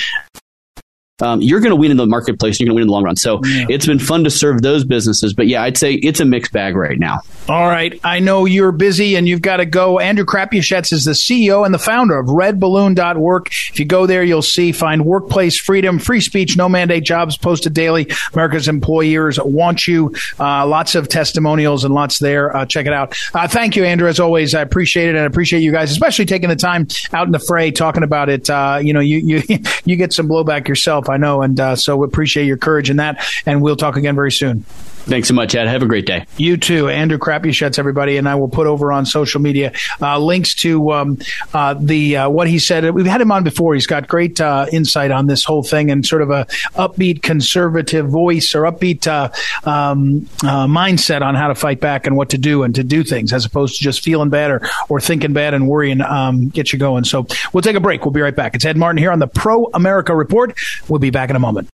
um, 1.22 1.40
you're 1.40 1.60
going 1.60 1.70
to 1.70 1.76
win 1.76 1.90
in 1.90 1.96
the 1.96 2.06
marketplace. 2.06 2.58
And 2.58 2.60
you're 2.60 2.74
going 2.74 2.74
to 2.74 2.74
win 2.76 2.82
in 2.82 2.88
the 2.88 2.92
long 2.92 3.04
run. 3.04 3.16
So 3.16 3.40
yeah. 3.44 3.66
it's 3.68 3.86
been 3.86 3.98
fun 3.98 4.24
to 4.24 4.30
serve 4.30 4.62
those 4.62 4.84
businesses. 4.84 5.34
But 5.34 5.46
yeah, 5.46 5.62
I'd 5.62 5.76
say 5.76 5.94
it's 5.94 6.20
a 6.20 6.24
mixed 6.24 6.52
bag 6.52 6.76
right 6.76 6.98
now. 6.98 7.20
All 7.48 7.66
right. 7.66 7.98
I 8.04 8.20
know 8.20 8.44
you're 8.44 8.72
busy 8.72 9.16
and 9.16 9.26
you've 9.26 9.42
got 9.42 9.58
to 9.58 9.66
go. 9.66 9.98
Andrew 9.98 10.24
Crapuchettes 10.24 10.92
is 10.92 11.04
the 11.04 11.12
CEO 11.12 11.64
and 11.64 11.74
the 11.74 11.78
founder 11.78 12.18
of 12.18 12.26
redballoon.work. 12.26 13.48
If 13.48 13.78
you 13.78 13.84
go 13.84 14.06
there, 14.06 14.22
you'll 14.22 14.42
see 14.42 14.72
find 14.72 15.04
workplace 15.04 15.58
freedom, 15.58 15.98
free 15.98 16.20
speech, 16.20 16.56
no 16.56 16.68
mandate 16.68 17.04
jobs 17.04 17.36
posted 17.36 17.74
daily. 17.74 18.08
America's 18.32 18.68
employers 18.68 19.38
want 19.40 19.86
you. 19.86 20.14
Uh, 20.38 20.66
lots 20.66 20.94
of 20.94 21.08
testimonials 21.08 21.84
and 21.84 21.92
lots 21.94 22.18
there. 22.18 22.56
Uh, 22.56 22.66
check 22.66 22.86
it 22.86 22.92
out. 22.92 23.16
Uh, 23.34 23.48
thank 23.48 23.76
you, 23.76 23.84
Andrew. 23.84 24.08
As 24.08 24.20
always, 24.20 24.54
I 24.54 24.62
appreciate 24.62 25.08
it 25.08 25.10
and 25.10 25.18
I 25.18 25.24
appreciate 25.24 25.60
you 25.60 25.72
guys, 25.72 25.90
especially 25.90 26.26
taking 26.26 26.48
the 26.48 26.56
time 26.56 26.86
out 27.12 27.26
in 27.26 27.32
the 27.32 27.38
fray 27.38 27.70
talking 27.70 28.02
about 28.02 28.28
it. 28.28 28.48
Uh, 28.48 28.78
you 28.82 28.92
know, 28.92 29.00
you, 29.00 29.18
you, 29.18 29.42
you 29.84 29.96
get 29.96 30.12
some 30.12 30.28
blowback 30.28 30.68
yourself. 30.68 31.09
I 31.10 31.16
know. 31.16 31.42
And 31.42 31.58
uh, 31.58 31.76
so 31.76 31.96
we 31.96 32.06
appreciate 32.06 32.46
your 32.46 32.56
courage 32.56 32.90
in 32.90 32.96
that. 32.96 33.24
And 33.46 33.62
we'll 33.62 33.76
talk 33.76 33.96
again 33.96 34.14
very 34.14 34.32
soon. 34.32 34.64
Thanks 35.04 35.28
so 35.28 35.34
much, 35.34 35.54
Ed. 35.54 35.66
Have 35.66 35.82
a 35.82 35.86
great 35.86 36.06
day. 36.06 36.26
You 36.36 36.56
too. 36.56 36.88
Andrew 36.88 37.18
Crapuchettes, 37.18 37.78
everybody. 37.78 38.16
And 38.16 38.28
I 38.28 38.34
will 38.34 38.48
put 38.48 38.66
over 38.66 38.92
on 38.92 39.06
social 39.06 39.40
media 39.40 39.72
uh, 40.00 40.18
links 40.18 40.54
to 40.56 40.92
um, 40.92 41.18
uh, 41.52 41.74
the 41.74 42.18
uh, 42.18 42.28
what 42.28 42.48
he 42.48 42.58
said. 42.58 42.88
We've 42.94 43.06
had 43.06 43.20
him 43.20 43.32
on 43.32 43.42
before. 43.42 43.74
He's 43.74 43.86
got 43.86 44.06
great 44.06 44.40
uh, 44.40 44.66
insight 44.70 45.10
on 45.10 45.26
this 45.26 45.44
whole 45.44 45.62
thing 45.62 45.90
and 45.90 46.04
sort 46.06 46.22
of 46.22 46.30
a 46.30 46.44
upbeat 46.74 47.22
conservative 47.22 48.08
voice 48.08 48.54
or 48.54 48.62
upbeat 48.62 49.06
uh, 49.06 49.30
um, 49.68 50.28
uh, 50.44 50.66
mindset 50.66 51.22
on 51.22 51.34
how 51.34 51.48
to 51.48 51.54
fight 51.54 51.80
back 51.80 52.06
and 52.06 52.16
what 52.16 52.30
to 52.30 52.38
do 52.38 52.62
and 52.62 52.74
to 52.74 52.84
do 52.84 53.02
things 53.02 53.32
as 53.32 53.44
opposed 53.44 53.78
to 53.78 53.82
just 53.82 54.02
feeling 54.02 54.28
bad 54.28 54.50
or, 54.50 54.68
or 54.88 55.00
thinking 55.00 55.32
bad 55.32 55.54
and 55.54 55.66
worrying 55.66 56.00
um, 56.02 56.48
get 56.48 56.72
you 56.72 56.78
going. 56.78 57.04
So 57.04 57.26
we'll 57.52 57.62
take 57.62 57.76
a 57.76 57.80
break. 57.80 58.04
We'll 58.04 58.12
be 58.12 58.20
right 58.20 58.36
back. 58.36 58.54
It's 58.54 58.64
Ed 58.64 58.76
Martin 58.76 58.98
here 58.98 59.12
on 59.12 59.18
the 59.18 59.26
Pro 59.26 59.66
America 59.72 60.14
Report. 60.14 60.56
We'll 60.88 61.00
be 61.00 61.10
back 61.10 61.30
in 61.30 61.36
a 61.36 61.40
moment. 61.40 61.68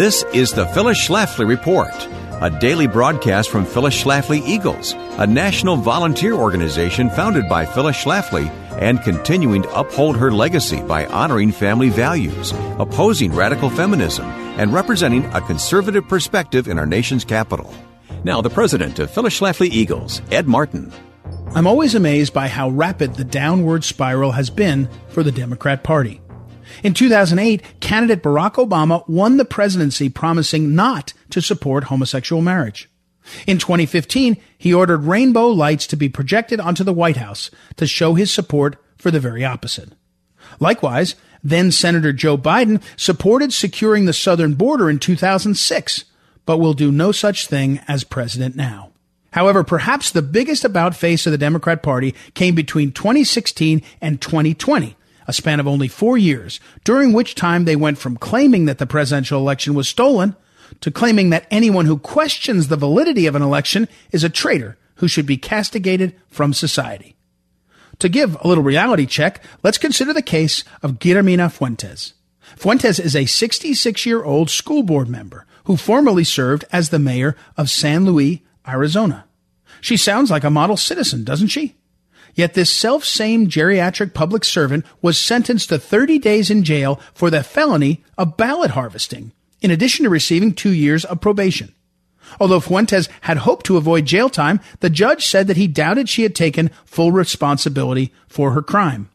This 0.00 0.24
is 0.32 0.52
the 0.52 0.64
Phyllis 0.68 1.06
Schlafly 1.06 1.46
Report, 1.46 1.92
a 2.40 2.48
daily 2.58 2.86
broadcast 2.86 3.50
from 3.50 3.66
Phyllis 3.66 4.02
Schlafly 4.02 4.40
Eagles, 4.48 4.94
a 5.18 5.26
national 5.26 5.76
volunteer 5.76 6.32
organization 6.32 7.10
founded 7.10 7.50
by 7.50 7.66
Phyllis 7.66 8.02
Schlafly 8.02 8.48
and 8.80 9.02
continuing 9.02 9.60
to 9.60 9.78
uphold 9.78 10.16
her 10.16 10.30
legacy 10.32 10.80
by 10.80 11.04
honoring 11.04 11.52
family 11.52 11.90
values, 11.90 12.52
opposing 12.78 13.34
radical 13.34 13.68
feminism, 13.68 14.24
and 14.58 14.72
representing 14.72 15.26
a 15.34 15.42
conservative 15.42 16.08
perspective 16.08 16.66
in 16.66 16.78
our 16.78 16.86
nation's 16.86 17.26
capital. 17.26 17.70
Now, 18.24 18.40
the 18.40 18.48
president 18.48 18.98
of 19.00 19.10
Phyllis 19.10 19.38
Schlafly 19.38 19.68
Eagles, 19.68 20.22
Ed 20.30 20.48
Martin. 20.48 20.90
I'm 21.54 21.66
always 21.66 21.94
amazed 21.94 22.32
by 22.32 22.48
how 22.48 22.70
rapid 22.70 23.16
the 23.16 23.24
downward 23.24 23.84
spiral 23.84 24.32
has 24.32 24.48
been 24.48 24.88
for 25.08 25.22
the 25.22 25.30
Democrat 25.30 25.84
Party. 25.84 26.22
In 26.82 26.94
2008, 26.94 27.80
candidate 27.80 28.22
Barack 28.22 28.54
Obama 28.54 29.06
won 29.08 29.36
the 29.36 29.44
presidency 29.44 30.08
promising 30.08 30.74
not 30.74 31.12
to 31.30 31.42
support 31.42 31.84
homosexual 31.84 32.42
marriage. 32.42 32.88
In 33.46 33.58
2015, 33.58 34.36
he 34.56 34.72
ordered 34.72 35.04
rainbow 35.04 35.48
lights 35.48 35.86
to 35.88 35.96
be 35.96 36.08
projected 36.08 36.58
onto 36.58 36.82
the 36.82 36.92
White 36.92 37.18
House 37.18 37.50
to 37.76 37.86
show 37.86 38.14
his 38.14 38.32
support 38.32 38.76
for 38.96 39.10
the 39.10 39.20
very 39.20 39.44
opposite. 39.44 39.90
Likewise, 40.58 41.14
then 41.44 41.70
Senator 41.70 42.12
Joe 42.12 42.36
Biden 42.36 42.82
supported 42.96 43.52
securing 43.52 44.06
the 44.06 44.12
southern 44.12 44.54
border 44.54 44.90
in 44.90 44.98
2006, 44.98 46.04
but 46.46 46.58
will 46.58 46.74
do 46.74 46.90
no 46.90 47.12
such 47.12 47.46
thing 47.46 47.80
as 47.86 48.04
president 48.04 48.56
now. 48.56 48.90
However, 49.32 49.62
perhaps 49.62 50.10
the 50.10 50.22
biggest 50.22 50.64
about 50.64 50.96
face 50.96 51.26
of 51.26 51.30
the 51.30 51.38
Democrat 51.38 51.82
Party 51.82 52.14
came 52.34 52.54
between 52.54 52.90
2016 52.90 53.82
and 54.00 54.20
2020 54.20 54.96
a 55.30 55.32
span 55.32 55.60
of 55.60 55.68
only 55.68 55.86
four 55.86 56.18
years, 56.18 56.58
during 56.82 57.12
which 57.12 57.36
time 57.36 57.64
they 57.64 57.76
went 57.76 57.98
from 57.98 58.16
claiming 58.16 58.64
that 58.64 58.78
the 58.78 58.86
presidential 58.86 59.40
election 59.40 59.74
was 59.74 59.88
stolen 59.88 60.34
to 60.80 60.90
claiming 60.90 61.30
that 61.30 61.46
anyone 61.52 61.86
who 61.86 61.98
questions 61.98 62.66
the 62.66 62.76
validity 62.76 63.28
of 63.28 63.36
an 63.36 63.42
election 63.42 63.88
is 64.10 64.24
a 64.24 64.28
traitor 64.28 64.76
who 64.96 65.06
should 65.06 65.26
be 65.26 65.36
castigated 65.36 66.16
from 66.28 66.52
society. 66.52 67.14
To 68.00 68.08
give 68.08 68.36
a 68.40 68.48
little 68.48 68.64
reality 68.64 69.06
check, 69.06 69.40
let's 69.62 69.78
consider 69.78 70.12
the 70.12 70.20
case 70.20 70.64
of 70.82 70.98
Guillermina 70.98 71.52
Fuentes. 71.52 72.14
Fuentes 72.56 72.98
is 72.98 73.14
a 73.14 73.26
66 73.26 74.04
year 74.04 74.24
old 74.24 74.50
school 74.50 74.82
board 74.82 75.08
member 75.08 75.46
who 75.64 75.76
formerly 75.76 76.24
served 76.24 76.64
as 76.72 76.88
the 76.88 76.98
mayor 76.98 77.36
of 77.56 77.70
San 77.70 78.04
Luis, 78.04 78.40
Arizona. 78.66 79.26
She 79.80 79.96
sounds 79.96 80.28
like 80.28 80.42
a 80.42 80.50
model 80.50 80.76
citizen, 80.76 81.22
doesn't 81.22 81.48
she? 81.48 81.76
Yet 82.34 82.54
this 82.54 82.70
self-same 82.70 83.48
geriatric 83.48 84.14
public 84.14 84.44
servant 84.44 84.84
was 85.02 85.18
sentenced 85.18 85.68
to 85.68 85.78
30 85.78 86.18
days 86.18 86.50
in 86.50 86.64
jail 86.64 87.00
for 87.12 87.30
the 87.30 87.42
felony 87.42 88.04
of 88.16 88.36
ballot 88.36 88.72
harvesting, 88.72 89.32
in 89.60 89.70
addition 89.70 90.04
to 90.04 90.10
receiving 90.10 90.54
two 90.54 90.72
years 90.72 91.04
of 91.04 91.20
probation. 91.20 91.74
Although 92.38 92.60
Fuentes 92.60 93.08
had 93.22 93.38
hoped 93.38 93.66
to 93.66 93.76
avoid 93.76 94.06
jail 94.06 94.28
time, 94.28 94.60
the 94.80 94.90
judge 94.90 95.26
said 95.26 95.46
that 95.48 95.56
he 95.56 95.66
doubted 95.66 96.08
she 96.08 96.22
had 96.22 96.34
taken 96.34 96.70
full 96.84 97.10
responsibility 97.10 98.12
for 98.28 98.52
her 98.52 98.62
crime. 98.62 99.10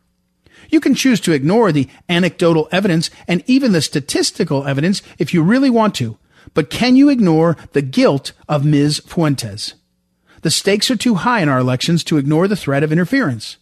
You 0.69 0.79
can 0.79 0.95
choose 0.95 1.21
to 1.21 1.31
ignore 1.31 1.71
the 1.71 1.87
anecdotal 2.09 2.67
evidence 2.71 3.09
and 3.27 3.43
even 3.45 3.71
the 3.71 3.81
statistical 3.81 4.65
evidence 4.65 5.01
if 5.17 5.33
you 5.33 5.43
really 5.43 5.69
want 5.69 5.95
to, 5.95 6.17
but 6.53 6.69
can 6.69 6.95
you 6.95 7.09
ignore 7.09 7.55
the 7.73 7.81
guilt 7.81 8.33
of 8.49 8.65
Ms. 8.65 9.01
Fuentes? 9.05 9.75
The 10.45 10.51
stakes 10.51 10.91
are 10.91 10.95
too 10.95 11.15
high 11.15 11.41
in 11.41 11.49
our 11.49 11.57
elections 11.57 12.03
to 12.03 12.17
ignore 12.17 12.47
the 12.47 12.55
threat 12.55 12.83
of 12.83 12.91
interference. 12.91 13.57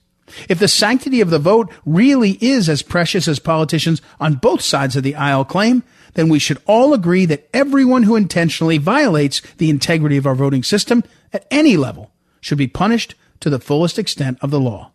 If 0.50 0.60
the 0.60 0.68
sanctity 0.68 1.22
of 1.22 1.30
the 1.30 1.40
vote 1.40 1.72
really 1.86 2.32
is 2.42 2.68
as 2.68 2.82
precious 2.82 3.26
as 3.26 3.40
politicians 3.40 4.02
on 4.20 4.34
both 4.34 4.60
sides 4.60 4.98
of 4.98 5.04
the 5.04 5.16
aisle 5.16 5.46
claim, 5.46 5.84
then 6.16 6.28
we 6.28 6.40
should 6.40 6.62
all 6.66 6.94
agree 6.94 7.26
that 7.26 7.48
everyone 7.54 8.04
who 8.04 8.18
intentionally 8.18 8.80
violates 8.80 9.42
the 9.60 9.70
integrity 9.70 10.18
of 10.18 10.28
our 10.28 10.36
voting 10.36 10.62
system 10.62 11.06
at 11.32 11.48
any 11.50 11.78
level 11.78 12.12
should 12.42 12.58
be 12.58 12.68
punished 12.68 13.16
to 13.40 13.50
the 13.50 13.62
fullest 13.62 13.98
extent 13.98 14.38
of 14.42 14.52
the 14.52 14.60
law. 14.60 14.92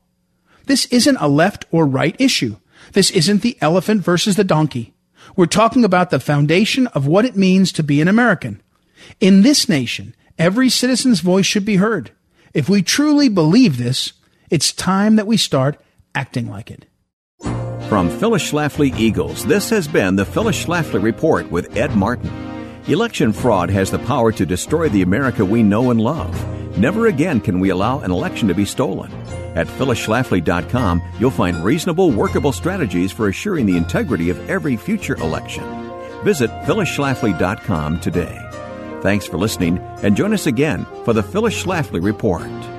This 0.67 0.85
isn't 0.91 1.17
a 1.17 1.27
left 1.27 1.65
or 1.71 1.87
right 1.87 2.15
issue. 2.19 2.57
This 2.93 3.11
isn't 3.13 3.41
the 3.41 3.57
elephant 3.63 4.03
versus 4.03 4.37
the 4.37 4.45
donkey. 4.45 4.93
We're 5.37 5.47
talking 5.47 5.87
about 5.87 6.11
the 6.11 6.21
foundation 6.21 6.87
of 6.89 7.07
what 7.07 7.25
it 7.25 7.35
means 7.35 7.73
to 7.73 7.83
be 7.83 8.03
an 8.03 8.09
American. 8.09 8.61
In 9.21 9.41
this 9.41 9.71
nation, 9.71 10.15
Every 10.39 10.69
citizen's 10.69 11.21
voice 11.21 11.47
should 11.47 11.65
be 11.65 11.77
heard. 11.77 12.13
If 12.55 12.69
we 12.69 12.81
truly 12.83 13.29
believe 13.29 13.77
this, 13.77 14.13
it's 14.51 14.73
time 14.73 15.17
that 15.17 15.27
we 15.27 15.37
start 15.37 15.81
acting 16.15 16.49
like 16.49 16.71
it. 16.71 16.87
From 17.89 18.09
Phyllis 18.09 18.49
Schlafly 18.49 18.97
Eagles, 18.97 19.45
this 19.45 19.69
has 19.71 19.89
been 19.89 20.15
the 20.15 20.25
Phyllis 20.25 20.65
Schlafly 20.65 21.03
Report 21.03 21.51
with 21.51 21.77
Ed 21.77 21.97
Martin. 21.97 22.31
Election 22.87 23.33
fraud 23.33 23.69
has 23.71 23.91
the 23.91 23.99
power 23.99 24.31
to 24.33 24.47
destroy 24.47 24.89
the 24.89 25.03
America 25.03 25.45
we 25.45 25.63
know 25.63 25.91
and 25.91 26.01
love. 26.01 26.33
Never 26.79 27.09
again 27.09 27.41
can 27.41 27.59
we 27.59 27.71
allow 27.71 28.01
an 28.01 28.13
election 28.13 28.47
to 28.49 28.55
be 28.55 28.65
stolen. 28.65 29.11
At 29.57 29.67
phyllisschlafly.com, 29.67 31.03
you'll 31.19 31.31
find 31.31 31.65
reasonable, 31.65 32.13
workable 32.13 32.53
strategies 32.53 33.11
for 33.11 33.29
assuring 33.29 33.67
the 33.67 33.77
integrity 33.77 34.31
of 34.31 34.49
every 34.49 34.77
future 34.77 35.17
election. 35.17 35.65
Visit 36.23 36.51
phyllisschlafly.com 36.63 38.01
today. 38.01 38.48
Thanks 39.03 39.27
for 39.27 39.39
listening, 39.39 39.79
and 40.03 40.17
join 40.17 40.33
us 40.33 40.47
again 40.47 40.87
for 41.05 41.13
the 41.13 41.23
Phyllis 41.23 41.63
Schlafly 41.63 42.03
Report. 42.03 42.78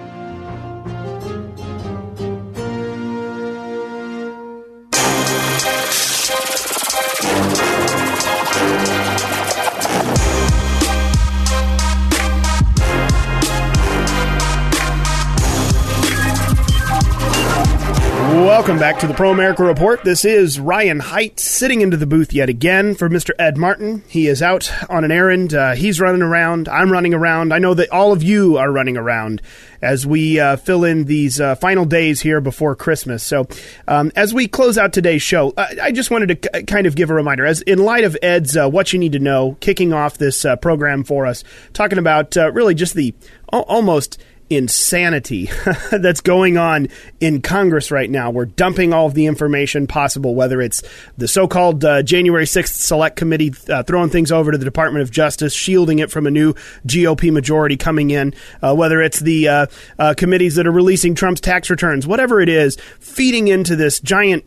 Welcome 18.59 18.77
back 18.77 18.99
to 18.99 19.07
the 19.07 19.13
Pro 19.13 19.31
America 19.31 19.63
Report. 19.63 20.03
This 20.03 20.25
is 20.25 20.59
Ryan 20.59 20.99
Height 20.99 21.39
sitting 21.39 21.79
into 21.79 21.95
the 21.95 22.05
booth 22.05 22.33
yet 22.33 22.49
again 22.49 22.93
for 22.93 23.09
Mr. 23.09 23.29
Ed 23.39 23.57
Martin. 23.57 24.03
He 24.09 24.27
is 24.27 24.41
out 24.41 24.69
on 24.89 25.05
an 25.05 25.13
errand. 25.13 25.53
Uh, 25.53 25.75
he's 25.75 26.01
running 26.01 26.21
around. 26.21 26.67
I'm 26.67 26.91
running 26.91 27.13
around. 27.13 27.53
I 27.53 27.59
know 27.59 27.73
that 27.73 27.89
all 27.89 28.11
of 28.11 28.21
you 28.21 28.57
are 28.57 28.69
running 28.69 28.97
around 28.97 29.41
as 29.81 30.05
we 30.05 30.41
uh, 30.41 30.57
fill 30.57 30.83
in 30.83 31.05
these 31.05 31.39
uh, 31.39 31.55
final 31.55 31.85
days 31.85 32.19
here 32.19 32.41
before 32.41 32.75
Christmas. 32.75 33.23
So, 33.23 33.47
um, 33.87 34.11
as 34.17 34.33
we 34.33 34.45
close 34.45 34.77
out 34.77 34.91
today's 34.91 35.21
show, 35.21 35.53
I, 35.57 35.77
I 35.83 35.91
just 35.93 36.11
wanted 36.11 36.41
to 36.41 36.63
kind 36.63 36.85
of 36.85 36.97
give 36.97 37.09
a 37.09 37.13
reminder. 37.13 37.45
As 37.45 37.61
in 37.61 37.79
light 37.79 38.03
of 38.03 38.17
Ed's 38.21 38.57
uh, 38.57 38.69
"What 38.69 38.91
You 38.91 38.99
Need 38.99 39.13
to 39.13 39.19
Know," 39.19 39.55
kicking 39.61 39.93
off 39.93 40.17
this 40.17 40.43
uh, 40.43 40.57
program 40.57 41.05
for 41.05 41.25
us, 41.25 41.45
talking 41.71 41.97
about 41.97 42.35
uh, 42.35 42.51
really 42.51 42.75
just 42.75 42.93
the 42.93 43.13
almost 43.53 44.21
insanity 44.49 45.49
that's 45.91 46.21
going 46.21 46.57
on 46.57 46.87
in 47.19 47.41
Congress 47.41 47.91
right 47.91 48.09
now. 48.09 48.31
We're 48.31 48.45
dumping 48.45 48.93
all 48.93 49.05
of 49.05 49.13
the 49.13 49.25
information 49.25 49.87
possible, 49.87 50.35
whether 50.35 50.61
it's 50.61 50.81
the 51.17 51.27
so 51.27 51.47
called 51.47 51.85
uh, 51.85 52.03
January 52.03 52.45
6th 52.45 52.73
Select 52.73 53.15
Committee 53.15 53.53
uh, 53.69 53.83
throwing 53.83 54.09
things 54.09 54.31
over 54.31 54.51
to 54.51 54.57
the 54.57 54.65
Department 54.65 55.03
of 55.03 55.11
Justice, 55.11 55.53
shielding 55.53 55.99
it 55.99 56.11
from 56.11 56.25
a 56.25 56.31
new 56.31 56.53
GOP 56.87 57.31
majority 57.31 57.77
coming 57.77 58.11
in, 58.11 58.33
uh, 58.61 58.75
whether 58.75 59.01
it's 59.01 59.19
the 59.19 59.47
uh, 59.47 59.65
uh, 59.97 60.13
committees 60.17 60.55
that 60.55 60.65
are 60.65 60.71
releasing 60.71 61.15
Trump's 61.15 61.41
tax 61.41 61.69
returns, 61.69 62.07
whatever 62.07 62.41
it 62.41 62.49
is, 62.49 62.77
feeding 62.99 63.47
into 63.47 63.75
this 63.75 63.99
giant, 63.99 64.43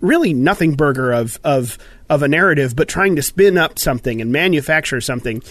really 0.00 0.32
nothing 0.32 0.74
burger 0.74 1.12
of, 1.12 1.38
of 1.44 1.78
of 2.10 2.22
a 2.22 2.28
narrative, 2.28 2.76
but 2.76 2.88
trying 2.88 3.16
to 3.16 3.22
spin 3.22 3.56
up 3.56 3.78
something 3.78 4.20
and 4.20 4.30
manufacture 4.30 5.00
something. 5.00 5.42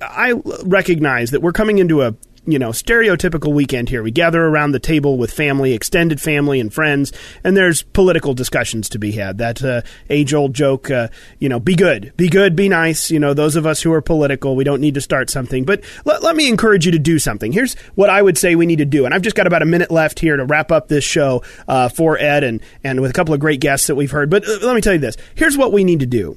I 0.00 0.40
recognize 0.62 1.32
that 1.32 1.40
we're 1.40 1.52
coming 1.52 1.78
into 1.78 2.02
a 2.02 2.14
you 2.46 2.58
know, 2.58 2.70
stereotypical 2.70 3.52
weekend 3.52 3.88
here. 3.88 4.02
We 4.02 4.10
gather 4.10 4.44
around 4.44 4.72
the 4.72 4.78
table 4.78 5.16
with 5.16 5.32
family, 5.32 5.72
extended 5.72 6.20
family, 6.20 6.60
and 6.60 6.72
friends, 6.72 7.12
and 7.42 7.56
there's 7.56 7.82
political 7.82 8.34
discussions 8.34 8.88
to 8.90 8.98
be 8.98 9.12
had. 9.12 9.38
That 9.38 9.62
uh, 9.64 9.82
age 10.10 10.34
old 10.34 10.54
joke, 10.54 10.90
uh, 10.90 11.08
you 11.38 11.48
know, 11.48 11.58
be 11.58 11.74
good, 11.74 12.12
be 12.16 12.28
good, 12.28 12.54
be 12.54 12.68
nice. 12.68 13.10
You 13.10 13.18
know, 13.18 13.34
those 13.34 13.56
of 13.56 13.66
us 13.66 13.82
who 13.82 13.92
are 13.92 14.02
political, 14.02 14.56
we 14.56 14.64
don't 14.64 14.80
need 14.80 14.94
to 14.94 15.00
start 15.00 15.30
something. 15.30 15.64
But 15.64 15.82
let, 16.04 16.22
let 16.22 16.36
me 16.36 16.48
encourage 16.48 16.84
you 16.86 16.92
to 16.92 16.98
do 16.98 17.18
something. 17.18 17.52
Here's 17.52 17.74
what 17.94 18.10
I 18.10 18.20
would 18.20 18.36
say 18.36 18.54
we 18.54 18.66
need 18.66 18.78
to 18.78 18.84
do. 18.84 19.04
And 19.04 19.14
I've 19.14 19.22
just 19.22 19.36
got 19.36 19.46
about 19.46 19.62
a 19.62 19.66
minute 19.66 19.90
left 19.90 20.20
here 20.20 20.36
to 20.36 20.44
wrap 20.44 20.70
up 20.70 20.88
this 20.88 21.04
show 21.04 21.42
uh, 21.66 21.88
for 21.88 22.18
Ed 22.18 22.44
and, 22.44 22.60
and 22.82 23.00
with 23.00 23.10
a 23.10 23.14
couple 23.14 23.32
of 23.32 23.40
great 23.40 23.60
guests 23.60 23.86
that 23.86 23.94
we've 23.94 24.10
heard. 24.10 24.28
But 24.28 24.46
uh, 24.46 24.58
let 24.62 24.74
me 24.74 24.80
tell 24.80 24.92
you 24.92 24.98
this 24.98 25.16
here's 25.34 25.56
what 25.56 25.72
we 25.72 25.84
need 25.84 26.00
to 26.00 26.06
do. 26.06 26.36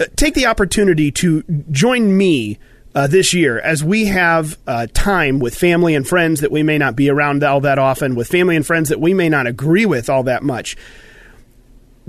Uh, 0.00 0.06
take 0.16 0.34
the 0.34 0.46
opportunity 0.46 1.12
to 1.12 1.44
join 1.70 2.16
me 2.16 2.58
uh, 2.94 3.06
this 3.06 3.34
year 3.34 3.58
as 3.58 3.82
we 3.82 4.06
have 4.06 4.56
uh, 4.66 4.86
time 4.94 5.38
with 5.38 5.56
family 5.56 5.94
and 5.94 6.06
friends 6.06 6.40
that 6.40 6.52
we 6.52 6.62
may 6.62 6.78
not 6.78 6.94
be 6.94 7.10
around 7.10 7.42
all 7.42 7.60
that 7.60 7.78
often, 7.78 8.14
with 8.14 8.28
family 8.28 8.56
and 8.56 8.66
friends 8.66 8.88
that 8.88 9.00
we 9.00 9.12
may 9.12 9.28
not 9.28 9.46
agree 9.46 9.86
with 9.86 10.08
all 10.08 10.22
that 10.22 10.42
much. 10.42 10.76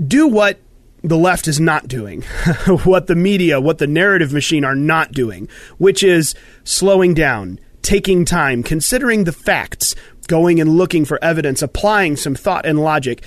Do 0.04 0.28
what 0.28 0.58
the 1.02 1.16
left 1.16 1.48
is 1.48 1.60
not 1.60 1.88
doing, 1.88 2.22
what 2.84 3.06
the 3.06 3.16
media, 3.16 3.60
what 3.60 3.78
the 3.78 3.86
narrative 3.86 4.32
machine 4.32 4.64
are 4.64 4.74
not 4.74 5.12
doing, 5.12 5.48
which 5.78 6.02
is 6.02 6.34
slowing 6.64 7.14
down, 7.14 7.58
taking 7.82 8.24
time, 8.24 8.62
considering 8.62 9.24
the 9.24 9.32
facts, 9.32 9.94
going 10.28 10.60
and 10.60 10.76
looking 10.76 11.04
for 11.04 11.22
evidence, 11.22 11.62
applying 11.62 12.16
some 12.16 12.34
thought 12.34 12.66
and 12.66 12.80
logic 12.80 13.22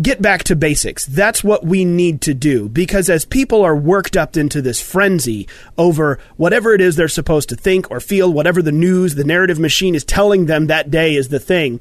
get 0.00 0.22
back 0.22 0.44
to 0.44 0.56
basics. 0.56 1.06
That's 1.06 1.42
what 1.42 1.64
we 1.64 1.84
need 1.84 2.20
to 2.22 2.34
do. 2.34 2.68
Because 2.68 3.10
as 3.10 3.24
people 3.24 3.62
are 3.62 3.76
worked 3.76 4.16
up 4.16 4.36
into 4.36 4.62
this 4.62 4.80
frenzy 4.80 5.48
over 5.76 6.18
whatever 6.36 6.74
it 6.74 6.80
is 6.80 6.96
they're 6.96 7.08
supposed 7.08 7.48
to 7.48 7.56
think 7.56 7.90
or 7.90 8.00
feel, 8.00 8.32
whatever 8.32 8.62
the 8.62 8.72
news, 8.72 9.14
the 9.14 9.24
narrative 9.24 9.58
machine 9.58 9.94
is 9.94 10.04
telling 10.04 10.46
them 10.46 10.66
that 10.66 10.90
day 10.90 11.16
is 11.16 11.28
the 11.28 11.40
thing, 11.40 11.80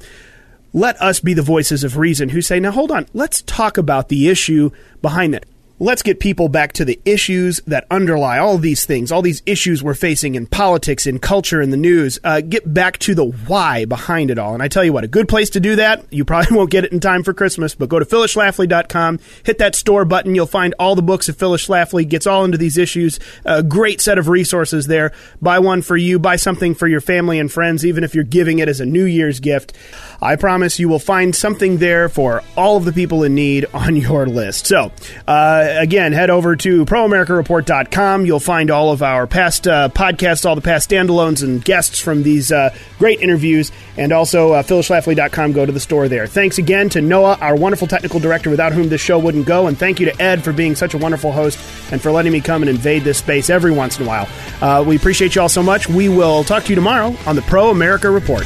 let 0.74 1.00
us 1.02 1.20
be 1.20 1.34
the 1.34 1.42
voices 1.42 1.84
of 1.84 1.98
reason 1.98 2.30
who 2.30 2.42
say, 2.42 2.60
now 2.60 2.72
hold 2.72 2.92
on, 2.92 3.06
let's 3.14 3.42
talk 3.44 3.78
about 3.78 4.10
the 4.10 4.30
issue 4.30 4.72
behind 5.02 5.34
that 5.34 5.46
let's 5.82 6.04
get 6.04 6.20
people 6.20 6.48
back 6.48 6.74
to 6.74 6.86
the 6.86 7.00
issues 7.06 7.60
that 7.66 7.88
underlie 7.90 8.38
all 8.38 8.60
these 8.60 8.86
things, 8.86 9.12
all 9.12 9.24
these 9.24 9.42
issues 9.48 9.82
we're 9.82 9.96
facing 9.96 10.36
in 10.36 10.46
politics, 10.46 11.08
in 11.08 11.18
culture, 11.18 11.60
in 11.60 11.72
the 11.72 11.78
news. 11.78 12.20
Uh, 12.24 12.40
get 12.40 12.72
back 12.72 13.00
to 13.00 13.16
the 13.16 13.26
why 13.26 13.84
behind 13.86 14.30
it 14.30 14.38
all. 14.38 14.54
And 14.54 14.62
I 14.62 14.68
tell 14.68 14.84
you 14.84 14.94
what, 14.94 15.04
a 15.04 15.08
good 15.08 15.28
place 15.28 15.50
to 15.52 15.60
do 15.60 15.78
that, 15.78 16.06
you 16.14 16.24
probably 16.24 16.56
won't 16.56 16.70
get 16.70 16.86
it 16.86 16.92
in 16.92 17.00
time 17.00 17.24
for 17.24 17.34
Christmas, 17.34 17.74
but 17.74 17.90
go 17.90 17.98
to 17.98 18.06
phyllisschlafly.com, 18.06 19.20
hit 19.44 19.58
that 19.58 19.74
store 19.74 20.06
button. 20.06 20.36
You'll 20.36 20.46
find 20.46 20.76
all 20.78 20.94
the 20.94 21.02
books 21.02 21.28
of 21.30 21.36
Phyllis 21.36 21.66
Schlafly, 21.66 22.08
gets 22.08 22.28
all 22.28 22.46
into 22.46 22.60
these 22.60 22.78
issues. 22.78 23.20
A 23.44 23.64
great 23.64 24.02
set 24.02 24.20
of 24.20 24.28
resources 24.28 24.86
there. 24.86 25.12
Buy 25.42 25.58
one 25.58 25.82
for 25.82 25.98
you, 25.98 26.20
buy 26.20 26.36
something 26.36 26.76
for 26.76 26.88
your 26.88 27.02
family 27.02 27.40
and 27.40 27.52
friends, 27.52 27.84
even 27.84 28.04
if 28.04 28.14
you're 28.14 28.24
giving 28.24 28.60
it 28.60 28.70
as 28.70 28.80
a 28.82 28.86
New 28.86 29.06
Year's 29.06 29.40
gift. 29.40 29.74
I 30.22 30.36
promise 30.36 30.78
you 30.78 30.88
will 30.88 31.00
find 31.00 31.36
something 31.36 31.78
there 31.78 32.08
for 32.08 32.44
all 32.56 32.78
of 32.78 32.86
the 32.86 32.94
people 32.94 33.24
in 33.24 33.34
need 33.34 33.66
on 33.74 33.96
your 33.96 34.28
list. 34.28 34.68
So, 34.68 34.92
uh, 35.28 35.68
again, 35.78 36.14
head 36.14 36.30
over 36.30 36.56
to 36.58 36.86
proamericareport.com. 36.86 38.26
You'll 38.26 38.40
find 38.40 38.70
all 38.70 38.92
of 38.92 39.02
our 39.02 39.26
past 39.26 39.68
uh, 39.68 39.90
podcasts, 39.90 40.46
all 40.46 40.56
the 40.56 40.62
past 40.62 40.90
standalones 40.90 41.44
and 41.44 41.64
guests 41.64 42.00
from 42.00 42.24
these 42.24 42.52
uh, 42.52 42.74
great 43.00 43.22
interviews, 43.22 43.72
and 43.98 44.12
also 44.12 44.54
uh, 44.54 44.64
phyllisschlafly.com. 44.64 45.54
Go 45.54 45.66
to 45.66 45.72
the 45.72 45.80
store 45.80 46.08
there. 46.08 46.28
Thanks 46.28 46.58
again 46.58 46.90
to 46.90 47.02
Noah, 47.02 47.38
our 47.42 47.56
wonderful 47.56 47.88
technical 47.88 48.20
director, 48.20 48.50
without 48.50 48.74
whom 48.74 48.90
this 48.90 49.02
show 49.02 49.18
wouldn't 49.18 49.46
go, 49.46 49.68
and 49.68 49.78
thank 49.78 50.00
you 50.00 50.06
to 50.06 50.22
Ed 50.22 50.44
for 50.44 50.54
being 50.54 50.76
such 50.76 50.94
a 50.94 50.98
wonderful 50.98 51.32
host 51.32 51.58
and 51.92 52.02
for 52.02 52.12
letting 52.12 52.32
me 52.32 52.42
come 52.42 52.62
and 52.62 52.70
invade 52.70 53.04
this 53.04 53.18
space 53.18 53.50
every 53.50 53.72
once 53.72 53.98
in 54.00 54.06
a 54.06 54.08
while. 54.08 54.28
Uh, 54.62 54.84
we 54.84 54.96
appreciate 54.96 55.36
you 55.36 55.42
all 55.42 55.50
so 55.50 55.64
much. 55.64 55.90
We 55.90 56.10
will 56.10 56.44
talk 56.44 56.64
to 56.66 56.70
you 56.70 56.76
tomorrow 56.76 57.16
on 57.26 57.36
the 57.36 57.42
Pro 57.44 57.70
America 57.70 58.10
Report. 58.10 58.46